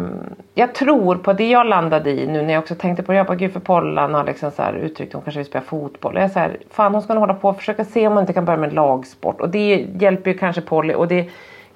jag 0.53 0.75
tror 0.75 1.15
på 1.15 1.33
det 1.33 1.49
jag 1.49 1.67
landade 1.67 2.11
i 2.11 2.27
nu 2.27 2.41
när 2.41 2.53
jag 2.53 2.61
också 2.61 2.75
tänkte 2.75 3.03
på 3.03 3.11
det. 3.11 3.17
Jag 3.17 3.27
bara, 3.27 3.35
gud 3.35 3.53
för 3.53 3.59
Pollan 3.59 4.13
har 4.13 4.23
liksom 4.23 4.51
så 4.51 4.61
här 4.61 4.73
uttryckt 4.73 5.13
hon 5.13 5.21
kanske 5.21 5.39
vill 5.39 5.47
spela 5.47 5.65
fotboll. 5.65 6.15
Jag 6.15 6.23
är 6.23 6.29
så 6.29 6.39
här, 6.39 6.57
fan 6.69 6.93
hon 6.93 7.01
ska 7.01 7.13
nog 7.13 7.21
hålla 7.21 7.33
på 7.33 7.49
och 7.49 7.57
försöka 7.57 7.85
se 7.85 8.07
om 8.07 8.13
hon 8.13 8.21
inte 8.21 8.33
kan 8.33 8.45
börja 8.45 8.59
med 8.59 8.73
lagsport. 8.73 9.41
Och 9.41 9.49
det 9.49 9.88
hjälper 9.99 10.31
ju 10.31 10.38
kanske 10.38 10.61
Polly 10.61 10.93
och 10.93 11.07
det 11.07 11.29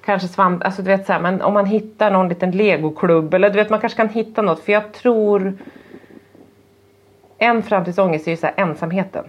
kanske 0.04 0.28
svamp, 0.28 0.64
alltså 0.64 0.82
du 0.82 0.90
vet 0.90 1.06
så 1.06 1.12
här, 1.12 1.20
men 1.20 1.42
om 1.42 1.54
man 1.54 1.66
hittar 1.66 2.10
någon 2.10 2.28
liten 2.28 2.50
legoklubb 2.50 3.34
eller 3.34 3.50
du 3.50 3.56
vet 3.56 3.70
man 3.70 3.80
kanske 3.80 3.96
kan 3.96 4.08
hitta 4.08 4.42
något. 4.42 4.60
För 4.60 4.72
jag 4.72 4.92
tror 4.92 5.54
en 7.40 7.62
framtidsångest 7.62 8.26
är 8.26 8.30
ju 8.30 8.36
så 8.36 8.46
här, 8.46 8.54
ensamheten. 8.56 9.24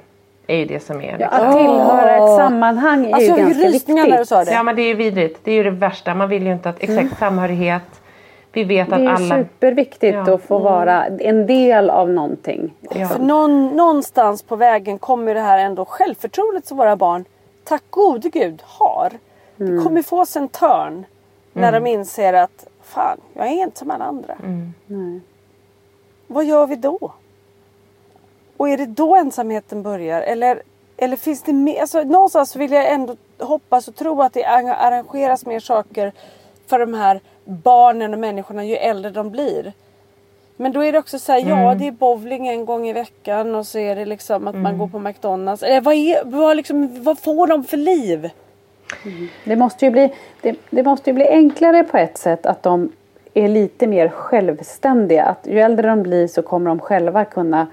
Är 0.47 0.57
ju 0.57 0.65
det 0.65 0.79
som 0.79 1.01
är. 1.01 1.17
Ja, 1.19 1.27
att 1.27 1.57
tillhöra 1.57 2.15
ett 2.15 2.37
sammanhang 2.37 3.05
är 3.05 3.13
Alltså, 3.13 3.31
ju 3.31 3.37
ganska 3.37 3.59
rysningar 3.67 4.03
när 4.03 4.09
du 4.11 4.17
viktigt. 4.17 4.29
sa 4.29 4.43
det. 4.43 4.51
Ja 4.51 4.63
men 4.63 4.75
det 4.75 4.81
är 4.81 4.87
ju 4.87 4.93
vidrigt. 4.93 5.39
Det 5.43 5.51
är 5.51 5.55
ju 5.55 5.63
det 5.63 5.69
värsta. 5.71 6.13
Man 6.15 6.29
vill 6.29 6.45
ju 6.45 6.53
inte 6.53 6.69
att 6.69 6.83
exakt 6.83 7.19
samhörighet. 7.19 8.01
Vi 8.53 8.63
vet 8.63 8.89
Det 8.89 8.95
att 8.95 9.01
är 9.01 9.03
ju 9.03 9.09
alla... 9.09 9.37
superviktigt 9.43 10.17
Ja. 10.27 10.33
att 10.33 10.41
få 10.43 10.59
vara 10.59 11.05
en 11.05 11.47
del 11.47 11.89
av 11.89 12.09
någonting. 12.09 12.73
Ja. 12.95 13.07
För 13.07 13.19
någon, 13.19 13.67
någonstans 13.67 14.43
på 14.43 14.55
vägen 14.55 14.99
kommer 14.99 15.33
det 15.33 15.39
här 15.41 15.57
ändå 15.59 15.85
självförtroendet 15.85 16.65
som 16.65 16.77
våra 16.77 16.95
barn, 16.95 17.25
tack 17.63 17.83
gode 17.89 18.29
gud, 18.29 18.61
har. 18.65 19.09
Mm. 19.59 19.75
Det 19.77 19.83
kommer 19.83 20.01
få 20.01 20.25
sig 20.25 20.41
en 20.41 20.47
törn 20.47 21.05
när 21.53 21.71
de 21.71 21.87
inser 21.87 22.33
att 22.33 22.67
fan, 22.83 23.17
jag 23.33 23.47
är 23.47 23.51
inte 23.63 23.79
som 23.79 23.91
alla 23.91 24.05
andra. 24.05 24.33
Nej. 24.87 25.19
Vad 26.27 26.45
gör 26.45 26.67
vi 26.67 26.75
då? 26.75 27.11
Och 28.61 28.69
är 28.69 28.77
det 28.77 28.85
då 28.85 29.15
ensamheten 29.15 29.83
börjar? 29.83 30.21
Eller, 30.21 30.61
eller 30.97 31.17
finns 31.17 31.43
det 31.43 31.53
mer? 31.53 31.81
Alltså, 31.81 32.03
någonstans 32.03 32.55
vill 32.55 32.71
jag 32.71 32.91
ändå 32.91 33.15
hoppas 33.39 33.87
och 33.87 33.95
tro 33.95 34.21
att 34.21 34.33
det 34.33 34.43
arra- 34.43 34.75
arrangeras 34.75 35.45
mer 35.45 35.59
saker 35.59 36.11
för 36.67 36.79
de 36.79 36.93
här 36.93 37.19
barnen 37.45 38.13
och 38.13 38.19
människorna 38.19 38.65
ju 38.65 38.75
äldre 38.75 39.11
de 39.11 39.29
blir. 39.29 39.73
Men 40.57 40.71
då 40.71 40.83
är 40.83 40.91
det 40.91 40.99
också 40.99 41.19
så 41.19 41.31
här, 41.31 41.39
ja 41.49 41.75
det 41.75 41.87
är 41.87 41.91
bowling 41.91 42.47
en 42.47 42.65
gång 42.65 42.87
i 42.87 42.93
veckan 42.93 43.55
och 43.55 43.67
så 43.67 43.79
är 43.79 43.95
det 43.95 44.05
liksom 44.05 44.47
att 44.47 44.55
man 44.55 44.77
går 44.77 44.87
på 44.87 44.99
McDonalds. 44.99 45.63
Eller 45.63 45.81
vad, 45.81 45.95
är, 45.95 46.25
vad, 46.25 46.57
liksom, 46.57 47.03
vad 47.03 47.19
får 47.19 47.47
de 47.47 47.63
för 47.63 47.77
liv? 47.77 48.29
Det 49.43 49.55
måste, 49.55 49.85
ju 49.85 49.91
bli, 49.91 50.13
det, 50.41 50.55
det 50.69 50.83
måste 50.83 51.09
ju 51.09 51.13
bli 51.13 51.27
enklare 51.27 51.83
på 51.83 51.97
ett 51.97 52.17
sätt 52.17 52.45
att 52.45 52.63
de 52.63 52.91
är 53.33 53.47
lite 53.47 53.87
mer 53.87 54.09
självständiga. 54.09 55.23
Att 55.23 55.47
ju 55.47 55.59
äldre 55.59 55.89
de 55.89 56.03
blir 56.03 56.27
så 56.27 56.41
kommer 56.41 56.69
de 56.69 56.79
själva 56.79 57.25
kunna 57.25 57.67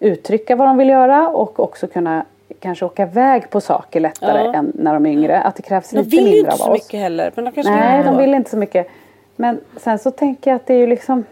uttrycka 0.00 0.56
vad 0.56 0.68
de 0.68 0.76
vill 0.76 0.88
göra 0.88 1.28
och 1.28 1.60
också 1.60 1.86
kunna 1.86 2.24
kanske 2.60 2.84
åka 2.84 3.02
iväg 3.02 3.50
på 3.50 3.60
saker 3.60 4.00
lättare 4.00 4.44
Ja. 4.44 4.54
än 4.54 4.72
när 4.74 4.94
de 4.94 5.06
är 5.06 5.10
yngre. 5.10 5.40
Att 5.42 5.56
det 5.56 5.62
krävs 5.62 5.90
De 5.90 5.96
lite 5.96 6.10
vill 6.10 6.18
ju 6.18 6.24
mindre 6.24 6.38
inte 6.38 6.52
av 6.52 6.56
så 6.56 6.64
oss. 6.72 6.72
mycket 6.84 7.00
heller. 7.00 7.32
Men 7.34 7.44
de 7.44 7.52
kanske 7.52 7.72
Nej, 7.72 7.96
vill 7.96 8.06
de 8.06 8.16
vill 8.18 8.34
inte 8.34 8.50
så 8.50 8.56
mycket. 8.56 8.86
Men 9.36 9.60
sen 9.76 9.98
så 9.98 10.10
tänker 10.10 10.50
jag 10.50 10.56
att 10.56 10.66
det 10.66 10.74
är 10.74 10.78
ju 10.78 10.86
liksom 10.86 11.24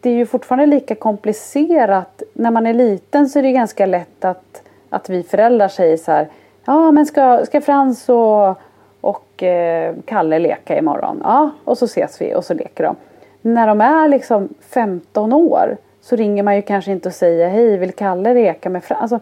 Det 0.00 0.10
är 0.10 0.14
ju 0.14 0.26
fortfarande 0.26 0.66
lika 0.66 0.94
komplicerat. 0.94 2.22
När 2.32 2.50
man 2.50 2.66
är 2.66 2.74
liten 2.74 3.28
så 3.28 3.38
är 3.38 3.42
det 3.42 3.52
ganska 3.52 3.86
lätt 3.86 4.24
att, 4.24 4.62
att 4.90 5.08
vi 5.08 5.22
föräldrar 5.22 5.68
säger 5.68 5.96
så 5.96 6.12
här 6.12 6.28
Ja 6.64 6.90
men 6.90 7.06
ska, 7.06 7.46
ska 7.46 7.60
Frans 7.60 8.08
och, 8.08 8.54
och 9.00 9.42
eh, 9.42 9.94
Kalle 10.04 10.38
leka 10.38 10.78
imorgon? 10.78 11.20
Ja, 11.24 11.50
och 11.64 11.78
så 11.78 11.84
ses 11.84 12.20
vi 12.20 12.34
och 12.34 12.44
så 12.44 12.54
leker 12.54 12.84
de. 12.84 12.96
När 13.42 13.66
de 13.66 13.80
är 13.80 14.08
liksom 14.08 14.48
15 14.60 15.32
år 15.32 15.76
så 16.00 16.16
ringer 16.16 16.42
man 16.42 16.56
ju 16.56 16.62
kanske 16.62 16.90
inte 16.92 17.08
och 17.08 17.14
säger 17.14 17.48
Hej 17.48 17.76
vill 17.76 17.92
Kalle 17.92 18.34
leka 18.34 18.70
med 18.70 18.84
Frans? 18.84 19.12
Alltså, 19.12 19.20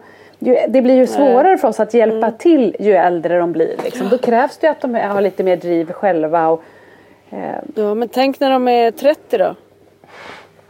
det 0.67 0.81
blir 0.81 0.95
ju 0.95 1.07
svårare 1.07 1.57
för 1.57 1.67
oss 1.67 1.79
att 1.79 1.93
hjälpa 1.93 2.31
till 2.31 2.75
ju 2.79 2.93
äldre 2.93 3.39
de 3.39 3.51
blir. 3.51 3.75
Liksom. 3.83 4.09
Då 4.09 4.17
krävs 4.17 4.57
det 4.57 4.67
ju 4.67 4.71
att 4.71 4.81
de 4.81 4.95
har 4.95 5.21
lite 5.21 5.43
mer 5.43 5.55
driv 5.57 5.91
själva. 5.91 6.47
Och, 6.47 6.63
eh, 7.29 7.55
Ja, 7.75 7.93
men 7.93 8.09
tänk 8.09 8.39
när 8.39 8.51
de 8.51 8.67
är 8.67 8.91
30 8.91 9.37
då. 9.37 9.55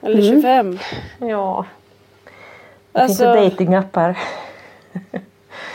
Eller 0.02 0.22
25. 0.22 0.80
Ja. 1.19 1.65
Det 2.91 3.00
Alltså, 3.00 3.24
finns 3.24 3.38
ju 3.45 3.50
datingappar. 3.50 4.17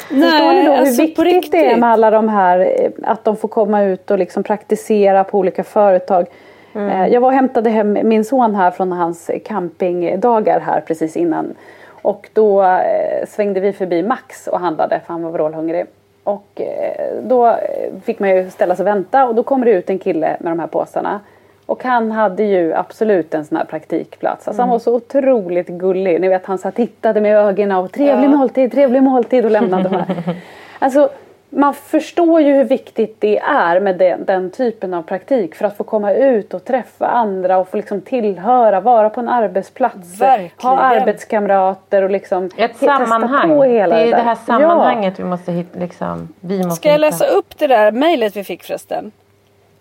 Förstår 0.09 0.53
ni 0.53 0.64
då 0.64 0.73
hur 0.73 0.79
alltså, 0.79 1.03
viktigt 1.03 1.53
det 1.53 1.73
är 1.73 1.77
med 1.77 1.90
alla 1.90 2.11
de 2.11 2.29
här, 2.29 2.59
eh, 2.61 2.90
att 3.03 3.25
de 3.25 3.37
får 3.37 3.49
komma 3.49 3.83
ut 3.83 4.11
och 4.11 4.18
liksom 4.18 4.42
praktisera 4.42 5.25
på 5.25 5.38
olika 5.38 5.64
företag. 5.64 6.27
Eh, 6.75 7.07
Jag 7.07 7.21
var 7.21 7.29
och 7.29 7.35
hämtade 7.35 7.71
hem 7.71 7.99
min 8.03 8.25
son 8.25 8.55
här 8.55 8.71
från 8.71 8.93
hans 8.93 9.31
campingdagar 9.45 10.61
här 10.61 10.81
precis 10.81 11.17
innan. 11.17 11.55
Och 12.03 12.29
då 12.33 12.63
eh, 12.63 13.27
svängde 13.29 13.61
vi 13.61 13.73
förbi 13.73 14.03
Max 14.03 14.47
och 14.47 14.61
handlade 14.61 15.01
för 15.07 15.13
han 15.13 15.23
var 15.23 15.31
vrålhungrig. 15.31 15.85
Och 16.25 16.61
eh, 16.61 17.23
då 17.23 17.57
fick 18.05 18.19
man 18.19 18.31
ju 18.37 18.51
ställa 18.51 18.77
sig 18.77 18.83
och 18.83 18.87
vänta 18.87 19.27
och 19.27 19.35
då 19.35 19.43
kommer 19.43 19.67
det 19.67 19.73
ut 19.73 19.91
en 19.91 19.99
kille 19.99 20.37
med 20.41 20.53
de 20.53 20.59
här 20.59 20.67
påsarna. 20.67 21.21
Och 21.67 21.85
han 21.85 22.13
hade 22.13 22.43
ju 22.43 22.75
absolut 22.75 23.35
en 23.35 23.45
sån 23.45 23.57
här 23.57 23.65
praktikplats. 23.65 24.49
Alltså 24.49 24.63
han 24.63 24.69
var 24.69 24.79
så 24.79 24.95
otroligt 24.95 25.69
gullig. 25.69 26.21
Ni 26.21 26.29
vet 26.29 26.47
han 26.47 26.59
satt 26.59 26.75
tittade 26.75 27.21
med 27.21 27.37
ögonen 27.39 27.77
och 27.79 27.93
trevlig 27.93 28.31
måltid, 28.31 28.73
trevlig 28.73 29.03
måltid 29.03 29.45
och 29.45 29.51
lämnade 29.51 29.83
de 29.83 29.95
här. 29.95 30.07
Alltså 30.79 31.09
man 31.55 31.75
förstår 31.75 32.40
ju 32.40 32.53
hur 32.55 32.64
viktigt 32.64 33.21
det 33.21 33.38
är 33.38 33.81
med 33.81 33.97
den, 33.99 34.25
den 34.25 34.51
typen 34.51 34.95
av 34.95 35.03
praktik 35.03 35.55
för 35.55 35.64
att 35.64 35.77
få 35.77 35.85
komma 35.85 36.12
ut 36.12 36.55
och 36.55 36.64
träffa 36.64 37.07
andra 37.07 37.59
och 37.59 37.69
få 37.69 37.77
liksom 37.77 38.01
tillhöra, 38.01 38.81
vara 38.81 39.11
på 39.11 39.21
en 39.21 39.29
arbetsplats, 39.29 40.21
Verkligen. 40.21 40.53
ha 40.62 40.79
arbetskamrater 40.79 42.03
och 42.03 42.11
liksom 42.11 42.51
Ett 42.57 42.77
sammanhang. 42.77 43.49
på 43.49 43.64
hela 43.64 43.97
det 43.97 44.03
är 44.03 44.07
där. 44.11 44.17
det 44.17 44.23
här 44.23 44.35
sammanhanget 44.35 45.19
vi 45.19 45.25
måste 45.25 45.53
hitta. 45.53 45.79
Liksom, 45.79 46.29
vi 46.40 46.64
måste 46.64 46.77
Ska 46.77 46.88
jag 46.88 46.95
hitta. 46.95 47.01
läsa 47.11 47.27
upp 47.27 47.59
det 47.59 47.67
där 47.67 47.93
mejlet 47.93 48.37
vi 48.37 48.45
fick 48.45 48.62
förresten? 48.64 49.12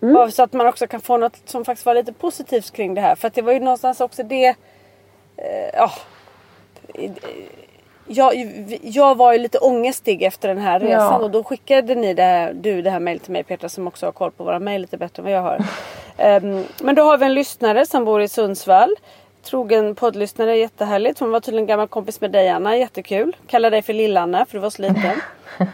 Mm. 0.02 0.14
Bara 0.14 0.30
så 0.30 0.42
att 0.42 0.52
man 0.52 0.66
också 0.66 0.86
kan 0.86 1.00
få 1.00 1.16
något 1.16 1.36
som 1.44 1.64
faktiskt 1.64 1.86
var 1.86 1.94
lite 1.94 2.12
positivt 2.12 2.70
kring 2.70 2.94
det 2.94 3.00
här. 3.00 3.14
För 3.14 3.28
att 3.28 3.34
det 3.34 3.42
var 3.42 3.52
ju 3.52 3.60
någonstans 3.60 4.00
också 4.00 4.22
det... 4.22 4.46
Eh, 5.36 5.74
ja. 5.74 5.90
Jag, 8.06 8.34
jag 8.82 9.14
var 9.16 9.32
ju 9.32 9.38
lite 9.38 9.58
ångestig 9.58 10.22
efter 10.22 10.48
den 10.48 10.58
här 10.58 10.80
resan 10.80 11.12
Ja. 11.12 11.18
och 11.18 11.30
då 11.30 11.44
skickade 11.44 11.94
ni 11.94 12.14
det 12.14 12.22
här, 12.22 12.52
du 12.52 12.82
det 12.82 12.90
här 12.90 13.00
mejlet 13.00 13.22
till 13.22 13.32
mig 13.32 13.44
Petra 13.44 13.68
som 13.68 13.86
också 13.86 14.06
har 14.06 14.12
koll 14.12 14.30
på 14.30 14.44
våra 14.44 14.58
mejl 14.58 14.80
lite 14.80 14.96
bättre 14.96 15.20
än 15.20 15.24
vad 15.24 15.32
jag 15.32 15.42
har. 15.42 15.58
Ehm, 16.16 16.64
men 16.82 16.94
då 16.94 17.02
har 17.02 17.18
vi 17.18 17.26
en 17.26 17.34
lyssnare 17.34 17.86
som 17.86 18.04
bor 18.04 18.22
i 18.22 18.28
Sundsvall. 18.28 18.94
Trogen 19.44 19.94
poddlyssnare, 19.94 20.56
jättehärligt. 20.56 21.20
Hon 21.20 21.30
var 21.30 21.40
tydligen 21.40 21.66
gammal 21.66 21.88
kompis 21.88 22.20
med 22.20 22.30
dig 22.30 22.48
Anna, 22.48 22.76
jättekul. 22.76 23.36
Kallar 23.46 23.70
dig 23.70 23.82
för 23.82 23.92
Lill-Anna 23.92 24.44
för 24.44 24.52
du 24.52 24.58
var 24.58 24.70
så 24.70 24.82
liten. 24.82 25.20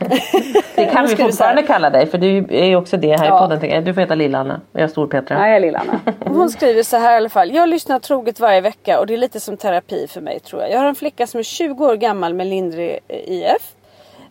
Det 0.75 0.87
kan 0.87 1.07
vi 1.07 1.17
fortfarande 1.17 1.63
kalla 1.63 1.91
dig 1.91 2.07
för 2.07 2.19
du 2.19 2.39
är 2.51 2.65
ju 2.65 2.77
också 2.77 2.97
det 2.97 3.17
här 3.17 3.27
Ja. 3.27 3.37
i 3.37 3.59
podden. 3.59 3.85
Du 3.85 3.95
får 3.95 4.01
heta 4.01 4.15
Lill-Anna 4.15 4.55
och 4.73 4.81
jag 4.81 4.83
är 4.83 4.89
Stor-Petra. 4.89 5.39
Nej, 5.39 5.49
jag 5.49 5.57
är 5.57 5.61
Lill-Anna. 5.61 6.01
Hon 6.27 6.51
skriver 6.51 6.83
så 6.83 6.97
här 6.97 7.13
i 7.13 7.17
alla 7.17 7.29
fall. 7.29 7.51
Jag 7.55 7.69
lyssnar 7.69 7.99
troget 7.99 8.41
varje 8.41 8.61
vecka 8.61 9.01
och 9.01 9.07
det 9.07 9.15
är 9.15 9.19
lite 9.19 9.41
som 9.41 9.57
terapi 9.57 10.07
för 10.09 10.21
mig 10.21 10.41
tror 10.41 10.63
jag. 10.63 10.71
Jag 10.71 10.79
har 10.79 10.87
en 10.87 10.95
flicka 10.95 11.27
som 11.27 11.39
är 11.41 11.45
20 11.45 11.87
år 11.87 11.97
gammal 11.97 12.35
med 12.35 12.47
lindrig 12.47 12.99
IF. 13.09 13.75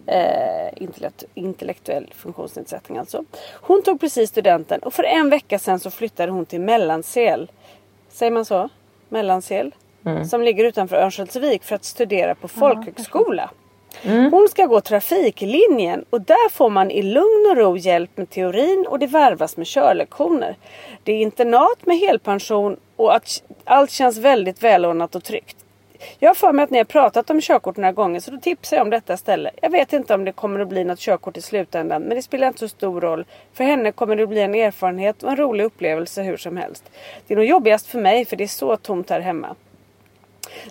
Eh, 0.08 0.74
intellekt- 0.76 1.24
intellektuell 1.34 2.14
funktionsnedsättning 2.16 2.98
alltså. 2.98 3.24
Hon 3.62 3.82
tog 3.84 4.00
precis 4.00 4.30
studenten 4.30 4.80
och 4.80 4.94
för 4.94 5.04
en 5.04 5.30
vecka 5.30 5.60
sedan 5.60 5.80
så 5.80 5.92
flyttade 5.92 6.32
hon 6.32 6.46
till 6.46 6.62
Mellansel. 6.62 7.52
Säger 8.10 8.32
man 8.32 8.46
så? 8.46 8.70
Mellansel? 9.10 9.76
Som 10.30 10.42
ligger 10.42 10.64
utanför 10.64 10.96
Örnsköldsvik 10.96 11.64
för 11.64 11.76
att 11.76 11.84
studera 11.86 12.36
på 12.36 12.48
folkhögskola. 12.48 13.50
Hon 14.32 14.48
ska 14.50 14.66
gå 14.66 14.82
trafiklinjen 14.82 16.06
och 16.10 16.22
där 16.22 16.50
får 16.50 16.70
man 16.70 16.92
i 16.92 17.02
lugn 17.02 17.48
och 17.50 17.58
ro 17.58 17.78
hjälp 17.78 18.18
med 18.18 18.30
teorin 18.30 18.86
och 18.90 19.00
det 19.00 19.08
varvas 19.08 19.58
med 19.58 19.68
körlektioner. 19.68 20.56
Det 21.04 21.12
är 21.12 21.22
internat 21.22 21.86
med 21.86 21.98
helpension 21.98 22.78
och 22.96 23.16
att 23.16 23.44
allt 23.64 23.92
känns 23.92 24.18
väldigt 24.18 24.64
välordnat 24.64 25.16
och 25.16 25.24
tryggt. 25.24 25.58
Jag 26.20 26.30
har 26.30 26.36
för 26.36 26.54
mig 26.54 26.64
att 26.64 26.70
ni 26.70 26.78
har 26.78 26.86
pratat 26.86 27.30
om 27.30 27.42
körkort 27.42 27.78
några 27.78 27.92
gånger 27.92 28.20
så 28.20 28.32
då 28.32 28.38
tipsar 28.38 28.78
jag 28.78 28.84
om 28.84 28.90
detta 28.90 29.18
ställe. 29.18 29.52
Jag 29.62 29.70
vet 29.70 29.94
inte 29.94 30.14
om 30.14 30.26
det 30.26 30.32
kommer 30.32 30.60
att 30.60 30.68
bli 30.68 30.84
något 30.84 31.00
körkort 31.00 31.38
i 31.38 31.42
slutändan 31.42 32.02
men 32.02 32.16
det 32.16 32.22
spelar 32.22 32.48
inte 32.48 32.60
så 32.60 32.68
stor 32.68 33.02
roll. 33.02 33.26
För 33.54 33.64
henne 33.64 33.92
kommer 33.92 34.16
det 34.16 34.24
att 34.24 34.30
bli 34.30 34.42
en 34.42 34.56
erfarenhet 34.56 35.24
och 35.24 35.30
en 35.30 35.38
rolig 35.38 35.64
upplevelse 35.64 36.22
hur 36.22 36.38
som 36.38 36.58
helst. 36.58 36.92
Det 37.28 37.34
är 37.34 37.36
nog 37.36 37.46
jobbigast 37.46 37.88
för 37.88 38.00
mig 38.00 38.26
för 38.26 38.36
det 38.36 38.44
är 38.44 38.48
så 38.48 38.78
tomt 38.78 39.10
här 39.10 39.20
hemma. 39.20 39.56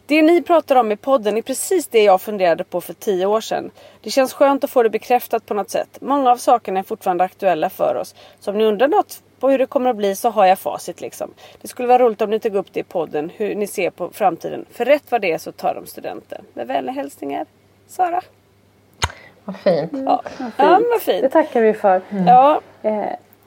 Det 0.06 0.22
ni 0.22 0.42
pratar 0.42 0.76
om 0.76 0.92
i 0.92 0.96
podden 0.96 1.36
är 1.36 1.42
precis 1.42 1.86
det 1.86 2.04
jag 2.04 2.20
funderade 2.20 2.64
på 2.64 2.80
för 2.80 2.92
tio 2.92 3.26
år 3.26 3.40
sedan. 3.40 3.70
Det 4.00 4.10
känns 4.10 4.32
skönt 4.32 4.64
att 4.64 4.70
få 4.70 4.82
det 4.82 4.90
bekräftat 4.90 5.46
på 5.46 5.54
något 5.54 5.70
sätt. 5.70 5.98
Många 6.00 6.30
av 6.30 6.36
sakerna 6.36 6.78
är 6.78 6.82
fortfarande 6.82 7.24
aktuella 7.24 7.70
för 7.70 7.94
oss. 7.94 8.14
Så 8.40 8.50
om 8.50 8.58
ni 8.58 8.64
undrar 8.64 8.88
något 8.88 9.22
på 9.40 9.48
hur 9.48 9.58
det 9.58 9.66
kommer 9.66 9.90
att 9.90 9.96
bli 9.96 10.14
så 10.16 10.30
har 10.30 10.46
jag 10.46 10.58
facit 10.58 11.00
liksom. 11.00 11.30
Det 11.62 11.68
skulle 11.68 11.88
vara 11.88 11.98
roligt 12.02 12.22
om 12.22 12.30
ni 12.30 12.38
tog 12.40 12.54
upp 12.54 12.72
det 12.72 12.80
i 12.80 12.82
podden, 12.82 13.30
hur 13.36 13.54
ni 13.54 13.66
ser 13.66 13.90
på 13.90 14.10
framtiden. 14.10 14.64
För 14.70 14.84
rätt 14.84 15.04
vad 15.10 15.20
det 15.20 15.32
är 15.32 15.38
så 15.38 15.52
tar 15.52 15.74
de 15.74 15.86
studenten. 15.86 16.44
Med 16.54 16.66
vänliga 16.66 16.92
hälsningar, 16.92 17.46
Sara. 17.86 18.20
Vad 19.44 19.56
fint. 19.56 19.92
Ja, 19.92 20.22
ja 20.38 20.50
vad 20.58 20.82
Det 20.82 21.00
fint. 21.00 21.32
tackar 21.32 21.60
vi 21.60 21.74
för. 21.74 22.00
Ja, 22.26 22.60
Eh, 22.82 23.02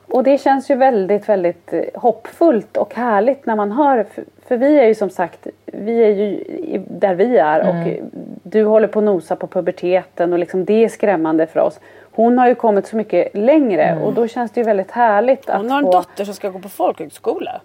Och 0.08 0.24
det 0.24 0.38
känns 0.42 0.70
ju 0.72 0.76
väldigt, 0.76 1.30
väldigt 1.30 1.74
eh, 1.74 1.82
hoppfullt 1.96 2.78
och 2.78 2.96
härligt 2.96 3.46
när 3.46 3.56
man 3.56 3.72
hör. 3.72 4.04
För, 4.14 4.24
för 4.48 4.58
vi 4.58 4.80
är 4.80 4.86
ju 4.86 4.96
som 4.96 5.10
sagt, 5.10 5.48
vi 5.66 6.04
är 6.04 6.08
ju 6.10 6.44
där 6.88 7.16
vi 7.16 7.38
är 7.38 7.60
och 7.60 7.76
Mm. 7.76 8.10
du 8.44 8.64
håller 8.64 8.88
på 8.88 9.00
att 9.00 9.06
nosa 9.06 9.36
på 9.36 9.48
puberteten 9.48 10.34
och 10.34 10.40
liksom 10.40 10.66
det 10.66 10.84
är 10.84 10.90
skrämmande 10.90 11.48
för 11.48 11.60
oss. 11.60 11.80
Hon 12.12 12.38
har 12.38 12.48
ju 12.48 12.56
kommit 12.56 12.88
så 12.88 12.96
mycket 12.96 13.28
längre 13.34 13.98
och 14.04 14.14
då 14.14 14.28
känns 14.28 14.52
det 14.52 14.60
ju 14.60 14.66
väldigt 14.66 14.92
härligt 14.92 15.50
att 15.50 15.56
Mm. 15.56 15.62
Hon 15.62 15.72
har 15.72 15.80
en 15.80 15.86
få... 15.86 15.92
dotter 15.92 16.26
som 16.26 16.34
ska 16.34 16.50
gå 16.50 16.60
på 16.60 16.70
folkhögskola. 16.70 17.62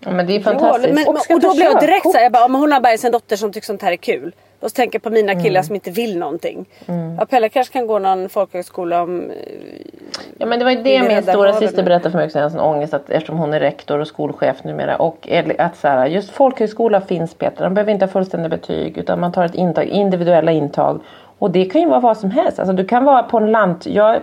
Ja, 0.00 0.10
men 0.10 0.26
det 0.26 0.32
är 0.32 0.36
Ja, 0.38 0.42
fantastiskt. 0.42 0.94
men, 0.94 1.06
Och 1.08 1.14
och 1.30 1.40
då 1.40 1.54
blir 1.54 1.64
jag 1.64 1.80
direkt 1.80 2.10
såhär, 2.10 2.22
jag 2.22 2.32
bara, 2.32 2.42
"Ja, 2.42 2.48
men 2.48 2.60
hon 2.60 2.72
har 2.72 2.80
bara 2.80 2.92
en 2.92 3.12
dotter 3.12 3.36
som 3.36 3.52
tycker 3.52 3.66
sånt 3.66 3.82
här 3.82 3.92
är 3.92 3.96
kul. 3.96 4.32
Och 4.60 4.70
så 4.70 4.74
tänker 4.74 4.96
jag 4.96 5.02
på 5.02 5.10
mina 5.10 5.32
killar 5.34 5.60
Mm. 5.60 5.62
som 5.64 5.74
inte 5.74 5.90
vill 5.90 6.18
någonting. 6.18 6.66
Ja, 7.18 7.26
Pelle 7.26 7.48
kanske 7.48 7.72
kan 7.72 7.86
gå 7.86 7.98
någon 7.98 8.28
folkhögskola 8.28 9.02
om... 9.02 9.30
eh, 9.30 9.36
Ja 10.38 10.46
men 10.46 10.58
det 10.58 10.64
var 10.64 10.72
ju 10.72 10.82
det 10.82 11.02
min 11.08 11.22
stora 11.22 11.52
syster 11.52 11.82
berättade 11.82 12.10
för 12.10 12.18
mig 12.18 12.26
också. 12.26 12.38
En 12.38 12.50
sån 12.50 12.60
ångest 12.60 12.94
att 12.94 13.10
eftersom 13.10 13.38
hon 13.38 13.54
är 13.54 13.60
rektor 13.60 13.98
och 13.98 14.06
skolchef 14.08 14.64
numera. 14.64 14.96
Och 14.96 15.28
att 15.58 15.76
så 15.76 15.88
här, 15.88 16.06
just 16.06 16.30
folkhögskola 16.30 17.00
finns 17.00 17.34
Peter. 17.34 17.64
De 17.64 17.74
behöver 17.74 17.92
inte 17.92 18.04
ha 18.04 18.10
fullständiga 18.12 18.48
betyg. 18.48 18.98
Utan 18.98 19.20
man 19.20 19.32
tar 19.32 19.44
ett 19.44 19.54
intag, 19.54 19.84
individuella 19.84 20.52
intag. 20.52 21.00
Och 21.38 21.50
det 21.50 21.64
kan 21.64 21.80
ju 21.80 21.88
vara 21.88 22.00
vad 22.00 22.16
som 22.16 22.30
helst. 22.30 22.58
Alltså 22.58 22.72
du 22.72 22.84
kan 22.84 23.04
vara 23.04 23.22
på 23.22 23.38
en 23.38 23.52
lant... 23.52 23.86
Jag 23.86 24.20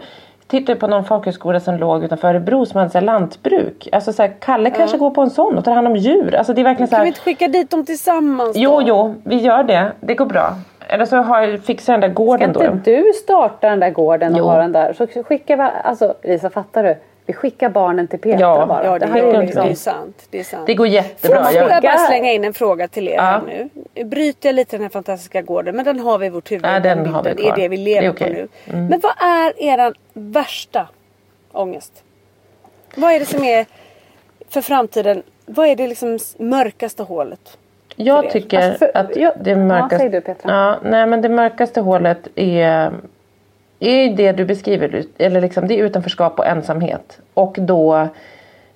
tittade 0.47 0.79
på 0.79 0.87
någon 0.87 1.05
folkhögskola 1.05 1.59
som 1.59 1.75
låg 1.77 2.03
utanför 2.03 2.27
Örebro 2.27 2.65
som 2.65 2.77
hade 2.77 2.89
så 2.89 2.99
lantbruk. 2.99 3.87
Alltså 3.91 4.13
så 4.13 4.21
här, 4.21 4.33
Kalle 4.39 4.69
kanske 4.69 4.97
går 4.97 5.09
på 5.11 5.21
en 5.21 5.29
sån 5.29 5.57
och 5.57 5.65
tar 5.65 5.71
hand 5.71 5.87
om 5.87 5.95
djur. 5.95 6.35
Alltså 6.35 6.53
det 6.53 6.61
är 6.61 6.63
verkligen 6.63 6.87
så 6.87 6.91
Kan 6.91 6.97
här, 6.97 7.03
vi 7.05 7.07
inte 7.07 7.19
skicka 7.19 7.47
dit 7.47 7.69
dem 7.71 7.85
tillsammans 7.85 8.53
då? 8.53 8.59
Jo, 8.59 8.81
jo, 8.85 9.15
vi 9.23 9.35
gör 9.35 9.63
det. 9.63 9.91
Det 9.99 10.15
går 10.15 10.25
bra. 10.25 10.53
Eller 10.87 11.05
så 11.05 11.17
har 11.17 11.41
jag, 11.41 11.59
fixar 11.63 11.93
den 11.93 12.01
där 12.01 12.09
Ska 12.09 12.23
gården 12.23 12.49
inte 12.49 12.67
då. 12.67 12.75
du 12.83 13.11
starta 13.23 13.69
den 13.69 13.79
där 13.79 13.89
gården 13.89 14.33
och 14.33 14.39
Jo. 14.39 14.45
ha 14.45 14.57
den 14.57 14.71
där? 14.71 14.93
Så 14.93 15.07
skickar 15.23 15.57
vi, 15.57 15.63
alltså 15.83 16.13
Lisa 16.23 16.49
fattar 16.49 16.83
du? 16.83 16.95
Vi 17.31 17.35
skickar 17.35 17.69
barnen 17.69 18.07
till 18.07 18.19
Petra 18.19 18.39
Ja. 18.39 18.65
bara. 18.65 18.85
Ja, 18.85 18.99
det, 18.99 19.05
här 19.05 19.17
gör 19.17 19.33
är 19.33 19.41
liksom- 19.41 19.65
det 19.65 19.71
är 19.71 19.75
sant. 19.75 20.27
Det 20.29 20.39
är 20.39 20.43
sant. 20.43 20.67
Det 20.67 20.73
går 20.73 20.87
jättebra. 20.87 21.43
får 21.43 21.53
jag 21.53 21.81
bara 21.83 21.97
slänga 21.97 22.31
in 22.31 22.43
en 22.43 22.53
fråga 22.53 22.87
till 22.87 23.07
er 23.07 23.13
Ja. 23.13 23.21
här 23.21 23.41
nu? 23.47 23.69
Nu 23.95 24.03
bryter 24.03 24.49
jag 24.49 24.55
lite 24.55 24.75
den 24.77 24.81
här 24.81 24.89
fantastiska 24.89 25.41
gården 25.41 25.75
men 25.75 25.85
den 25.85 25.99
har 25.99 26.17
vi 26.17 26.25
i 26.25 26.29
vårt 26.29 26.51
huvud. 26.51 26.65
Ja, 26.65 26.79
den 26.79 27.05
har 27.05 27.23
vi 27.23 27.29
kvar. 27.33 27.43
Det 27.43 27.47
är 27.49 27.55
det 27.55 27.67
vi 27.67 27.77
Det 27.77 27.83
lever 27.83 28.07
är 28.07 28.11
på 28.11 28.15
okej. 28.15 28.47
nu. 28.65 28.73
Men 28.87 28.99
vad 28.99 29.11
är 29.19 29.63
eran 29.63 29.93
värsta 30.13 30.87
ångest? 31.51 32.03
Vad 32.95 33.11
är 33.13 33.19
det 33.19 33.25
som 33.25 33.43
är 33.43 33.65
för 34.49 34.61
framtiden? 34.61 35.23
Vad 35.45 35.67
är 35.67 35.75
det 35.75 35.87
liksom 35.87 36.19
mörkaste 36.37 37.03
hålet? 37.03 37.57
Jag 37.95 38.25
er? 38.25 38.29
tycker 38.29 38.57
Alltså, 38.61 38.77
för- 38.77 38.97
att 38.97 39.15
ja, 39.15 39.33
det 39.41 39.49
ja, 39.49 39.57
mörkaste... 39.57 39.97
säg 39.97 40.09
du, 40.09 40.21
Petra. 40.21 40.51
Ja, 40.55 40.89
nej 40.89 41.05
men 41.05 41.21
det 41.21 41.29
mörkaste 41.29 41.81
hålet 41.81 42.27
är, 42.35 42.91
är 43.81 44.07
ju 44.07 44.15
det 44.15 44.31
du 44.31 44.45
beskriver. 44.45 45.03
Eller 45.17 45.41
liksom, 45.41 45.67
det 45.67 45.79
är 45.79 45.83
utanförskap 45.83 46.39
och 46.39 46.45
ensamhet. 46.45 47.19
Och 47.33 47.55
då, 47.59 48.07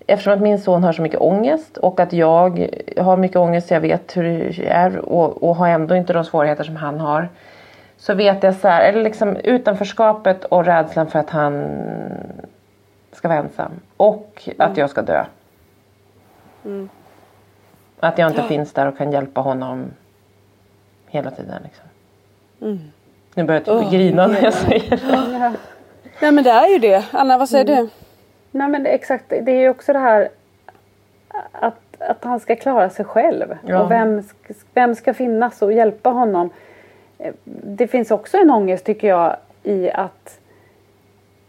eftersom 0.08 0.34
att 0.34 0.42
min 0.42 0.60
son 0.60 0.84
har 0.84 0.94
så 0.94 1.02
mycket 1.02 1.22
ångest 1.22 1.78
och 1.78 2.00
att 2.00 2.14
jag 2.14 2.70
har 2.98 3.18
mycket 3.18 3.38
ångest 3.38 3.72
jag 3.72 3.82
vet 3.82 4.18
hur 4.18 4.24
det 4.24 4.68
är 4.68 4.98
och, 4.98 5.44
och 5.44 5.56
har 5.56 5.68
ändå 5.68 5.96
inte 5.96 6.14
de 6.14 6.26
svårigheter 6.26 6.64
som 6.64 6.76
han 6.76 7.00
har. 7.00 7.30
Så 7.98 8.14
vet 8.14 8.44
jag 8.44 8.56
så 8.56 8.68
här, 8.68 8.90
eller 8.90 9.04
liksom 9.04 9.36
utanförskapet 9.36 10.46
och 10.46 10.66
rädslan 10.66 11.08
för 11.08 11.20
att 11.20 11.30
han 11.30 11.66
ska 13.12 13.28
vara 13.28 13.40
ensam. 13.40 13.72
Och 13.98 14.50
att 14.58 14.78
jag 14.78 14.90
ska 14.90 15.02
dö. 15.02 15.26
Att 18.00 18.18
jag 18.18 18.30
inte 18.32 18.44
finns 18.44 18.74
där 18.74 18.88
och 18.88 18.98
kan 18.98 19.12
hjälpa 19.12 19.42
honom 19.42 19.86
hela 21.08 21.32
tiden. 21.32 21.62
Liksom. 21.64 21.86
Nu 23.38 23.44
börjar 23.44 23.62
jag 23.66 23.82
typ 23.82 23.92
grina 23.92 24.28
när 24.28 24.44
jag 24.44 24.54
säger 24.54 24.90
det. 24.90 25.54
Nej 26.20 26.32
men 26.32 26.44
det 26.44 26.50
är 26.50 26.68
ju 26.68 26.80
det. 26.80 27.06
Anna 27.12 27.38
vad 27.38 27.50
säger 27.50 27.66
du? 27.66 27.90
Nej 28.52 28.68
men 28.68 28.84
det, 28.84 28.90
exakt, 28.90 29.26
det 29.30 29.52
är 29.52 29.60
ju 29.60 29.70
också 29.70 29.94
det 29.94 30.00
här 30.00 30.30
att, 31.52 31.80
att 32.00 32.24
han 32.24 32.40
ska 32.40 32.56
klara 32.56 32.90
sig 32.90 33.06
själv. 33.06 33.58
Ja. 33.68 33.84
Och 33.84 33.92
vem, 33.92 34.24
vem 34.74 34.96
ska 34.96 35.14
finnas 35.14 35.62
och 35.62 35.74
hjälpa 35.74 36.10
honom? 36.10 36.50
Det 37.64 37.88
finns 37.88 38.12
också 38.12 38.38
en 38.38 38.50
ångest 38.52 38.86
tycker 38.86 39.08
jag 39.08 39.36
i 39.64 39.92
att 39.92 40.40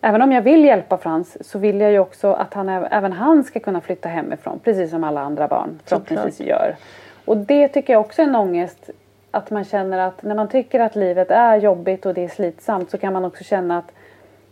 Även 0.01 0.23
om 0.23 0.33
jag 0.33 0.43
vill 0.43 0.65
hjälpa 0.65 0.99
Frans 0.99 1.49
så 1.51 1.59
vill 1.59 1.81
jag 1.81 1.91
ju 1.93 1.99
också 1.99 2.33
att 2.33 2.55
han, 2.55 2.71
äv- 2.71 2.89
även 2.91 3.13
han 3.13 3.45
ska 3.45 3.61
kunna 3.61 3.81
flytta 3.81 4.09
hemifrån. 4.09 4.61
Precis 4.65 4.91
som 4.91 5.05
alla 5.05 5.21
andra 5.21 5.49
barn 5.49 5.81
förhoppningsvis 5.85 6.41
gör. 6.41 6.77
Och 7.25 7.37
det 7.37 7.69
tycker 7.69 7.93
jag 7.93 8.01
också 8.01 8.23
är 8.23 8.27
en 8.27 8.37
ångest. 8.37 8.91
Att 9.37 9.51
man 9.51 9.65
känner 9.65 9.99
att 9.99 10.23
när 10.23 10.35
man 10.35 10.49
tycker 10.49 10.81
att 10.81 10.97
livet 10.97 11.31
är 11.31 11.57
jobbigt 11.57 12.07
och 12.07 12.15
det 12.15 12.25
är 12.25 12.29
slitsamt 12.29 12.91
så 12.91 12.99
kan 12.99 13.13
man 13.13 13.25
också 13.25 13.45
känna 13.45 13.79
att 13.79 13.93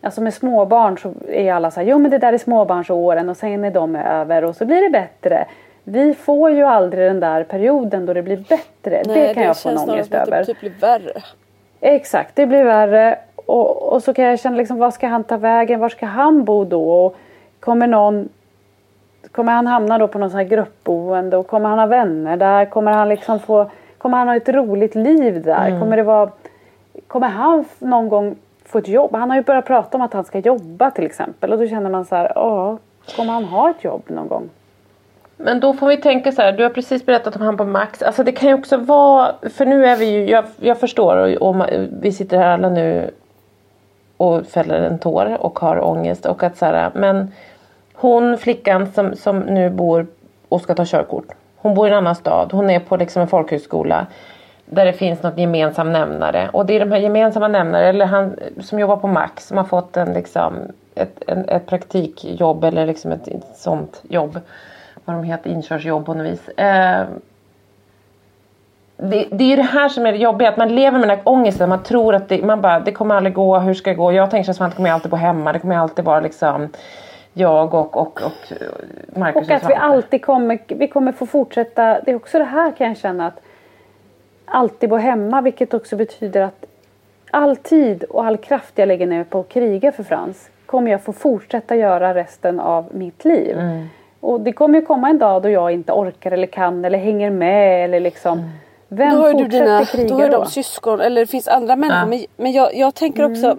Alltså 0.00 0.20
med 0.20 0.34
småbarn 0.34 0.98
så 0.98 1.12
är 1.28 1.52
alla 1.52 1.70
så 1.70 1.80
här, 1.80 1.86
jo 1.86 1.98
men 1.98 2.10
det 2.10 2.18
där 2.18 2.32
är 2.32 2.38
småbarnsåren 2.38 3.28
och 3.28 3.36
sen 3.36 3.64
är 3.64 3.70
de 3.70 3.96
över 3.96 4.44
och 4.44 4.56
så 4.56 4.64
blir 4.64 4.82
det 4.82 4.90
bättre. 4.90 5.46
Vi 5.84 6.14
får 6.14 6.50
ju 6.50 6.62
aldrig 6.62 7.08
den 7.08 7.20
där 7.20 7.44
perioden 7.44 8.06
då 8.06 8.12
det 8.12 8.22
blir 8.22 8.36
bättre. 8.36 9.02
det 9.02 9.34
kan 9.34 9.42
jag 9.42 9.58
få 9.58 9.68
en 9.68 9.78
ångest 9.78 10.14
över. 10.14 10.38
det 10.38 10.44
typ 10.44 10.60
blir 10.60 10.72
värre. 10.80 11.22
Exakt, 11.80 12.36
det 12.36 12.46
blir 12.46 12.64
värre. 12.64 13.18
Och, 13.34 13.92
och 13.92 14.02
så 14.02 14.14
kan 14.14 14.24
jag 14.24 14.40
känna 14.40 14.56
liksom, 14.56 14.78
vad 14.78 14.94
ska 14.94 15.06
han 15.06 15.24
ta 15.24 15.36
vägen? 15.36 15.80
Var 15.80 15.88
ska 15.88 16.06
han 16.06 16.44
bo 16.44 16.64
då? 16.64 17.04
Och 17.04 17.16
kommer 17.60 17.86
någon 17.86 18.28
Kommer 19.32 19.52
han 19.52 19.66
hamna 19.66 19.98
då 19.98 20.08
på 20.08 20.18
någon 20.18 20.30
sån 20.30 20.38
här 20.38 20.46
gruppboende 20.46 21.36
och 21.36 21.46
kommer 21.46 21.68
han 21.68 21.78
ha 21.78 21.86
vänner 21.86 22.36
där? 22.36 22.64
Kommer 22.64 22.92
han 22.92 23.08
liksom 23.08 23.40
få 23.40 23.70
Kommer 24.04 24.18
han 24.18 24.28
ha 24.28 24.36
ett 24.36 24.48
roligt 24.48 24.94
liv 24.94 25.42
där? 25.42 25.80
Kommer 25.80 25.96
det 25.96 26.02
vara 26.02 26.30
Kommer 27.06 27.28
han 27.28 27.64
någon 27.78 28.08
gång 28.08 28.36
få 28.64 28.78
ett 28.78 28.88
jobb? 28.88 29.14
Han 29.14 29.30
har 29.30 29.36
ju 29.36 29.42
börjat 29.42 29.66
prata 29.66 29.96
om 29.96 30.02
att 30.02 30.12
han 30.12 30.24
ska 30.24 30.38
jobba 30.38 30.90
till 30.90 31.06
exempel 31.06 31.52
och 31.52 31.58
då 31.58 31.68
känner 31.68 31.90
man 31.90 32.04
så 32.04 32.16
här, 32.16 32.32
ja, 32.34 32.78
kommer 33.16 33.32
han 33.32 33.44
ha 33.44 33.70
ett 33.70 33.84
jobb 33.84 34.02
någon 34.06 34.28
gång? 34.28 34.48
Men 35.36 35.60
då 35.60 35.72
får 35.72 35.86
vi 35.86 35.96
tänka 35.96 36.32
så 36.32 36.42
här, 36.42 36.52
du 36.52 36.62
har 36.62 36.70
precis 36.70 37.06
berättat 37.06 37.36
om 37.36 37.42
han 37.42 37.56
på 37.56 37.64
Max. 37.64 38.02
Alltså 38.02 38.24
det 38.24 38.32
kan 38.32 38.48
ju 38.48 38.54
också 38.54 38.76
vara, 38.76 39.34
för 39.50 39.66
nu 39.66 39.86
är 39.86 39.96
vi 39.96 40.06
ju, 40.06 40.30
jag, 40.30 40.44
jag 40.56 40.80
förstår 40.80 41.16
och, 41.16 41.48
och 41.48 41.66
vi 42.00 42.12
sitter 42.12 42.38
här 42.38 42.48
alla 42.48 42.68
nu 42.68 43.10
och 44.16 44.46
fäller 44.46 44.80
en 44.80 44.98
tår 44.98 45.36
och 45.40 45.58
har 45.58 45.84
ångest 45.84 46.26
och 46.26 46.42
att 46.42 46.56
så 46.56 46.66
här, 46.66 46.90
men 46.94 47.32
hon 47.94 48.38
flickan 48.38 48.92
som, 48.92 49.16
som 49.16 49.40
nu 49.40 49.70
bor 49.70 50.06
och 50.48 50.60
ska 50.60 50.74
ta 50.74 50.84
körkort. 50.86 51.34
Hon 51.64 51.74
bor 51.74 51.88
i 51.88 51.90
en 51.90 51.96
annan 51.96 52.14
stad, 52.14 52.52
hon 52.52 52.70
är 52.70 52.80
på 52.80 52.96
liksom 52.96 53.22
en 53.22 53.28
folkhögskola. 53.28 54.06
Där 54.66 54.84
det 54.84 54.92
finns 54.92 55.22
något 55.22 55.38
gemensam 55.38 55.92
nämnare. 55.92 56.50
Och 56.52 56.66
det 56.66 56.76
är 56.76 56.80
de 56.80 56.92
här 56.92 56.98
gemensamma 56.98 57.48
nämnare, 57.48 57.88
eller 57.88 58.06
han 58.06 58.36
som 58.60 58.78
jobbar 58.78 58.96
på 58.96 59.06
Max 59.08 59.46
som 59.46 59.56
har 59.56 59.64
fått 59.64 59.96
en 59.96 60.12
liksom 60.12 60.54
ett, 60.94 61.22
en, 61.26 61.48
ett 61.48 61.66
praktikjobb 61.66 62.64
eller 62.64 62.86
liksom 62.86 63.12
ett, 63.12 63.28
ett 63.28 63.56
sånt 63.56 64.02
jobb. 64.08 64.40
Vad 65.04 65.16
de 65.16 65.24
heter, 65.24 65.50
inkörsjobb 65.50 66.06
på 66.06 66.14
något 66.14 66.26
vis. 66.26 66.48
Eh, 66.48 67.04
det, 68.96 69.26
det 69.30 69.44
är 69.44 69.48
ju 69.48 69.56
det 69.56 69.62
här 69.62 69.88
som 69.88 70.06
är 70.06 70.12
det 70.12 70.18
jobbiga, 70.18 70.48
att 70.48 70.56
man 70.56 70.74
lever 70.74 70.98
med 70.98 71.08
den 71.08 71.18
här 71.18 71.28
ångesten. 71.28 71.68
Man 71.68 71.82
tror 71.82 72.14
att 72.14 72.28
det, 72.28 72.44
man 72.44 72.60
bara, 72.60 72.80
det 72.80 72.92
kommer 72.92 73.14
aldrig 73.14 73.34
gå, 73.34 73.58
hur 73.58 73.74
ska 73.74 73.90
det 73.90 73.96
gå? 73.96 74.12
Jag 74.12 74.30
tänker 74.30 74.50
att 74.50 74.70
det 74.70 74.76
kommer 74.76 74.90
alltid 74.90 75.10
bo 75.10 75.16
hemma. 75.16 75.52
Det 75.52 75.58
kommer 75.58 75.76
alltid 75.76 76.04
vara 76.04 76.20
liksom 76.20 76.68
jag 77.34 77.74
och, 77.74 77.96
och, 77.96 78.22
och 78.22 78.52
Marcus 79.18 79.48
Och 79.48 79.54
att 79.54 79.70
vi 79.70 79.74
alltid 79.74 80.24
kommer, 80.24 80.58
vi 80.66 80.88
kommer 80.88 81.12
få 81.12 81.26
fortsätta. 81.26 82.00
Det 82.00 82.10
är 82.10 82.14
också 82.14 82.38
det 82.38 82.44
här 82.44 82.72
kan 82.72 82.86
jag 82.86 82.96
känna 82.96 83.26
att 83.26 83.40
alltid 84.44 84.90
bo 84.90 84.96
hemma 84.96 85.40
vilket 85.40 85.74
också 85.74 85.96
betyder 85.96 86.40
att 86.40 86.64
all 87.30 87.56
tid 87.56 88.04
och 88.04 88.26
all 88.26 88.36
kraft 88.36 88.72
jag 88.74 88.88
lägger 88.88 89.06
ner 89.06 89.24
på 89.24 89.40
att 89.40 89.48
kriga 89.48 89.92
för 89.92 90.02
Frans 90.02 90.50
kommer 90.66 90.90
jag 90.90 91.02
få 91.02 91.12
fortsätta 91.12 91.76
göra 91.76 92.14
resten 92.14 92.60
av 92.60 92.86
mitt 92.90 93.24
liv. 93.24 93.58
Mm. 93.58 93.86
Och 94.20 94.40
det 94.40 94.52
kommer 94.52 94.78
ju 94.80 94.86
komma 94.86 95.08
en 95.08 95.18
dag 95.18 95.42
då 95.42 95.48
jag 95.48 95.70
inte 95.70 95.92
orkar 95.92 96.30
eller 96.32 96.46
kan 96.46 96.84
eller 96.84 96.98
hänger 96.98 97.30
med 97.30 97.84
eller 97.84 98.00
liksom 98.00 98.38
Mm. 98.38 98.50
Vem 98.88 99.14
då 99.14 99.22
har 99.22 99.32
fortsätter 99.32 99.64
dina, 99.64 99.84
kriga 99.84 100.08
då 100.08 100.14
har 100.14 100.28
då? 100.28 100.38
de 100.38 100.46
syskon 100.46 101.00
eller 101.00 101.20
det 101.20 101.26
finns 101.26 101.48
andra 101.48 101.76
människor. 101.76 102.00
Ja. 102.00 102.06
Men, 102.06 102.26
men 102.36 102.52
jag, 102.52 102.74
jag 102.74 102.94
tänker 102.94 103.24
också 103.24 103.56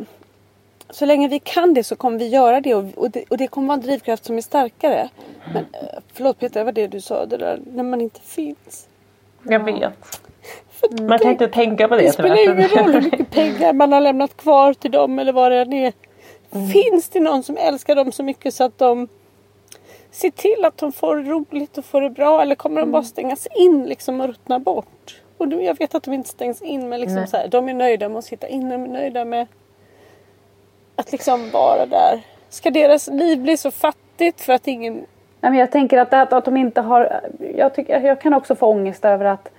så 0.90 1.06
länge 1.06 1.28
vi 1.28 1.40
kan 1.40 1.74
det 1.74 1.84
så 1.84 1.96
kommer 1.96 2.20
vi 2.20 2.28
göra 2.28 2.62
det 2.62 2.76
och, 2.76 2.86
och, 2.96 3.12
det 3.12 3.24
och 3.30 3.38
det 3.38 3.48
kommer 3.48 3.68
vara 3.68 3.76
en 3.76 3.82
drivkraft 3.82 4.26
som 4.26 4.38
är 4.38 4.42
starkare. 4.42 5.10
Men 5.54 5.66
eh, 5.74 6.00
förlåt 6.14 6.40
Peter, 6.40 6.60
det 6.60 6.64
var 6.64 6.72
det 6.72 6.88
du 6.88 7.02
sa 7.02 7.26
det 7.26 7.38
där 7.38 7.60
när 7.74 7.84
man 7.84 8.02
inte 8.02 8.22
finns. 8.22 8.88
Jag 9.44 9.60
vet. 9.60 10.22
Man 11.02 11.20
kan 11.20 11.32
inte 11.32 11.48
tänka 11.48 11.88
på 11.88 11.96
det. 11.96 12.02
Det 12.02 12.12
spelar 12.12 12.44
ingen 12.44 12.70
roll 12.70 12.94
hur 12.94 13.02
mycket 13.02 13.32
pengar 13.32 13.74
man 13.74 13.92
har 13.92 14.02
lämnat 14.02 14.38
kvar 14.38 14.74
till 14.74 14.92
dem 14.92 15.20
eller 15.20 15.34
vad 15.34 15.52
det 15.52 15.62
än 15.62 15.74
är. 15.74 15.94
Mm. 16.52 16.68
Finns 16.68 17.10
det 17.10 17.20
någon 17.20 17.44
som 17.44 17.58
älskar 17.58 17.96
dem 17.96 18.12
så 18.12 18.24
mycket 18.24 18.54
så 18.54 18.64
att 18.64 18.78
de 18.78 19.08
ser 20.12 20.30
till 20.30 20.66
att 20.66 20.78
de 20.78 20.92
får 20.92 21.16
det 21.16 21.30
roligt 21.30 21.78
och 21.78 21.86
får 21.86 22.02
det 22.02 22.10
bra 22.10 22.42
eller 22.42 22.56
kommer 22.56 22.82
Mm. 22.82 22.90
de 22.90 22.92
bara 22.92 23.04
stängas 23.04 23.48
in 23.56 23.86
liksom 23.86 24.22
och 24.22 24.28
ruttna 24.28 24.60
bort? 24.60 25.22
Och 25.38 25.48
nu, 25.48 25.64
jag 25.64 25.78
vet 25.78 25.96
att 25.96 26.04
de 26.04 26.14
inte 26.14 26.30
stängs 26.30 26.62
in 26.62 26.90
men 26.90 27.00
liksom 27.00 27.20
Nej. 27.20 27.28
så 27.28 27.38
här, 27.38 27.48
de 27.48 27.70
är 27.70 27.74
nöjda 27.74 28.10
med 28.10 28.18
att 28.18 28.26
sitta 28.26 28.48
inne, 28.48 28.78
de 28.78 28.84
är 28.84 28.88
nöjda 28.88 29.26
med 29.26 29.48
att 30.96 31.12
liksom 31.12 31.52
vara 31.52 31.86
där. 31.86 32.22
Ska 32.50 32.70
deras 32.70 33.08
liv 33.08 33.42
bli 33.42 33.58
så 33.58 33.72
fattigt 33.72 34.42
för 34.42 34.54
att 34.54 34.68
ingen 34.68 34.94
Nej, 35.42 35.52
men 35.52 35.60
jag 35.60 35.72
tänker 35.72 35.98
att, 35.98 36.14
att, 36.14 36.34
att 36.34 36.46
de 36.46 36.58
inte 36.58 36.82
har... 36.82 37.22
Jag, 37.56 37.76
tycker, 37.76 38.00
jag 38.02 38.22
kan 38.22 38.34
också 38.34 38.56
få 38.56 38.68
ångest 38.68 39.06
över 39.06 39.26
att, 39.26 39.50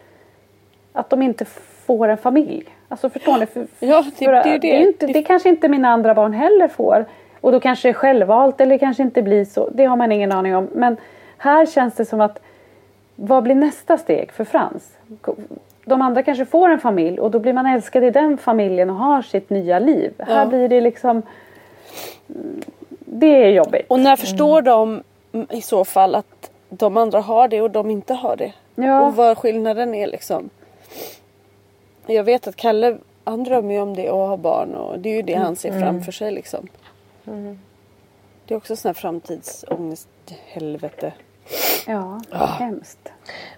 att 0.92 1.10
de 1.10 1.22
inte 1.22 1.44
får 1.86 2.08
en 2.08 2.16
familj. 2.18 2.64
Alltså 2.88 3.10
förstår 3.10 3.38
ni? 3.38 3.46
För, 3.46 3.66
Ja, 3.80 4.04
det- 4.18 4.24
för, 4.24 4.32
det 4.32 4.48
ju 4.48 4.58
det. 4.58 4.76
är 4.76 4.80
inte, 4.86 5.06
det 5.06 5.22
kanske 5.22 5.48
inte 5.48 5.68
mina 5.68 5.88
andra 5.88 6.14
barn 6.14 6.32
heller 6.32 6.68
får. 6.68 7.04
Och 7.40 7.52
då 7.52 7.60
kanske 7.60 7.88
det 7.88 7.92
är 7.92 7.94
självvalt 7.94 8.60
eller 8.60 8.78
kanske 8.78 9.02
inte 9.02 9.22
blir 9.22 9.44
så. 9.44 9.68
Det 9.70 9.84
har 9.84 9.96
man 9.96 10.12
ingen 10.12 10.32
aning 10.32 10.56
om. 10.56 10.68
Men 10.72 10.96
här 11.38 11.66
känns 11.66 11.94
det 11.94 12.04
som 12.04 12.20
att 12.20 12.38
vad 13.16 13.42
blir 13.42 13.54
nästa 13.54 13.98
steg 13.98 14.32
för 14.32 14.44
Frans? 14.44 14.92
De 15.88 16.02
andra 16.02 16.22
kanske 16.22 16.44
får 16.44 16.68
en 16.68 16.80
familj 16.80 17.20
och 17.20 17.30
då 17.30 17.38
blir 17.38 17.52
man 17.52 17.66
älskad 17.66 18.04
i 18.04 18.10
den 18.10 18.38
familjen 18.38 18.90
och 18.90 18.96
har 18.96 19.22
sitt 19.22 19.50
nya 19.50 19.78
liv. 19.78 20.12
Ja. 20.16 20.24
Här 20.24 20.46
blir 20.46 20.68
det 20.68 20.80
liksom 20.80 21.22
Det 23.00 23.44
är 23.44 23.48
jobbigt. 23.48 23.86
Och 23.88 24.00
när 24.00 24.16
förstår 24.16 24.62
de 24.62 25.02
i 25.50 25.62
så 25.62 25.84
fall 25.84 26.14
att 26.14 26.50
de 26.68 26.96
andra 26.96 27.20
har 27.20 27.48
det 27.48 27.62
och 27.62 27.70
de 27.70 27.90
inte 27.90 28.14
har 28.14 28.36
det? 28.36 28.52
Ja. 28.74 29.06
Och 29.06 29.16
vad 29.16 29.38
skillnaden 29.38 29.94
är 29.94 30.06
liksom. 30.06 30.50
Jag 32.06 32.24
vet 32.24 32.46
att 32.46 32.56
Kalle 32.56 32.98
han 33.24 33.44
drömmer 33.44 33.74
ju 33.74 33.80
om 33.80 33.96
det 33.96 34.10
och 34.10 34.26
har 34.26 34.36
barn 34.36 34.74
och 34.74 34.98
det 34.98 35.08
är 35.08 35.14
ju 35.16 35.22
det 35.22 35.34
han 35.34 35.56
ser 35.56 35.68
mm. 35.68 35.82
framför 35.82 36.12
sig 36.12 36.32
liksom. 36.32 36.66
Mm. 37.26 37.58
Det 38.46 38.54
är 38.54 38.58
också 38.58 38.76
sån 38.76 38.88
här 38.88 38.94
framtidsångest 38.94 40.08
helvete. 40.46 41.12
Ja, 41.86 42.20
ah. 42.32 42.46
hemskt. 42.46 43.12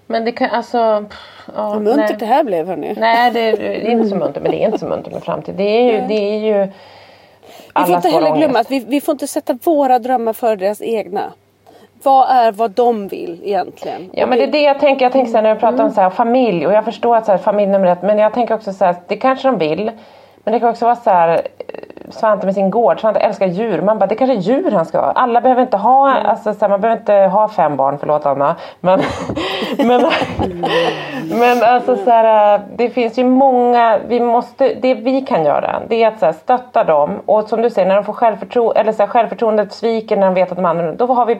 Men 0.06 0.24
det 0.24 0.32
kan 0.32 0.50
alltså... 0.50 0.78
Ja, 0.78 1.68
Vad 1.68 1.82
muntert 1.82 2.08
nej. 2.08 2.16
det 2.18 2.26
här 2.26 2.44
blev 2.44 2.66
hörni. 2.66 2.94
Nej 2.98 3.30
det 3.30 3.40
är, 3.40 3.56
det 3.56 3.88
är 3.88 3.90
inte 3.90 4.08
så 4.08 4.16
muntert 4.16 4.42
men 4.42 4.52
det 4.52 4.62
är 4.62 4.66
inte 4.66 4.78
så 4.78 4.86
muntert 4.86 5.12
med 5.12 5.22
framtid. 5.22 5.54
Det 5.54 5.62
är 5.62 5.92
ju, 5.92 6.06
det 6.08 6.14
är 6.14 6.38
ju 6.38 6.72
Vi 7.74 7.84
får 7.84 7.94
inte 7.94 8.08
heller 8.08 8.36
glömma 8.36 8.58
att 8.58 8.70
vi, 8.70 8.84
vi 8.88 9.00
får 9.00 9.12
inte 9.12 9.26
sätta 9.26 9.58
våra 9.64 9.98
drömmar 9.98 10.32
före 10.32 10.56
deras 10.56 10.82
egna 10.82 11.32
vad 12.02 12.30
är 12.30 12.52
vad 12.52 12.70
de 12.70 13.08
vill 13.08 13.40
egentligen? 13.44 14.10
Ja 14.12 14.26
men 14.26 14.38
det 14.38 14.44
är 14.44 14.52
det 14.52 14.62
jag 14.62 14.80
tänker. 14.80 15.04
Jag 15.04 15.12
tänker 15.12 15.30
så 15.30 15.36
här, 15.36 15.42
när 15.42 15.54
du 15.54 15.60
pratar 15.60 15.74
mm. 15.74 15.86
om 15.86 15.92
så 15.92 16.00
här, 16.00 16.10
familj 16.10 16.66
och 16.66 16.72
jag 16.72 16.84
förstår 16.84 17.16
att 17.16 17.26
så 17.26 17.32
här, 17.32 17.38
familj 17.38 17.72
nummer 17.72 17.86
ett. 17.86 18.02
Men 18.02 18.18
jag 18.18 18.34
tänker 18.34 18.54
också 18.54 18.72
så 18.72 18.84
här, 18.84 18.96
det 19.06 19.16
kanske 19.16 19.48
de 19.48 19.58
vill. 19.58 19.90
Men 20.44 20.52
det 20.52 20.60
kan 20.60 20.68
också 20.68 20.84
vara 20.84 20.96
så 20.96 21.10
här 21.10 21.40
Svante 22.10 22.46
med 22.46 22.54
sin 22.54 22.70
gård. 22.70 23.00
Svante 23.00 23.20
älskar 23.20 23.46
djur. 23.46 23.82
Man 23.82 23.98
bara, 23.98 24.06
det 24.06 24.14
kanske 24.14 24.36
är 24.36 24.40
djur 24.40 24.70
han 24.70 24.86
ska 24.86 25.00
ha. 25.00 25.12
Alla 25.12 25.40
behöver 25.40 25.62
inte 25.62 25.76
ha, 25.76 26.10
mm. 26.10 26.26
alltså, 26.26 26.54
så 26.54 26.60
här, 26.60 26.68
man 26.68 26.80
behöver 26.80 27.00
inte 27.00 27.14
ha 27.14 27.48
fem 27.48 27.76
barn, 27.76 27.98
förlåt 28.00 28.26
Anna. 28.26 28.56
Men, 28.80 29.00
men, 29.78 30.10
men 31.28 31.62
alltså 31.62 31.96
så 31.96 32.10
här, 32.10 32.60
det 32.76 32.90
finns 32.90 33.18
ju 33.18 33.24
många, 33.24 33.98
vi 34.08 34.20
måste, 34.20 34.74
det 34.74 34.94
vi 34.94 35.20
kan 35.20 35.44
göra 35.44 35.82
det 35.88 36.02
är 36.02 36.08
att 36.08 36.18
så 36.18 36.26
här, 36.26 36.32
stötta 36.32 36.84
dem. 36.84 37.10
Och 37.26 37.48
som 37.48 37.62
du 37.62 37.70
säger, 37.70 37.88
när 37.88 37.94
de 37.94 38.04
får 38.04 38.12
självförtro 38.12 38.72
eller 38.72 38.92
så 38.92 39.02
här, 39.02 39.10
självförtroendet 39.10 39.72
sviker 39.72 40.16
när 40.16 40.26
de 40.26 40.34
vet 40.34 40.50
att 40.50 40.56
de 40.56 40.64
andra, 40.64 40.92
då 40.92 41.06
har 41.06 41.26
vi 41.26 41.38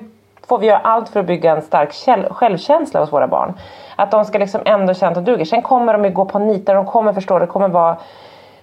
får 0.49 0.59
vi 0.59 0.67
göra 0.67 0.79
allt 0.79 1.09
för 1.09 1.21
att 1.21 1.27
bygga 1.27 1.53
en 1.53 1.63
stark 1.63 1.93
självkänsla 2.31 3.01
hos 3.01 3.13
våra 3.13 3.27
barn. 3.27 3.55
Att 3.97 4.11
de 4.11 4.25
ska 4.25 4.39
liksom 4.39 4.61
ändå 4.65 4.95
känna 4.95 5.09
att 5.09 5.25
de 5.25 5.33
duger. 5.33 5.45
Sen 5.45 5.63
kommer 5.63 5.93
de 5.93 6.05
ju 6.05 6.11
gå 6.11 6.25
på 6.25 6.39
nitar, 6.39 6.75
de 6.75 6.87
kommer 6.87 7.13
förstå, 7.13 7.39
det 7.39 7.47
kommer 7.47 7.69
vara 7.69 7.97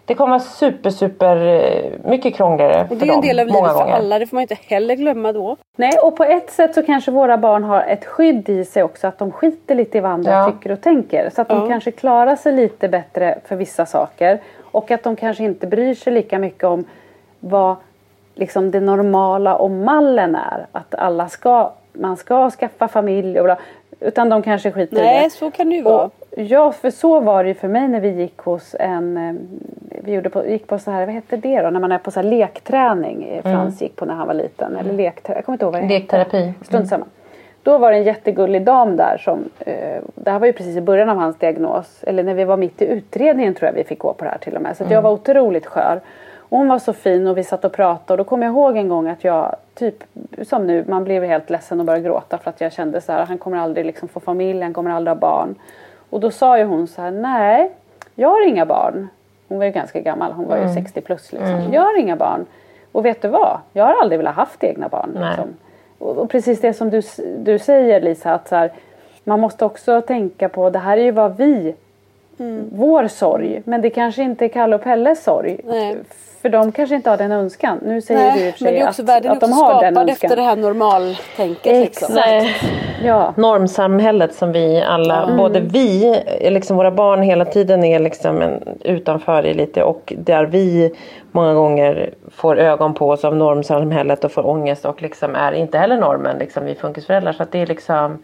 det 0.05 0.15
kommer 0.15 0.29
vara 0.29 0.39
super, 0.39 0.89
super 0.89 1.47
eh, 1.47 2.09
mycket 2.09 2.35
krångligare 2.35 2.87
för 2.87 2.95
dem. 2.95 2.99
Det 2.99 3.05
är 3.05 3.07
ju 3.07 3.13
en 3.13 3.21
del 3.21 3.39
av 3.39 3.47
livet 3.47 3.71
för 3.71 3.91
alla, 3.91 4.19
det 4.19 4.27
får 4.27 4.35
man 4.35 4.41
inte 4.41 4.57
heller 4.67 4.95
glömma 4.95 5.31
då. 5.31 5.57
Nej, 5.75 5.97
och 6.03 6.17
på 6.17 6.23
ett 6.23 6.51
sätt 6.51 6.75
så 6.75 6.83
kanske 6.83 7.11
våra 7.11 7.37
barn 7.37 7.63
har 7.63 7.83
ett 7.83 8.05
skydd 8.05 8.49
i 8.49 8.65
sig 8.65 8.83
också, 8.83 9.07
att 9.07 9.17
de 9.17 9.31
skiter 9.31 9.75
lite 9.75 9.97
i 9.97 10.01
vad 10.01 10.11
andra 10.11 10.31
ja. 10.31 10.51
tycker 10.51 10.71
och 10.71 10.81
tänker. 10.81 11.29
Så 11.29 11.41
att 11.41 11.49
de 11.49 11.61
ja. 11.61 11.67
kanske 11.67 11.91
klarar 11.91 12.35
sig 12.35 12.53
lite 12.53 12.87
bättre 12.87 13.39
för 13.45 13.55
vissa 13.55 13.85
saker. 13.85 14.39
Och 14.61 14.91
att 14.91 15.03
de 15.03 15.15
kanske 15.15 15.43
inte 15.43 15.67
bryr 15.67 15.95
sig 15.95 16.13
lika 16.13 16.39
mycket 16.39 16.63
om 16.63 16.85
vad 17.39 17.75
liksom 18.35 18.71
det 18.71 18.79
normala 18.79 19.55
och 19.55 19.71
mallen 19.71 20.35
är. 20.35 20.65
Att 20.71 20.95
alla 20.95 21.29
ska, 21.29 21.71
man 21.93 22.17
ska 22.17 22.51
skaffa 22.51 22.87
familj 22.87 23.39
och 23.39 23.45
bla. 23.45 23.57
Utan 23.99 24.29
de 24.29 24.41
kanske 24.41 24.71
skiter 24.71 24.95
Nej, 24.95 25.03
i 25.03 25.07
det. 25.07 25.19
Nej, 25.19 25.29
så 25.29 25.51
kan 25.51 25.69
det 25.69 25.75
ju 25.75 25.81
vara. 25.81 26.09
ja, 26.35 26.71
för 26.71 26.89
så 26.89 27.19
var 27.19 27.43
det 27.43 27.47
ju 27.47 27.53
för 27.53 27.67
mig 27.67 27.87
när 27.87 27.99
vi 27.99 28.09
gick 28.09 28.37
hos 28.37 28.75
en... 28.79 29.17
Eh, 29.17 29.33
vi 30.03 30.13
gjorde 30.13 30.29
på, 30.29 30.47
gick 30.47 30.67
på 30.67 30.79
så 30.79 30.91
här, 30.91 31.05
vad 31.05 31.15
hette 31.15 31.37
det 31.37 31.61
då? 31.61 31.69
När 31.69 31.79
man 31.79 31.91
är 31.91 31.97
på 31.97 32.11
så 32.11 32.19
här 32.21 32.29
lekträning. 32.29 33.23
Eh, 33.23 33.31
mm. 33.31 33.43
Frans 33.43 33.81
gick 33.81 33.95
på 33.95 34.05
när 34.05 34.13
han 34.13 34.27
var 34.27 34.33
liten. 34.33 34.75
Eller 34.75 34.93
lekterapi, 34.93 35.37
jag 35.37 35.45
kommer 35.45 35.55
inte 35.55 35.65
ihåg 35.65 35.73
vad 35.73 35.81
det 35.81 35.87
Lekterapi. 35.87 36.41
Mm. 36.41 36.53
Strunt 36.61 36.87
samma. 36.87 37.05
Då 37.63 37.77
var 37.77 37.91
det 37.91 37.97
en 37.97 38.03
jättegullig 38.03 38.65
dam 38.65 38.97
där 38.97 39.17
som, 39.17 39.49
eh, 39.59 40.01
det 40.15 40.31
här 40.31 40.39
var 40.39 40.47
ju 40.47 40.53
precis 40.53 40.77
i 40.77 40.81
början 40.81 41.09
av 41.09 41.17
hans 41.17 41.37
diagnos, 41.37 42.03
eller 42.03 42.23
när 42.23 42.33
vi 42.33 42.43
var 42.43 42.57
mitt 42.57 42.81
i 42.81 42.85
utredningen 42.85 43.53
tror 43.53 43.67
jag 43.67 43.73
vi 43.73 43.83
fick 43.83 43.99
gå 43.99 44.13
på 44.13 44.25
det 44.25 44.31
här 44.31 44.37
till 44.37 44.55
och 44.55 44.61
med. 44.61 44.77
Så 44.77 44.83
mm. 44.83 44.93
jag 44.93 45.01
var 45.01 45.11
otroligt 45.11 45.65
skör. 45.65 46.01
Och 46.49 46.57
hon 46.57 46.67
var 46.67 46.79
så 46.79 46.93
fin 46.93 47.27
och 47.27 47.37
vi 47.37 47.43
satt 47.43 47.65
och 47.65 47.71
pratade 47.71 48.13
och 48.13 48.17
då 48.17 48.23
kom 48.23 48.41
jag 48.41 48.51
ihåg 48.51 48.77
en 48.77 48.89
gång 48.89 49.07
att 49.07 49.23
jag 49.23 49.55
typ 49.73 50.03
som 50.43 50.67
nu, 50.67 50.85
man 50.87 51.03
blev 51.03 51.23
helt 51.23 51.49
ledsen 51.49 51.79
och 51.79 51.85
började 51.85 52.05
gråta 52.05 52.37
för 52.37 52.49
att 52.49 52.61
jag 52.61 52.73
kände 52.73 53.01
så 53.01 53.11
här, 53.11 53.25
han 53.25 53.37
kommer 53.37 53.57
aldrig 53.57 53.85
liksom 53.85 54.07
få 54.07 54.19
familj, 54.19 54.61
han 54.61 54.73
kommer 54.73 54.91
aldrig 54.91 55.15
ha 55.15 55.21
barn. 55.21 55.55
Och 56.09 56.19
då 56.19 56.31
sa 56.31 56.57
ju 56.57 56.63
hon 56.63 56.87
så 56.87 57.01
här, 57.01 57.11
nej, 57.11 57.71
jag 58.15 58.29
har 58.29 58.47
inga 58.47 58.65
barn. 58.65 59.07
Hon 59.47 59.57
var 59.57 59.65
ju 59.65 59.71
ganska 59.71 59.99
gammal, 59.99 60.31
hon 60.31 60.47
var 60.47 60.57
ju 60.57 60.73
60 60.73 60.79
mm. 60.79 61.05
plus 61.05 61.31
liksom. 61.31 61.49
Mm. 61.49 61.73
Jag 61.73 61.81
har 61.81 61.99
inga 61.99 62.15
barn. 62.15 62.45
Och 62.91 63.05
vet 63.05 63.21
du 63.21 63.27
vad? 63.27 63.59
Jag 63.73 63.85
har 63.85 64.01
aldrig 64.01 64.19
velat 64.19 64.35
haft 64.35 64.63
egna 64.63 64.87
barn. 64.87 65.09
Liksom. 65.13 65.53
Och, 65.97 66.17
och, 66.17 66.29
precis 66.29 66.61
det 66.61 66.73
som 66.73 66.89
du, 66.89 67.01
du 67.37 67.59
säger 67.59 68.01
Lisa, 68.01 68.33
att 68.33 68.47
så 68.47 68.55
här, 68.55 68.71
man 69.23 69.39
måste 69.39 69.65
också 69.65 70.01
tänka 70.01 70.49
på, 70.49 70.69
det 70.69 70.79
här 70.79 70.97
är 70.97 71.03
ju 71.03 71.11
vad 71.11 71.37
vi 71.37 71.75
Mm. 72.39 72.69
vår 72.71 73.07
sorg. 73.07 73.61
Men 73.65 73.81
det 73.81 73.89
kanske 73.89 74.23
inte 74.23 74.45
är 74.45 74.49
Kalle 74.49 74.75
och 74.75 74.83
Pelles 74.83 75.23
sorg. 75.23 75.59
Nej. 75.63 75.97
För 76.41 76.49
de 76.49 76.71
kanske 76.71 76.95
inte 76.95 77.09
har 77.09 77.17
den 77.17 77.31
önskan. 77.31 77.79
Nu 77.85 78.01
säger 78.01 78.19
Nej, 78.19 78.39
du 78.39 78.45
i 78.45 78.49
och 78.49 78.53
för 78.53 78.65
sig 78.65 78.81
att, 78.81 79.25
att, 79.25 79.31
att 79.31 79.39
de 79.39 79.51
har 79.51 79.81
den 79.81 79.97
önskan. 79.97 80.09
efter 80.09 80.35
det 80.35 80.41
här 80.41 80.55
normaltänket. 80.55 81.85
Liksom. 81.85 82.17
Exakt. 82.17 82.65
Ja. 83.03 83.33
Normsamhället 83.37 84.35
som 84.35 84.51
vi 84.51 84.81
alla, 84.81 85.23
mm. 85.23 85.37
både 85.37 85.59
vi, 85.59 86.19
liksom 86.41 86.77
våra 86.77 86.91
barn 86.91 87.21
hela 87.21 87.45
tiden 87.45 87.83
är 87.83 87.99
liksom 87.99 88.41
en, 88.41 88.63
utanför 88.83 89.45
i 89.45 89.53
lite 89.53 89.83
och 89.83 90.13
där 90.17 90.45
vi 90.45 90.95
många 91.31 91.53
gånger 91.53 92.13
får 92.31 92.59
ögon 92.59 92.93
på 92.93 93.09
oss 93.09 93.25
av 93.25 93.35
normsamhället 93.35 94.23
och 94.23 94.31
får 94.31 94.47
ångest 94.47 94.85
och 94.85 95.01
liksom 95.01 95.35
är 95.35 95.51
inte 95.51 95.77
heller 95.77 95.97
normen, 95.97 96.37
liksom 96.37 96.65
vi 96.65 96.75
funkisföräldrar. 96.75 97.33
Så 97.33 97.43
att 97.43 97.51
det 97.51 97.61
är 97.61 97.67
liksom 97.67 98.23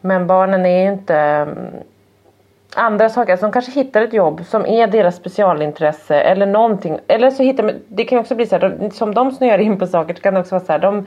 Men 0.00 0.26
barnen 0.26 0.66
är 0.66 0.82
ju 0.82 0.92
inte 0.92 1.46
andra 2.76 3.08
saker. 3.08 3.32
Alltså 3.32 3.46
de 3.46 3.52
kanske 3.52 3.72
hittar 3.72 4.02
ett 4.02 4.12
jobb 4.12 4.44
som 4.46 4.66
är 4.66 4.86
deras 4.86 5.16
specialintresse 5.16 6.20
eller 6.20 6.46
någonting. 6.46 6.98
Eller 7.08 7.30
så 7.30 7.42
hittar 7.42 7.74
det 7.88 8.04
kan 8.04 8.18
också 8.18 8.34
bli 8.34 8.46
så 8.46 8.56
här, 8.56 8.90
som 8.92 9.14
de 9.14 9.32
snöar 9.32 9.58
in 9.58 9.78
på 9.78 9.86
saker 9.86 10.14
så 10.14 10.20
kan 10.20 10.34
det 10.34 10.40
också 10.40 10.54
vara 10.54 10.64
så 10.64 10.72
här, 10.72 10.78
de, 10.78 11.06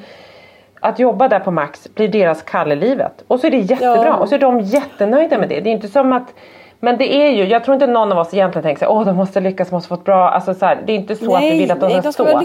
att 0.80 1.00
jobba 1.00 1.28
där 1.28 1.40
på 1.40 1.52
Max 1.52 1.88
blir 1.96 2.08
deras 2.08 2.42
kall 2.42 2.72
i 2.72 2.76
livet. 2.76 3.24
Och 3.28 3.40
så 3.40 3.48
är 3.48 3.52
det 3.52 3.58
jättebra 3.58 4.06
ja. 4.06 4.16
och 4.16 4.30
så 4.30 4.36
är 4.36 4.40
de 4.40 4.60
jättenöjda 4.60 5.38
med 5.38 5.50
det. 5.50 5.60
Det 5.60 5.70
är 5.70 5.74
inte 5.74 5.88
som 5.88 6.14
att 6.14 6.34
men 6.82 6.98
det 6.98 7.16
är 7.16 7.30
ju, 7.30 7.46
jag 7.46 7.64
tror 7.64 7.74
inte 7.74 7.88
någon 7.88 8.12
av 8.12 8.18
oss 8.18 8.34
egentligen 8.34 8.64
tänker 8.64 8.80
såhär, 8.86 9.00
åh 9.00 9.06
de 9.06 9.16
måste 9.16 9.40
lyckas, 9.40 9.72
måste 9.72 9.88
få 9.88 9.96
ett 9.96 10.04
bra, 10.04 10.30
alltså 10.30 10.54
så 10.54 10.66
här, 10.66 10.80
det 10.86 10.94
är 10.94 10.96
inte 10.96 11.16
så 11.16 11.26
nej, 11.26 11.36
att 11.36 11.54
vi 11.54 11.60
vill 11.60 11.72
att 11.72 11.80
de 11.80 12.02
ska, 12.02 12.12
stå. 12.12 12.42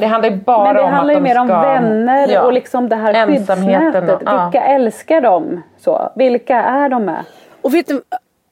Det 0.00 0.06
handlar 0.06 0.30
ju 0.30 0.36
bara 0.36 0.60
om 0.60 0.66
att 0.68 0.76
de 0.76 0.80
ska... 0.80 0.82
Men 0.82 0.90
det 0.90 0.96
handlar 0.96 1.14
ju 1.14 1.20
mer 1.20 1.38
om 1.38 1.48
vänner 1.48 2.28
ja, 2.28 2.42
och 2.42 2.52
liksom 2.52 2.88
det 2.88 2.96
här 2.96 3.26
skyddsnätet. 3.26 4.04
Vilka 4.04 4.50
ja. 4.52 4.60
älskar 4.60 5.20
de? 5.20 5.62
Så, 5.78 6.12
vilka 6.14 6.56
är 6.56 6.88
de 6.88 7.04
med? 7.04 7.24
Och 7.62 7.74
vet 7.74 7.86
du, 7.86 8.02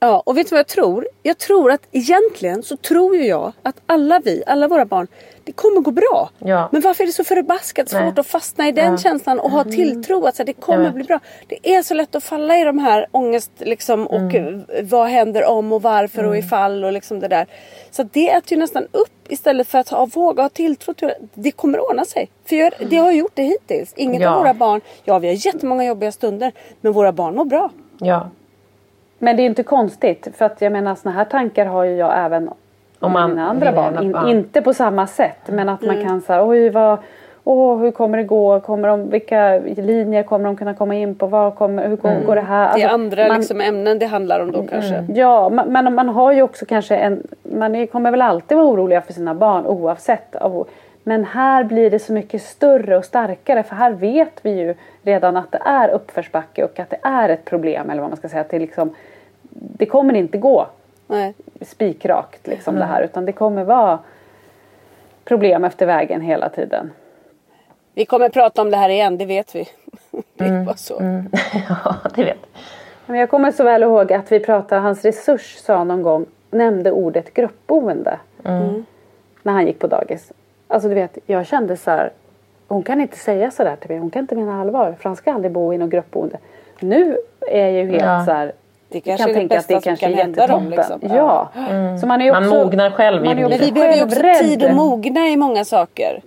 Ja, 0.01 0.23
och 0.27 0.37
vet 0.37 0.49
du 0.49 0.51
vad 0.51 0.59
jag 0.59 0.67
tror? 0.67 1.09
Jag 1.23 1.39
tror 1.39 1.71
att 1.71 1.81
egentligen 1.93 2.63
så 2.63 2.77
tror 2.77 3.17
ju 3.17 3.27
jag 3.27 3.53
att 3.63 3.77
alla 3.87 4.21
vi, 4.25 4.43
alla 4.47 4.69
våra 4.69 4.85
barn, 4.85 5.07
det 5.45 5.53
kommer 5.53 5.81
gå 5.81 5.91
bra. 5.91 6.31
Ja. 6.39 6.69
Men 6.73 6.81
varför 6.83 7.05
är 7.05 7.07
det 7.07 7.13
så 7.13 7.25
förbaskat 7.25 7.89
svårt 7.89 8.01
Nej. 8.01 8.13
att 8.17 8.27
fastna 8.27 8.69
i 8.69 8.73
den 8.73 8.91
ja. 8.91 8.99
känslan 8.99 9.41
och 9.41 9.51
ha 9.51 9.61
mm. 9.61 9.75
tilltro 9.75 10.27
att 10.27 10.37
så, 10.37 10.45
det 10.45 10.53
kommer 10.53 10.91
bli 10.91 11.05
bra. 11.05 11.21
Det 11.47 11.75
är 11.75 11.83
så 11.83 11.95
lätt 11.95 12.15
att 12.15 12.25
falla 12.25 12.59
i 12.59 12.65
de 12.65 12.79
här 12.79 13.07
ångest 13.11 13.51
liksom, 13.59 14.07
och 14.07 14.35
mm. 14.35 14.65
vad 14.83 15.09
händer 15.09 15.45
om 15.45 15.73
och 15.73 15.83
varför 15.83 16.19
mm. 16.19 16.31
och 16.31 16.37
ifall 16.37 16.85
och 16.85 16.93
liksom 16.93 17.21
det 17.21 17.29
där. 17.29 17.47
Så 17.91 18.03
det 18.03 18.31
äter 18.31 18.53
ju 18.53 18.59
nästan 18.59 18.87
upp 18.93 19.13
istället 19.29 19.69
för 19.69 19.79
att 19.79 19.89
ha, 19.89 20.07
våga 20.07 20.43
ha 20.43 20.49
tilltro 20.49 20.95
till 20.95 21.09
att 21.09 21.17
det 21.35 21.51
kommer 21.51 21.91
ordna 21.91 22.05
sig. 22.05 22.29
För 22.45 22.57
jag, 22.57 22.73
det 22.91 22.97
har 22.97 23.13
gjort 23.13 23.33
det 23.35 23.43
hittills. 23.43 23.93
Inget 23.97 24.23
ja. 24.23 24.31
av 24.31 24.39
våra 24.39 24.55
barn, 24.55 24.81
ja 25.05 25.19
vi 25.19 25.27
har 25.27 25.47
jättemånga 25.47 25.85
jobbiga 25.85 26.13
stunder 26.13 26.53
men 26.81 26.93
våra 26.93 27.13
barn 27.13 27.35
mår 27.37 27.45
bra. 27.45 27.71
Ja. 27.99 28.31
Men 29.19 29.37
det 29.37 29.43
är 29.43 29.47
inte 29.47 29.63
konstigt 29.63 30.29
för 30.37 30.45
att 30.45 30.63
jag 30.63 30.73
menar 30.73 30.95
såna 30.95 31.15
här 31.15 31.25
tankar 31.25 31.67
har 31.67 31.85
ju 31.85 31.97
jag 31.97 32.25
även 32.25 32.51
om 32.99 33.13
man, 33.13 33.31
mina 33.31 33.49
andra 33.49 33.73
barn. 33.73 34.03
In, 34.03 34.37
inte 34.37 34.63
på 34.63 34.75
samma 34.75 35.07
sätt 35.07 35.41
men 35.47 35.69
att 35.69 35.83
mm. 35.83 35.97
man 35.97 36.05
kan 36.05 36.21
säga 36.21 36.45
oj 36.45 36.71
vad 36.71 36.99
Åh, 37.49 37.79
hur 37.79 37.91
kommer 37.91 38.19
det 38.19 38.25
gå? 38.25 38.61
Kommer 38.61 38.89
de, 38.89 39.11
vilka 39.11 39.59
linjer 39.77 40.23
kommer 40.23 40.45
de 40.45 40.57
kunna 40.57 40.75
komma 40.75 40.95
in 40.95 41.15
på? 41.15 41.27
Vad 41.27 41.55
kommer, 41.55 41.89
hur 41.89 42.07
mm. 42.07 42.27
går 42.27 42.35
det 42.35 42.41
här? 42.41 42.65
Alltså, 42.65 42.79
det 42.79 42.85
är 42.85 42.89
andra 42.89 43.29
man, 43.29 43.37
liksom 43.37 43.61
ämnen 43.61 43.99
det 43.99 44.07
handlar 44.07 44.41
om 44.41 44.53
då 44.53 44.59
mm, 44.59 44.69
kanske? 44.69 45.05
Ja, 45.15 45.49
men 45.49 45.73
man, 45.73 45.95
man 45.95 46.09
har 46.09 46.33
ju 46.33 46.43
också 46.43 46.67
kanske 46.67 46.97
en... 46.97 47.23
Man 47.43 47.87
kommer 47.87 48.11
väl 48.11 48.23
alltid 48.23 48.59
vara 48.59 48.67
oroliga 48.67 49.01
för 49.01 49.13
sina 49.13 49.35
barn 49.35 49.67
oavsett. 49.67 50.37
Men 51.09 51.25
här 51.25 51.65
blir 51.65 51.91
det 51.91 51.99
så 51.99 52.13
mycket 52.13 52.43
större 52.43 52.97
och 52.97 53.05
starkare 53.05 53.63
för 53.63 53.77
här 53.77 53.91
vet 53.91 54.39
vi 54.43 54.51
ju 54.51 54.75
redan 55.03 55.37
att 55.37 55.53
det 55.53 55.63
är 55.65 55.89
uppförsbacke 55.89 56.65
och 56.65 56.79
att 56.81 56.91
det 56.91 56.99
är 57.03 57.29
ett 57.29 57.45
problem 57.45 57.91
eller 57.91 58.01
vad 58.01 58.11
man 58.11 58.17
ska 58.17 58.29
säga. 58.29 58.41
Att 58.41 58.51
det, 58.51 58.59
liksom, 58.59 58.95
det 59.51 59.87
kommer 59.87 60.15
inte 60.15 60.39
gå 60.39 60.67
Nej. 61.07 61.35
spikrakt 61.61 62.47
liksom 62.47 62.77
mm. 62.77 62.89
det 62.89 62.95
här 62.95 63.03
utan 63.03 63.25
det 63.25 63.33
kommer 63.33 63.65
vara 63.65 63.99
problem 65.25 65.65
efter 65.65 65.87
vägen 65.87 66.21
hela 66.21 66.49
tiden. 66.49 66.91
Vi 67.95 68.05
kommer 68.05 68.29
prata 68.29 68.63
om 68.63 68.71
det 68.71 68.77
här 68.77 68.89
igen, 68.89 69.19
det 69.19 69.27
vet 69.27 69.55
vi. 69.55 69.69
det 70.37 70.45
är 70.45 70.49
mm. 70.49 70.77
så. 70.77 70.99
Mm. 70.99 71.31
ja, 71.69 71.97
det 72.15 72.25
vet 72.25 72.47
Men 73.07 73.21
Jag 73.21 73.31
kommer 73.31 73.53
så 73.53 73.65
väl 73.65 73.83
ihåg 73.83 74.13
att 74.13 74.33
vi 74.33 74.41
pratade, 74.41 74.81
hans 74.81 75.05
resurs 75.05 75.57
sa 75.57 75.85
någon 75.85 76.03
gång, 76.03 76.27
nämnde 76.51 76.93
ordet 76.93 77.35
gruppboende. 77.35 78.19
Mm. 78.45 78.85
När 79.43 79.53
han 79.53 79.67
gick 79.67 79.79
på 79.79 79.87
dagis. 79.87 80.33
Alltså 80.69 80.89
du 80.89 80.95
vet, 80.95 81.19
jag 81.27 81.47
kände 81.47 81.77
så 81.77 81.91
här. 81.91 82.11
Hon 82.69 82.83
kan 82.83 83.01
inte 83.01 83.17
säga 83.19 83.51
så 83.51 83.65
där 83.65 83.77
till 83.77 83.91
mig. 83.91 83.99
Hon 83.99 84.11
kan 84.11 84.21
inte 84.21 84.35
mena 84.35 84.61
allvar. 84.61 84.95
För 85.01 85.09
han 85.09 85.17
ska 85.17 85.33
aldrig 85.33 85.53
bo 85.53 85.73
i 85.75 85.79
något 85.79 85.91
gruppboende. 85.91 86.39
Nu 86.81 87.17
är 87.51 87.61
jag 87.69 87.73
ju 87.73 87.91
helt 87.91 88.03
Ja. 88.05 88.25
så 88.27 88.33
här. 88.33 88.53
Det 88.89 89.01
kanske 89.01 89.25
kan 89.25 89.31
är 89.31 89.35
det 89.35 89.41
tänka 89.41 89.55
att 89.59 89.59
bästa 89.69 89.75
det 89.75 89.81
som 89.81 89.89
kanske 89.91 90.07
kan 90.07 90.13
är 90.13 90.17
hända 90.17 90.47
dem. 90.47 90.65
jättetoppen. 90.73 90.99
Liksom. 91.01 91.17
Ja. 91.17 91.49
Så 92.01 92.07
man 92.07 92.21
är 92.21 92.25
ju 92.25 92.33
Man 92.33 92.43
också, 92.49 92.55
mognar 92.65 92.91
själv 92.91 93.25
man 93.25 93.31
är 93.33 93.35
livet. 93.37 93.51
Men 93.51 93.61
vi 93.61 93.73
behöver 93.73 93.95
ju 93.97 94.03
också 94.05 94.21
själv 94.21 94.35
tid 94.49 94.63
rädd. 94.63 94.71
att 94.71 94.77
mogna 94.77 95.29
i 95.29 95.37
många 95.37 95.65
saker. 95.65 96.23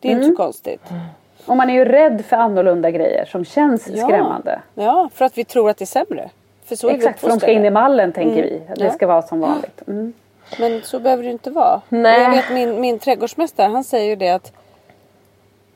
Det 0.00 0.08
är 0.08 0.12
inte 0.12 0.24
så 0.26 0.36
konstigt. 0.36 0.82
Och 1.46 1.56
man 1.56 1.70
är 1.70 1.74
ju 1.74 1.84
rädd 1.84 2.24
för 2.24 2.36
annorlunda 2.36 2.90
grejer 2.90 3.24
som 3.24 3.44
känns 3.44 3.88
Ja. 3.88 4.06
skrämmande. 4.06 4.60
Ja, 4.74 5.08
för 5.14 5.24
att 5.24 5.38
vi 5.38 5.44
tror 5.44 5.70
att 5.70 5.76
det 5.76 5.84
är 5.84 5.86
sämre. 5.86 6.30
För 6.64 6.76
så 6.76 6.88
är 6.88 6.92
vi 6.92 6.98
Exakt, 6.98 7.20
för 7.20 7.28
de 7.28 7.40
ska 7.40 7.50
in 7.52 7.64
i 7.64 7.70
mallen 7.70 8.12
tänker 8.12 8.42
vi. 8.42 8.62
Det 8.76 8.90
ska 8.90 9.06
vara 9.06 9.22
som 9.22 9.40
vanligt. 9.40 9.82
Mm. 10.58 10.72
Men 10.72 10.82
så 10.82 11.00
behöver 11.00 11.22
det 11.22 11.30
inte 11.30 11.50
vara. 11.50 11.80
Nej. 11.88 12.22
Jag 12.22 12.30
vet 12.30 12.50
min, 12.52 12.80
min 12.80 12.98
trädgårdsmästare 12.98 13.68
han 13.68 13.84
säger 13.84 14.06
ju 14.06 14.16
det 14.16 14.30
att 14.30 14.52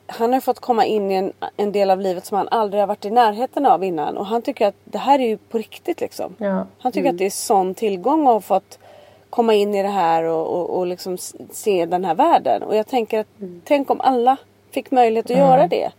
han 0.07 0.33
har 0.33 0.39
fått 0.39 0.59
komma 0.59 0.85
in 0.85 1.11
i 1.11 1.15
en, 1.15 1.33
en 1.57 1.71
del 1.71 1.91
av 1.91 1.99
livet 2.01 2.25
som 2.25 2.37
han 2.37 2.47
aldrig 2.51 2.81
har 2.81 2.87
varit 2.87 3.05
i 3.05 3.09
närheten 3.09 3.65
av 3.65 3.83
innan. 3.83 4.17
Och 4.17 4.25
han 4.25 4.41
tycker 4.41 4.67
att 4.67 4.75
det 4.83 4.97
här 4.97 5.19
är 5.19 5.27
ju 5.27 5.37
på 5.37 5.57
riktigt 5.57 6.01
liksom. 6.01 6.35
Ja. 6.37 6.65
Han 6.79 6.91
tycker 6.91 7.09
att 7.09 7.17
det 7.17 7.25
är 7.25 7.29
sån 7.29 7.73
tillgång 7.73 8.27
att 8.27 8.33
ha 8.33 8.41
fått 8.41 8.79
komma 9.29 9.53
in 9.53 9.75
i 9.75 9.83
det 9.83 9.89
här 9.89 10.23
och, 10.23 10.47
och, 10.47 10.77
och 10.77 10.87
liksom 10.87 11.17
se 11.51 11.85
den 11.85 12.05
här 12.05 12.15
världen. 12.15 12.63
Och 12.63 12.75
jag 12.75 12.87
tänker 12.87 13.19
att 13.19 13.27
tänk 13.63 13.89
om 13.89 14.01
alla 14.01 14.37
fick 14.71 14.91
möjlighet 14.91 15.31
att 15.31 15.37
göra 15.37 15.67
det. 15.67 15.91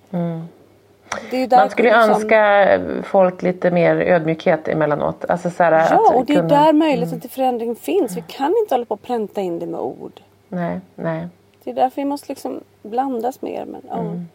Är 1.32 1.56
Man 1.56 1.70
skulle 1.70 1.88
ju 1.88 1.94
liksom- 1.94 2.10
önska 2.14 2.68
folk 3.04 3.42
lite 3.42 3.70
mer 3.70 3.96
ödmjukhet 3.96 4.68
emellanåt. 4.68 5.24
Alltså 5.28 5.50
så 5.50 5.62
här, 5.62 5.72
Ja, 5.72 6.08
att 6.10 6.14
och 6.16 6.24
det 6.26 6.32
är 6.32 6.36
kunna- 6.36 6.48
där 6.64 6.72
möjligheten 6.72 7.20
till 7.20 7.30
förändring 7.30 7.76
finns. 7.76 8.16
Vi 8.16 8.24
kan 8.26 8.54
inte 8.62 8.74
hålla 8.74 8.84
på 8.84 8.94
och 8.94 9.02
pränta 9.02 9.40
in 9.40 9.58
det 9.58 9.66
med 9.66 9.80
ord. 9.80 10.20
Nej, 10.48 10.80
nej. 10.94 11.28
Det 11.64 11.70
är 11.70 11.74
därför 11.74 11.96
vi 11.96 12.04
måste 12.04 12.28
liksom 12.28 12.60
blandas 12.82 13.42
mer. 13.42 13.64
Men, 13.64 13.80
ja. 13.88 13.98
Mm. 13.98 14.28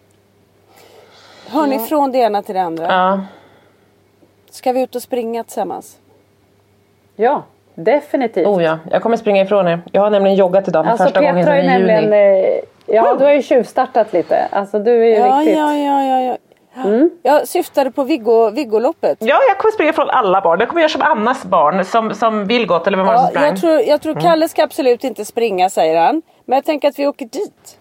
Hör 1.50 1.68
ni 1.68 1.80
från 1.80 2.12
det 2.12 2.18
ena 2.18 2.42
till 2.42 2.56
det 2.56 2.62
andra? 2.62 2.86
Ja. 2.86 3.22
Ska 4.50 4.72
vi 4.72 4.82
ut 4.82 4.96
och 4.96 5.02
springa 5.02 5.44
tillsammans? 5.44 5.98
Ja, 7.16 7.44
definitivt. 7.76 8.48
Oh 8.48 8.64
ja, 8.64 8.80
jag 8.92 9.02
kommer 9.02 9.18
springa 9.18 9.42
ifrån 9.42 9.68
er. 9.68 9.82
Jag 9.92 10.02
har 10.02 10.10
nämligen 10.10 10.36
joggat 10.38 10.68
idag 10.68 10.84
för 10.86 10.92
Alltså 10.92 11.04
första 11.04 11.20
gången 11.20 11.36
Petra 11.36 11.52
har 11.54 11.62
sedan 11.62 11.70
i 11.70 11.74
nämligen... 11.80 12.04
juni. 12.04 12.46
eh, 12.58 12.64
Ja, 12.86 13.16
du 13.20 13.26
har 13.26 13.32
ju 13.32 13.42
tjuvstartat 13.42 14.14
lite. 14.14 14.48
Alltså 14.52 14.80
du 14.80 14.92
är 14.92 15.06
ju 15.06 15.16
Ja, 15.16 15.40
riktigt... 15.40 15.58
ja, 15.58 15.76
ja, 15.78 16.04
ja, 16.06 16.22
ja. 16.22 16.38
Mm. 16.76 17.10
Jag 17.24 17.48
syftade 17.48 17.92
på 17.92 18.04
Viggo, 18.04 18.50
Viggoloppet. 18.50 19.18
Ja, 19.22 19.40
jag 19.48 19.58
kommer 19.58 19.72
springa 19.72 19.90
ifrån 19.90 20.10
alla 20.10 20.42
barn. 20.42 20.60
Jag 20.60 20.70
kommer 20.70 20.82
göra 20.82 20.90
som 20.90 21.02
Annas 21.02 21.46
barn 21.46 21.86
som, 21.86 22.14
som 22.14 22.46
vill 22.46 22.68
gott 22.68 22.88
eller 22.88 22.98
vem 22.98 23.08
var 23.08 23.16
som 23.18 23.24
Ja, 23.24 23.30
sprang. 23.30 23.46
jag 23.46 23.60
tror, 23.60 23.80
jag 23.82 24.02
tror 24.02 24.22
Kalle 24.22 24.48
ska 24.50 24.64
absolut 24.64 25.04
inte 25.04 25.26
springa 25.26 25.70
säger 25.70 26.02
han. 26.02 26.22
Men 26.46 26.56
jag 26.56 26.66
tänker 26.66 26.88
att 26.88 27.00
vi 27.00 27.08
åker 27.08 27.26
dit. 27.26 27.80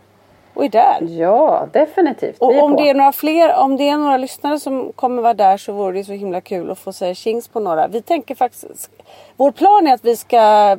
Och 0.54 0.64
är 0.64 0.68
där. 0.68 0.96
Ja, 1.08 1.66
definitivt. 1.72 2.36
Och 2.38 2.62
om 2.62 2.76
på. 2.76 2.82
det 2.82 2.88
är 2.90 2.94
några 2.94 3.12
fler, 3.12 3.54
om 3.54 3.76
det 3.76 3.88
är 3.88 3.96
några 3.96 4.16
lyssnare 4.16 4.58
som 4.58 4.92
kommer 4.92 5.22
vara 5.22 5.34
där 5.34 5.56
så 5.56 5.72
vore 5.72 5.98
det 5.98 6.04
så 6.04 6.12
himla 6.12 6.40
kul 6.40 6.70
att 6.70 6.78
få 6.78 6.92
säga 6.92 7.14
tjings 7.14 7.48
på 7.48 7.60
några. 7.60 7.86
Vi 7.88 8.02
tänker 8.02 8.34
faktiskt, 8.34 8.90
vår 9.36 9.50
plan 9.50 9.86
är 9.86 9.94
att 9.94 10.04
vi 10.04 10.16
ska 10.16 10.36
eh, 10.36 10.76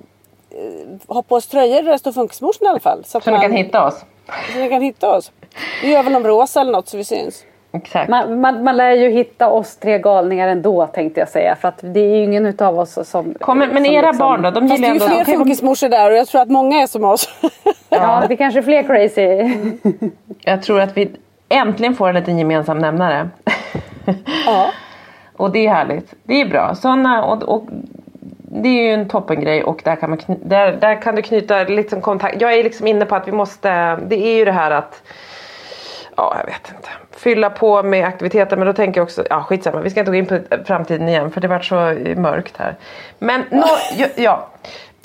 ha 1.07 1.21
på 1.21 1.35
oss 1.35 1.47
tröjor 1.47 1.83
där 1.83 1.91
det 1.91 1.99
står 1.99 2.11
Funkismorsan 2.11 2.65
i 2.67 2.69
alla 2.69 2.79
fall. 2.79 3.03
Så 3.05 3.17
att 3.17 3.23
Så 3.23 3.31
ni 3.31 3.39
kan 3.39 3.51
hitta 3.51 3.85
oss. 3.87 4.05
Så 4.53 4.59
ni 4.59 4.69
kan 4.69 4.81
hitta 4.81 5.17
oss. 5.17 5.31
Vi 5.81 5.91
gör 5.91 6.03
väl 6.03 6.13
någon 6.13 6.23
rosa 6.25 6.61
eller 6.61 6.71
något 6.71 6.87
så 6.87 6.97
vi 6.97 7.03
syns. 7.03 7.43
Exakt. 7.75 8.09
Man, 8.09 8.41
man, 8.41 8.63
man 8.63 8.77
lär 8.77 8.91
ju 8.91 9.09
hitta 9.09 9.49
oss 9.49 9.77
tre 9.77 9.99
galningar 9.99 10.47
ändå 10.47 10.87
tänkte 10.87 11.19
jag 11.19 11.29
säga. 11.29 11.55
För 11.55 11.67
att 11.67 11.79
det 11.81 11.99
är 11.99 12.15
ju 12.15 12.23
ingen 12.23 12.45
utav 12.45 12.79
oss 12.79 13.09
som... 13.09 13.33
Kommer, 13.33 13.67
men 13.67 13.83
som 13.83 13.93
era 13.93 14.07
liksom- 14.07 14.27
barn 14.27 14.41
då? 14.41 14.51
De 14.51 14.69
Fast 14.69 14.81
det 14.81 14.87
gillar 14.87 15.05
är 15.05 15.09
ju 15.09 15.15
ändå... 15.15 15.25
fler 15.25 15.35
funkismorsor 15.35 15.89
där 15.89 16.11
och 16.11 16.17
jag 16.17 16.27
tror 16.27 16.41
att 16.41 16.49
många 16.49 16.81
är 16.81 16.87
som 16.87 17.03
oss. 17.03 17.29
Ja, 17.89 18.23
det 18.29 18.35
kanske 18.35 18.59
är 18.59 18.63
fler 18.63 18.83
crazy. 18.83 19.53
Jag 20.39 20.63
tror 20.63 20.81
att 20.81 20.97
vi 20.97 21.11
äntligen 21.49 21.95
får 21.95 22.09
en 22.09 22.15
liten 22.15 22.37
gemensam 22.37 22.79
nämnare. 22.79 23.29
ja. 24.45 24.71
Och 25.37 25.51
det 25.51 25.65
är 25.65 25.69
härligt. 25.69 26.13
Det 26.23 26.41
är 26.41 26.45
bra. 26.45 26.75
Såna, 26.75 27.25
och, 27.25 27.43
och, 27.43 27.63
det 28.37 28.69
är 28.69 28.83
ju 28.83 28.93
en 28.93 29.07
toppengrej 29.07 29.63
och 29.63 29.81
där 29.83 29.95
kan, 29.95 30.09
man 30.09 30.19
kny, 30.19 30.35
där, 30.43 30.71
där 30.71 31.01
kan 31.01 31.15
du 31.15 31.21
knyta 31.21 31.63
liksom 31.63 32.01
kontakt. 32.01 32.41
Jag 32.41 32.53
är 32.53 32.63
liksom 32.63 32.87
inne 32.87 33.05
på 33.05 33.15
att 33.15 33.27
vi 33.27 33.31
måste, 33.31 33.95
det 33.95 34.15
är 34.15 34.35
ju 34.35 34.45
det 34.45 34.51
här 34.51 34.71
att 34.71 35.01
Ja, 36.17 36.35
jag 36.39 36.45
vet 36.45 36.73
inte. 36.75 36.89
Fylla 37.17 37.49
på 37.49 37.83
med 37.83 38.05
aktiviteter 38.05 38.57
men 38.57 38.67
då 38.67 38.73
tänker 38.73 38.99
jag 38.99 39.05
också, 39.05 39.23
ja 39.29 39.43
skitsamma 39.43 39.81
vi 39.81 39.89
ska 39.89 39.99
inte 39.99 40.11
gå 40.11 40.17
in 40.17 40.25
på 40.25 40.39
framtiden 40.65 41.09
igen 41.09 41.31
för 41.31 41.41
det 41.41 41.47
vart 41.47 41.65
så 41.65 41.75
mörkt 42.15 42.57
här. 42.57 42.75
Men 43.19 43.43
nå, 43.51 43.67
ja, 43.97 44.07
ja. 44.15 44.49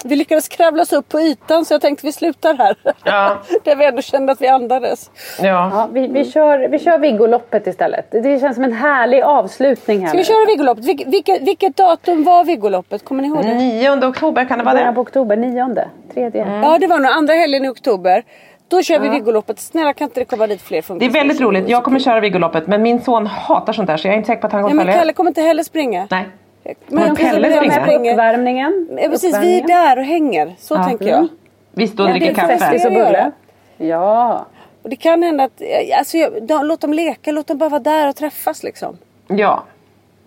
Vi 0.04 0.16
lyckades 0.16 0.48
kravla 0.48 0.82
oss 0.82 0.92
upp 0.92 1.08
på 1.08 1.20
ytan 1.20 1.64
så 1.64 1.74
jag 1.74 1.80
tänkte 1.80 2.06
vi 2.06 2.12
slutar 2.12 2.54
här. 2.54 2.76
Ja. 3.04 3.36
Där 3.64 3.76
vi 3.76 3.84
ändå 3.84 4.02
kände 4.02 4.32
att 4.32 4.40
vi 4.40 4.48
andades. 4.48 5.10
ja. 5.38 5.44
Ja, 5.44 5.88
vi, 5.92 6.06
vi 6.06 6.24
kör, 6.30 6.68
vi 6.68 6.78
kör 6.78 6.98
Viggoloppet 6.98 7.66
istället. 7.66 8.06
Det 8.10 8.40
känns 8.40 8.54
som 8.54 8.64
en 8.64 8.72
härlig 8.72 9.22
avslutning 9.22 10.00
här 10.00 10.08
Ska 10.08 10.18
vi 10.18 10.24
köra 10.24 10.46
Viggoloppet? 10.46 10.84
Vilket, 10.84 11.08
vilket, 11.08 11.42
vilket 11.42 11.76
datum 11.76 12.24
var 12.24 12.44
Viggoloppet? 12.44 13.04
Kommer 13.04 13.22
ni 13.22 13.28
ihåg 13.28 13.44
det? 13.44 13.54
9 13.54 14.08
oktober 14.08 14.44
kan 14.44 14.58
det 14.58 14.64
vara 14.64 14.74
Början 14.74 14.94
på 14.94 15.00
det? 15.00 15.08
oktober, 15.08 15.36
nionde, 15.36 15.88
tredje. 16.14 16.60
Ja 16.62 16.78
det 16.80 16.86
var 16.86 16.98
nog 16.98 17.12
andra 17.12 17.34
helgen 17.34 17.64
i 17.64 17.68
oktober. 17.68 18.22
Då 18.68 18.82
kör 18.82 18.98
vi 18.98 19.08
Viggoloppet. 19.08 19.58
Snälla 19.60 19.92
kan 19.92 20.04
inte 20.08 20.20
det 20.20 20.24
komma 20.24 20.46
dit 20.46 20.62
fler 20.62 20.98
Det 20.98 21.06
är 21.06 21.10
väldigt 21.10 21.40
roligt. 21.40 21.68
Jag 21.68 21.84
kommer 21.84 21.98
köra 22.00 22.20
Viggoloppet 22.20 22.66
men 22.66 22.82
min 22.82 23.00
son 23.00 23.26
hatar 23.26 23.72
sånt 23.72 23.86
där 23.86 23.96
så 23.96 24.08
jag 24.08 24.12
är 24.14 24.16
inte 24.18 24.26
säker 24.26 24.40
på 24.40 24.46
att 24.46 24.52
han 24.52 24.60
Ja, 24.62 24.68
kommer 24.68 24.76
men 24.76 24.86
följa. 24.86 24.98
Kalle 25.00 25.12
kommer 25.12 25.30
inte 25.30 25.42
heller 25.42 25.62
springa. 25.62 26.06
Nej. 26.10 26.28
Men 26.64 26.74
Men 27.04 27.16
Pelle 27.16 27.50
springer. 27.50 28.00
Med 28.00 28.12
uppvärmningen. 28.12 28.88
Ja, 29.02 29.08
precis, 29.08 29.22
vi 29.24 29.36
är 29.36 29.40
Uppvärmningen. 29.40 29.66
där 29.66 29.98
och 29.98 30.04
hänger. 30.04 30.54
Så 30.58 30.74
Ja. 30.74 30.84
tänker 30.84 31.08
jag. 31.08 31.28
Visst, 31.72 32.00
och 32.00 32.06
Ja, 32.08 32.10
dricker 32.10 32.26
det 32.26 32.32
är 32.32 32.34
kaffe. 32.46 32.58
festis 32.58 32.84
och 32.84 32.92
bulle. 32.92 33.30
Ja. 33.76 34.46
Och 34.82 34.90
det 34.90 34.96
kan 34.96 35.22
hända 35.22 35.44
att, 35.44 35.62
alltså, 35.98 36.16
jag, 36.16 36.66
låt 36.66 36.80
dem 36.80 36.92
leka, 36.92 37.32
låt 37.32 37.46
dem 37.46 37.58
bara 37.58 37.68
vara 37.68 37.80
där 37.80 38.08
och 38.08 38.16
träffas 38.16 38.62
liksom. 38.62 38.96
Ja. 39.28 39.62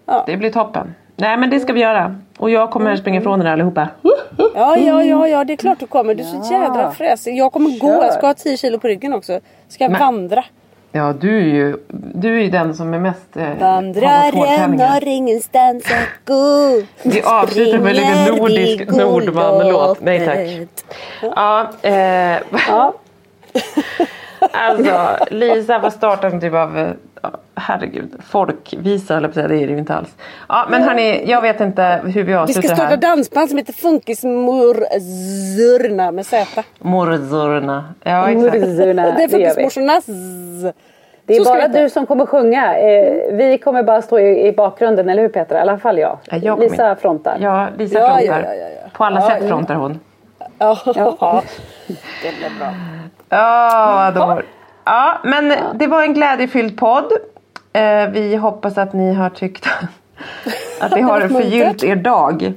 Ja. 0.05 0.23
Det 0.27 0.37
blir 0.37 0.51
toppen. 0.51 0.95
Nej 1.21 1.37
men 1.37 1.49
det 1.49 1.59
ska 1.59 1.73
vi 1.73 1.79
göra. 1.79 2.15
Och 2.37 2.49
jag 2.49 2.71
kommer 2.71 2.95
springa 2.95 3.19
ifrån 3.19 3.41
er 3.41 3.45
allihopa. 3.45 3.87
Ja, 4.55 4.77
ja, 4.77 5.03
ja, 5.03 5.27
ja, 5.27 5.43
det 5.43 5.53
är 5.53 5.57
klart 5.57 5.79
du 5.79 5.87
kommer. 5.87 6.15
Du 6.15 6.23
är 6.23 6.27
så 6.27 6.53
jädra 6.53 6.91
fräsig. 6.91 7.37
Jag 7.37 7.51
kommer 7.53 7.79
gå, 7.79 7.87
jag 8.03 8.13
ska 8.13 8.27
ha 8.27 8.33
10 8.33 8.57
kilo 8.57 8.79
på 8.79 8.87
ryggen 8.87 9.13
också. 9.13 9.39
Ska 9.69 9.83
jag 9.83 9.91
Men- 9.91 9.99
vandra. 9.99 10.43
Ja 10.93 11.13
du 11.13 11.37
är 11.37 11.45
ju, 11.45 11.77
du 12.13 12.37
är 12.37 12.41
ju 12.43 12.49
den 12.49 12.75
som 12.75 12.93
är 12.93 12.99
mest 12.99 13.37
eh, 13.37 13.49
Vandraren 13.59 14.79
har 14.79 15.07
ingenstans 15.07 15.85
att 15.85 16.25
gå. 16.27 16.81
Vi 17.03 17.21
avslutar 17.21 17.79
med 17.79 17.95
lite 17.95 18.31
nordisk 18.37 18.91
Nordman-låt. 18.91 20.01
Nej 20.01 20.25
tack. 20.25 20.69
Ja, 21.35 21.69
eh, 21.81 21.93
ja. 22.67 22.93
Alltså 24.51 25.25
Lisa 25.29 25.79
var 25.79 25.89
starten 25.89 26.41
typ 26.41 26.53
av, 26.53 26.93
herregud, 27.55 28.11
folkvisa 28.29 29.17
eller 29.17 29.27
det 29.27 29.41
är 29.41 29.47
det 29.47 29.55
ju 29.55 29.77
inte 29.77 29.95
alls. 29.95 30.15
Ja 30.49 30.65
men 30.69 30.83
hörni, 30.83 31.23
jag 31.31 31.41
vet 31.41 31.61
inte 31.61 32.01
hur 32.03 32.11
vi 32.11 32.21
Vi 32.23 32.31
ska 32.31 32.39
avslutar 32.39 32.75
starta 32.75 32.83
här. 32.89 32.97
dansband 32.97 33.49
som 33.49 33.57
heter 33.57 33.73
Funkismurzurna 33.73 36.11
med 36.11 36.25
Z. 36.25 36.63
Morzurna. 36.79 37.93
Ja 38.03 38.29
exakt. 38.29 38.53
Murzorna, 38.53 39.03
Det 39.17 39.23
är. 39.23 39.27
Funkismorsornas. 39.27 40.05
Det 41.25 41.35
är 41.35 41.45
bara 41.45 41.67
du 41.67 41.89
som 41.89 42.05
kommer 42.05 42.25
sjunga. 42.25 42.77
Eh, 42.77 43.13
vi 43.33 43.57
kommer 43.57 43.83
bara 43.83 44.01
stå 44.01 44.19
i, 44.19 44.53
bakgrunden, 44.57 45.09
eller 45.09 45.21
hur 45.21 45.29
Petra? 45.29 45.57
I 45.57 45.61
alla 45.61 45.77
fall 45.77 45.97
jag. 45.97 46.17
Ja, 46.29 46.37
jag 46.37 46.59
Lisa 46.59 46.95
frontar. 46.95 47.37
Ja, 47.41 47.67
Lisa 47.77 47.99
Ja, 47.99 48.07
frontar. 48.17 48.25
ja, 48.25 48.39
ja, 48.39 48.53
ja, 48.55 48.67
ja. 48.83 48.89
På 48.93 49.03
alla 49.03 49.19
Ja, 49.19 49.27
sätt 49.29 49.37
ja. 49.41 49.47
frontar 49.47 49.75
hon. 49.75 49.99
Ja, 50.59 50.77
Ja. 50.95 50.97
det 51.87 51.93
blir 52.37 52.59
bra. 52.59 52.67
Ja, 53.31 54.11
då. 54.15 54.41
Ja, 54.83 55.19
men 55.23 55.53
det 55.73 55.87
var 55.87 56.01
en 56.03 56.13
glädjefylld 56.13 56.77
podd. 56.77 57.11
Eh, 57.73 58.07
vi 58.09 58.35
hoppas 58.35 58.77
att 58.77 58.93
ni 58.93 59.13
har 59.13 59.29
tyckt 59.29 59.65
att 60.81 60.91
det 60.91 61.01
har 61.01 61.19
förgyllt 61.27 61.83
er 61.83 61.95
dag. 61.95 62.53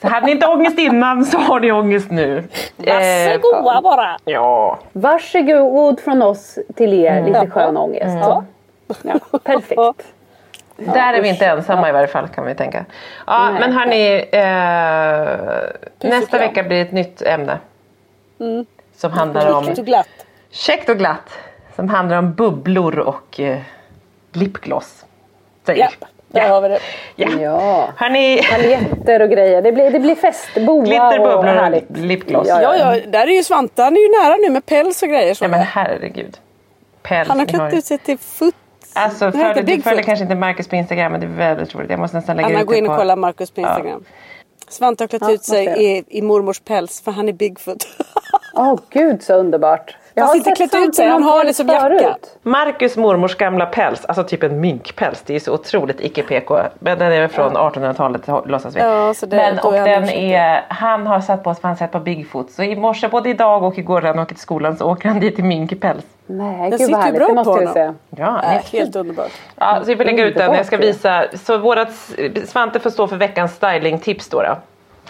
Så 0.00 0.08
hade 0.08 0.26
ni 0.26 0.32
inte 0.32 0.46
ångest 0.46 0.78
innan 0.78 1.24
så 1.24 1.38
har 1.38 1.60
ni 1.60 1.72
ångest 1.72 2.10
nu. 2.10 2.44
Varsågoda 2.76 3.80
bara. 3.82 4.18
Ja. 4.24 4.78
Varsågod 4.92 6.00
från 6.00 6.22
oss 6.22 6.58
till 6.76 6.94
er, 6.94 7.24
lite 7.24 7.50
skön 7.50 7.76
ångest. 7.76 8.18
Ja. 8.20 8.44
Ja, 9.02 9.38
perfekt. 9.44 10.06
Där 10.76 11.14
är 11.14 11.22
vi 11.22 11.28
inte 11.28 11.46
ensamma 11.46 11.88
i 11.88 11.92
varje 11.92 12.06
fall 12.06 12.28
kan 12.28 12.46
vi 12.46 12.54
tänka. 12.54 12.84
Ja, 13.26 13.50
Nej. 13.50 13.60
men 13.60 13.72
hörni. 13.72 14.28
Eh, 14.32 16.10
nästa 16.10 16.38
vecka 16.38 16.62
blir 16.62 16.82
ett 16.82 16.92
nytt 16.92 17.22
ämne. 17.22 17.58
Som 18.98 19.12
handlar 19.12 19.52
om 19.52 19.60
Riktigt 19.64 19.78
och 19.78 19.86
glatt. 19.86 20.08
käckt 20.50 20.88
och 20.88 20.98
glatt. 20.98 21.38
Som 21.76 21.88
handlar 21.88 22.18
om 22.18 22.34
bubblor 22.34 22.98
och 22.98 23.40
eh, 23.40 23.58
lipgloss. 24.32 25.04
Säger 25.66 25.88
Ja, 26.00 26.06
där 26.28 26.48
har 26.48 26.60
vi 26.60 26.68
det. 26.68 26.78
Ja. 27.16 27.28
Ja. 27.40 27.88
Hörni. 27.96 28.42
Paljetter 28.50 29.22
och 29.22 29.30
grejer. 29.30 29.62
Det 29.62 29.72
blir, 29.72 29.90
det 29.90 30.00
blir 30.00 30.14
fest, 30.14 30.48
boa 30.66 30.84
Glitter, 30.84 31.20
och 31.20 31.26
bubblor 31.28 31.52
härligt. 31.52 31.90
och 31.90 31.96
lipgloss. 31.96 32.48
Ja, 32.48 32.62
Ja, 32.62 32.76
ja, 32.96 33.00
där 33.06 33.26
är 33.26 33.36
ju 33.36 33.42
Svante. 33.42 33.82
Han 33.82 33.96
är 33.96 34.00
ju 34.00 34.08
nära 34.24 34.36
nu 34.36 34.50
med 34.50 34.66
päls 34.66 35.02
och 35.02 35.08
grejer. 35.08 35.34
Så. 35.34 35.44
Nej 35.44 35.50
men 35.50 35.60
herregud. 35.66 36.38
Päls. 37.02 37.28
Han 37.28 37.38
har 37.38 37.46
klätt 37.46 37.74
ut 37.74 37.84
sig 37.84 37.98
till 37.98 38.18
foot. 38.18 38.54
Alltså 38.92 39.32
följ, 39.32 39.62
du 39.62 39.82
följer 39.82 40.02
kanske 40.02 40.22
inte 40.22 40.34
Marcus 40.34 40.68
på 40.68 40.76
Instagram 40.76 41.12
men 41.12 41.20
det 41.20 41.26
är 41.26 41.30
väldigt 41.30 41.74
roligt. 41.74 41.90
Jag 41.90 42.00
måste 42.00 42.16
nästan 42.16 42.36
lägga 42.36 42.48
Anna, 42.48 42.60
ut 42.60 42.66
gå 42.66 42.72
det 42.72 42.78
in 42.78 42.86
och 42.86 42.92
på... 42.92 42.96
kolla 42.98 43.16
Marcus 43.16 43.50
på 43.50 43.60
Instagram. 43.60 44.04
Svante 44.70 45.02
har 45.04 45.08
klätt 45.08 45.22
Ja, 45.22 45.32
ut 45.32 45.44
sig 45.44 45.66
i, 45.84 46.04
i 46.08 46.22
mormors 46.22 46.60
päls 46.60 47.00
för 47.00 47.12
han 47.12 47.28
är 47.28 47.32
Bigfoot. 47.32 47.86
Åh 48.54 48.80
gud 48.90 49.22
så 49.22 49.34
underbart. 49.34 49.96
Jag 50.18 50.26
Fast 50.26 50.46
har 50.46 50.50
inte 50.50 50.66
klätt 50.68 50.88
ut 50.88 50.94
sig, 50.94 51.08
han 51.08 51.22
har 51.22 51.44
det 51.44 51.54
som 51.54 51.68
jacka. 51.68 52.16
Marcus 52.42 52.96
mormors 52.96 53.34
gamla 53.34 53.66
päls, 53.66 54.04
alltså 54.04 54.24
typ 54.24 54.42
en 54.42 54.60
minkpäls. 54.60 55.22
Det 55.26 55.34
är 55.34 55.40
så 55.40 55.52
otroligt 55.54 56.00
icke-PK. 56.00 56.58
Men 56.78 56.98
den 56.98 57.12
är 57.12 57.28
från 57.28 57.56
1800-talet 57.56 58.26
låtsas 58.46 58.76
vi. 58.76 58.80
Ja, 58.80 59.14
så 59.14 59.26
det- 59.26 59.36
Men, 59.36 59.58
och 59.58 59.72
den 59.72 60.08
är, 60.08 60.64
han 60.68 61.06
har 61.06 61.20
satt 61.20 61.44
på 61.44 61.54
sig 61.54 61.60
han 61.62 61.76
sett 61.76 61.92
på 61.92 62.00
Bigfoot. 62.00 62.50
Så 62.50 62.62
i 62.62 62.76
morse, 62.76 63.08
både 63.08 63.28
idag 63.30 63.62
och 63.62 63.78
igår 63.78 64.00
när 64.00 64.08
han 64.08 64.18
åker 64.18 64.34
till 64.34 64.42
skolan 64.42 64.76
så 64.76 64.90
åker 64.90 65.08
han 65.08 65.20
dit 65.20 65.38
i 65.38 65.42
minkpäls. 65.42 66.04
Nej, 66.26 66.70
Den 66.70 66.78
gud 66.78 66.80
sitter 66.80 67.06
ju 67.06 67.12
bra 67.12 67.44
på 67.44 67.50
honom. 67.50 67.94
Ja, 68.16 68.42
Äh, 68.42 68.62
helt 68.72 68.96
underbart. 68.96 69.30
ja, 69.56 69.78
så 69.80 69.86
vi 69.86 69.96
får 69.96 70.04
lägga 70.04 70.24
ut 70.24 70.34
den. 70.36 70.54
Jag 70.54 70.66
ska 70.66 70.76
visa. 70.76 71.24
Så 71.34 71.58
vårat 71.58 71.88
Svante 72.46 72.80
får 72.80 72.90
stå 72.90 73.06
för 73.06 73.16
veckans 73.16 73.52
stylingtips 73.54 74.28
då. 74.28 74.42
då. 74.42 74.56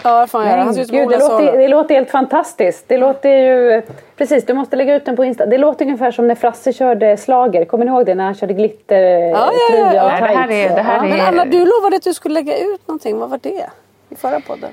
Ja, 0.04 0.20
det 0.20 0.26
får 0.26 0.38
han 0.38 0.66
Nej, 0.66 0.74
ser 0.74 0.80
ut 0.82 0.88
som 0.88 0.96
gud, 0.96 1.08
det, 1.08 1.18
låter, 1.18 1.58
det 1.58 1.68
låter 1.68 1.94
helt 1.94 2.10
fantastiskt. 2.10 2.84
Det 2.88 2.98
låter 2.98 3.28
ju... 3.28 3.82
Precis, 4.16 4.46
du 4.46 4.54
måste 4.54 4.76
lägga 4.76 4.94
ut 4.96 5.04
den 5.04 5.16
på 5.16 5.24
Insta. 5.24 5.46
Det 5.46 5.58
låter 5.58 5.84
ungefär 5.84 6.10
som 6.10 6.28
när 6.28 6.34
Frasse 6.34 6.72
körde 6.72 7.16
slager. 7.16 7.64
Kommer 7.64 7.84
ni 7.84 7.90
ihåg 7.90 8.06
det? 8.06 8.14
När 8.14 8.24
han 8.24 8.34
körde 8.34 8.54
glitter, 8.54 9.02
ja, 9.02 9.50
tröja 9.70 9.94
ja. 9.94 10.04
och 10.04 10.10
Nej, 10.10 10.20
det 10.20 10.26
här 10.38 10.50
är- 10.50 10.74
det 10.76 10.82
här 10.82 10.98
och- 10.98 11.04
är- 11.04 11.08
Men 11.10 11.20
Anna, 11.20 11.44
du 11.44 11.58
lovade 11.64 11.96
att 11.96 12.02
du 12.02 12.14
skulle 12.14 12.34
lägga 12.34 12.58
ut 12.58 12.88
någonting. 12.88 13.18
Vad 13.18 13.30
var 13.30 13.38
det? 13.42 13.66
I 14.10 14.14
förra 14.14 14.40
podden. 14.40 14.70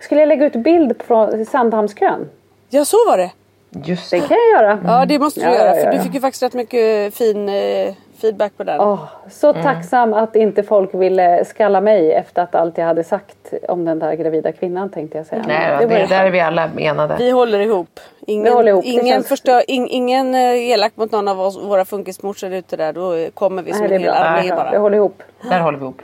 Skulle 0.00 0.20
jag 0.20 0.28
lägga 0.28 0.46
ut 0.46 0.52
bild 0.52 1.02
från 1.06 1.44
Sandhamnskön? 1.46 2.28
Ja, 2.70 2.84
så 2.84 2.96
var 3.08 3.18
det. 3.18 3.30
Just 3.70 4.10
Det 4.10 4.16
det. 4.20 4.28
kan 4.28 4.36
jag 4.52 4.62
göra. 4.62 4.78
Ja, 4.84 5.04
det 5.06 5.18
måste 5.18 5.40
du 5.40 5.46
Ja, 5.46 5.54
göra. 5.54 5.74
För 5.74 5.84
ja, 5.84 5.92
du 5.92 5.98
fick 6.00 6.14
ju 6.14 6.20
faktiskt 6.20 6.42
rätt 6.42 6.54
mycket 6.54 7.14
fin 7.14 7.48
eh, 7.48 7.94
feedback 8.20 8.52
på 8.56 8.64
den. 8.64 8.80
Åh, 8.80 9.04
så 9.30 9.50
Mm. 9.50 9.62
tacksam 9.62 10.14
att 10.14 10.36
inte 10.36 10.62
folk 10.62 10.94
ville 10.94 11.44
skalla 11.44 11.80
mig 11.80 12.12
efter 12.12 12.42
att 12.42 12.54
allt 12.54 12.78
jag 12.78 12.84
hade 12.86 13.04
sagt 13.04 13.36
om 13.68 13.84
den 13.84 13.98
där 13.98 14.14
gravida 14.14 14.52
kvinnan 14.52 14.90
tänkte 14.90 15.18
jag 15.18 15.26
säga. 15.26 15.44
Nej, 15.48 15.86
det, 15.86 16.00
ju 16.00 16.06
där 16.06 16.24
är 16.24 16.30
vi 16.30 16.40
alla 16.40 16.70
enade. 16.78 17.16
Vi 17.18 17.30
håller 17.30 17.58
ihop. 17.60 18.00
Ingen, 18.26 18.44
Vi 18.44 18.50
håller 18.50 18.70
ihop, 18.72 18.84
det 18.84 18.90
ingen, 18.90 19.06
känns- 19.06 19.28
förstör, 19.28 19.70
in, 19.70 19.86
ingen 19.88 20.34
eh, 20.34 20.70
elak 20.70 20.92
mot 20.94 21.12
någon 21.12 21.28
av 21.28 21.40
oss, 21.40 21.58
våra 21.62 21.84
funkismorsor 21.84 22.52
ute 22.52 22.76
där. 22.76 22.92
Då 22.92 23.30
kommer 23.34 23.62
vi 23.62 23.72
som 23.72 23.80
Nej, 23.80 23.88
det 23.88 23.94
en 23.94 24.00
hel 24.02 24.10
armé 24.14 24.42
Det 24.48 24.54
bara. 24.56 24.70
Vi 24.70 24.76
håller 24.76 24.96
ihop. 24.96 25.22
Där 25.50 25.60
håller 25.60 25.78
vi 25.78 25.84
ihop. 25.84 26.02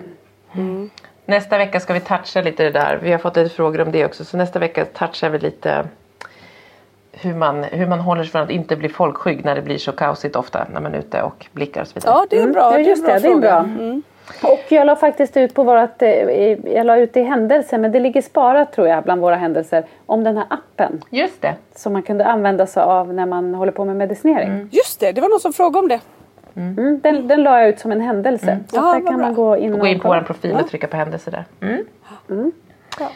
Nästa 1.26 1.58
vecka 1.58 1.80
ska 1.80 1.92
vi 1.92 2.00
toucha 2.00 2.40
lite 2.42 2.62
det 2.62 2.70
där. 2.70 2.98
Vi 3.02 3.12
har 3.12 3.18
fått 3.18 3.36
lite 3.36 3.54
frågor 3.54 3.80
om 3.80 3.92
det 3.92 4.04
också. 4.04 4.24
Så 4.24 4.36
nästa 4.36 4.58
vecka 4.58 4.84
touchar 4.84 5.28
vi 5.30 5.38
lite 5.38 5.84
hur 7.20 7.34
man, 7.34 7.64
hur 7.64 7.86
man 7.86 8.00
håller 8.00 8.22
sig 8.22 8.30
från 8.32 8.42
att 8.42 8.50
inte 8.50 8.76
bli 8.76 8.88
folkskygg 8.88 9.44
när 9.44 9.54
det 9.54 9.62
blir 9.62 9.78
så 9.78 9.92
kaosigt 9.92 10.36
ofta 10.36 10.66
när 10.72 10.80
man 10.80 10.94
är 10.94 10.98
ute 10.98 11.22
och 11.22 11.46
blickar 11.52 11.80
och 11.80 11.86
så 11.88 11.94
vidare. 11.94 12.12
Ja, 12.14 12.26
det 12.30 12.38
är 12.38 12.42
en 12.42 12.52
bra, 12.52 12.68
Mm. 12.70 12.82
Ja, 12.82 12.88
just 12.88 13.06
det 13.06 13.12
är 13.12 13.20
det. 13.20 13.28
Det 13.28 13.34
är 13.34 13.40
bra. 13.40 13.66
Och 14.42 14.60
jag 14.68 14.86
la 14.86 14.96
faktiskt 14.96 15.36
ut 15.36 15.54
på 15.54 15.62
vårat, 15.64 16.02
eh, 16.02 16.10
jag 16.74 16.86
la 16.86 16.96
ut 16.96 17.16
i 17.16 17.22
händelser, 17.22 17.78
men 17.78 17.92
det 17.92 18.00
ligger 18.00 18.22
sparat 18.22 18.72
tror 18.72 18.88
jag 18.88 19.04
bland 19.04 19.20
våra 19.20 19.36
händelser, 19.36 19.84
om 20.06 20.24
den 20.24 20.36
här 20.36 20.46
appen 20.50 21.02
Just 21.10 21.42
det. 21.42 21.54
som 21.74 21.92
man 21.92 22.02
kunde 22.02 22.26
använda 22.26 22.66
sig 22.66 22.82
av 22.82 23.14
när 23.14 23.26
man 23.26 23.54
håller 23.54 23.72
på 23.72 23.84
med 23.84 23.96
medicinering. 23.96 24.68
Just 24.72 25.00
det, 25.00 25.12
det 25.12 25.20
var 25.20 25.28
någon 25.28 25.40
som 25.40 25.52
frågade 25.52 25.78
om 25.78 25.88
det. 25.88 26.00
Mm, 26.56 27.00
den, 27.02 27.28
den 27.28 27.42
la 27.42 27.60
jag 27.60 27.68
ut 27.68 27.78
som 27.78 27.92
en 27.92 28.00
händelse. 28.00 28.58
Så 28.68 28.76
Ja, 28.76 28.82
där 28.82 28.92
kan 28.92 29.04
bra. 29.04 29.26
man 29.26 29.34
gå 29.34 29.56
in 29.56 29.74
Och 29.74 29.80
gå 29.80 29.86
in 29.86 30.00
på 30.00 30.08
vår 30.08 30.20
profil 30.20 30.56
och 30.60 30.68
trycka 30.68 30.86
på 30.86 30.96
händelser 30.96 31.30
där. 31.30 31.44
Mm. 31.60 32.52
Ja. 33.00 33.06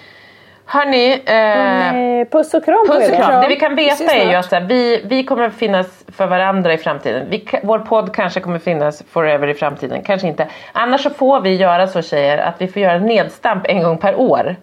Hörni, 0.71 1.23
eh, 1.27 2.19
Eh, 2.19 2.25
Puss 2.25 2.55
och 2.55 2.65
kram 2.65 2.87
Puss 2.87 3.09
och 3.09 3.17
kram. 3.17 3.43
Det 3.43 3.49
vi 3.49 3.57
kan 3.57 3.75
veta 3.75 4.05
är 4.05 4.31
ju 4.31 4.35
att 4.35 4.53
här, 4.53 4.61
vi, 4.61 5.03
vi 5.05 5.25
kommer 5.25 5.51
finnas 5.51 6.05
för 6.09 6.27
varandra 6.27 6.73
i 6.73 6.79
framtiden. 6.79 7.27
Vi, 7.31 7.49
vår 7.63 7.79
podd 7.79 8.15
kanske 8.15 8.41
kommer 8.41 8.59
finnas 8.59 9.03
forever 9.11 9.49
i 9.49 9.55
framtiden, 9.55 10.03
kanske 10.03 10.29
inte. 10.29 10.49
Annars 10.73 11.03
så 11.03 11.11
får 11.11 11.41
vi 11.41 11.55
göra 11.55 11.87
så 11.87 12.03
tjejer 12.03 12.39
att 12.39 12.55
vi 12.59 12.69
får 12.69 12.83
göra 12.83 12.99
nedstamp 12.99 13.67
en 13.67 13.83
gång 13.83 13.99
per 13.99 14.21
år. 14.21 14.57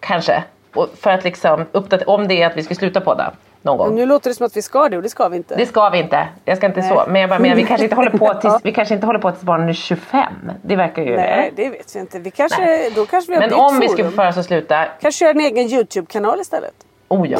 Kanske. 0.00 0.44
Och 0.74 0.88
för 1.00 1.10
att 1.10 1.24
liksom 1.24 1.66
uppdatera, 1.72 2.10
om 2.10 2.28
det 2.28 2.42
är 2.42 2.46
att 2.46 2.56
vi 2.56 2.62
ska 2.62 2.74
sluta 2.74 3.00
podda 3.00 3.32
någon 3.68 3.78
gång. 3.78 3.94
Nu 3.94 4.06
låter 4.06 4.30
det 4.30 4.34
som 4.34 4.46
att 4.46 4.56
vi 4.56 4.62
ska 4.62 4.88
det 4.88 4.96
och 4.96 5.02
det 5.02 5.08
ska 5.08 5.28
vi 5.28 5.36
inte. 5.36 5.56
Det 5.56 5.66
ska 5.66 5.88
vi 5.88 5.98
inte. 5.98 6.28
Jag 6.44 6.56
ska 6.56 6.66
inte 6.66 6.82
så. 6.82 7.04
Men 7.08 7.20
jag 7.20 7.30
bara 7.30 7.38
menar, 7.38 7.56
vi 7.56 7.64
kanske 7.64 7.84
inte 7.84 7.96
håller 7.96 8.10
på 8.10 8.34
tills, 8.40 8.54
vi 8.62 8.72
kanske 8.72 8.94
inte 8.94 9.06
håller 9.06 9.18
på 9.18 9.30
tills 9.30 9.42
barnen 9.42 9.68
är 9.68 9.72
25. 9.72 10.22
Det 10.62 10.76
verkar 10.76 11.02
ju... 11.02 11.16
Nej, 11.16 11.52
det 11.56 11.70
vet 11.70 11.96
vi 11.96 12.00
inte. 12.00 12.18
Vi 12.18 12.30
kanske, 12.30 12.60
Nej. 12.60 12.92
då 12.94 13.06
kanske 13.06 13.32
vi 13.32 13.36
har 13.36 13.48
Men 13.48 13.58
om 13.58 13.80
vi 13.80 13.88
skulle 13.88 14.10
få 14.10 14.16
för 14.16 14.28
oss 14.28 14.36
att 14.36 14.46
sluta. 14.46 14.84
Kanske 15.00 15.24
göra 15.24 15.34
en 15.34 15.40
egen 15.40 15.66
YouTube-kanal 15.72 16.40
istället. 16.40 16.74
Oh 17.08 17.30
ja. 17.30 17.38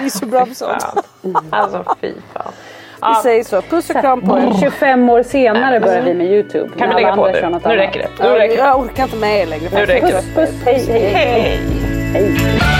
Vi 0.00 0.06
är 0.06 0.10
så 0.10 0.26
bra 0.26 0.46
på 0.46 0.54
sånt. 0.54 0.82
Fan. 0.82 1.44
Alltså 1.50 1.84
fy 2.00 2.12
fan. 2.34 2.52
Vi 3.08 3.22
säger 3.22 3.44
så. 3.44 3.62
Puss 3.62 3.90
och 3.90 4.00
kram 4.00 4.20
på 4.20 4.38
er. 4.38 4.52
25 4.60 5.10
år 5.10 5.22
senare 5.22 5.80
börjar 5.80 6.02
vi 6.02 6.14
med 6.14 6.26
Youtube. 6.26 6.70
Kan 6.78 6.88
vi 6.88 6.94
lägga 6.94 7.16
på 7.16 7.26
nu? 7.26 7.58
Nu 7.64 7.76
räcker 7.76 8.00
det. 8.00 8.08
Nu 8.24 8.28
Ja, 8.28 8.38
räcker 8.38 8.56
det. 8.56 8.62
jag 8.62 8.80
orkar 8.80 9.04
inte 9.04 9.16
med 9.16 9.40
er 9.40 9.46
längre. 9.46 9.68
Nu 9.72 9.86
räcker 9.86 10.06
det. 10.06 10.12
Puss, 10.12 10.34
puss, 10.34 10.64
hej, 10.64 10.84
hej, 10.88 11.00
hej. 11.00 11.60
Hej. 12.12 12.36
hej. 12.38 12.79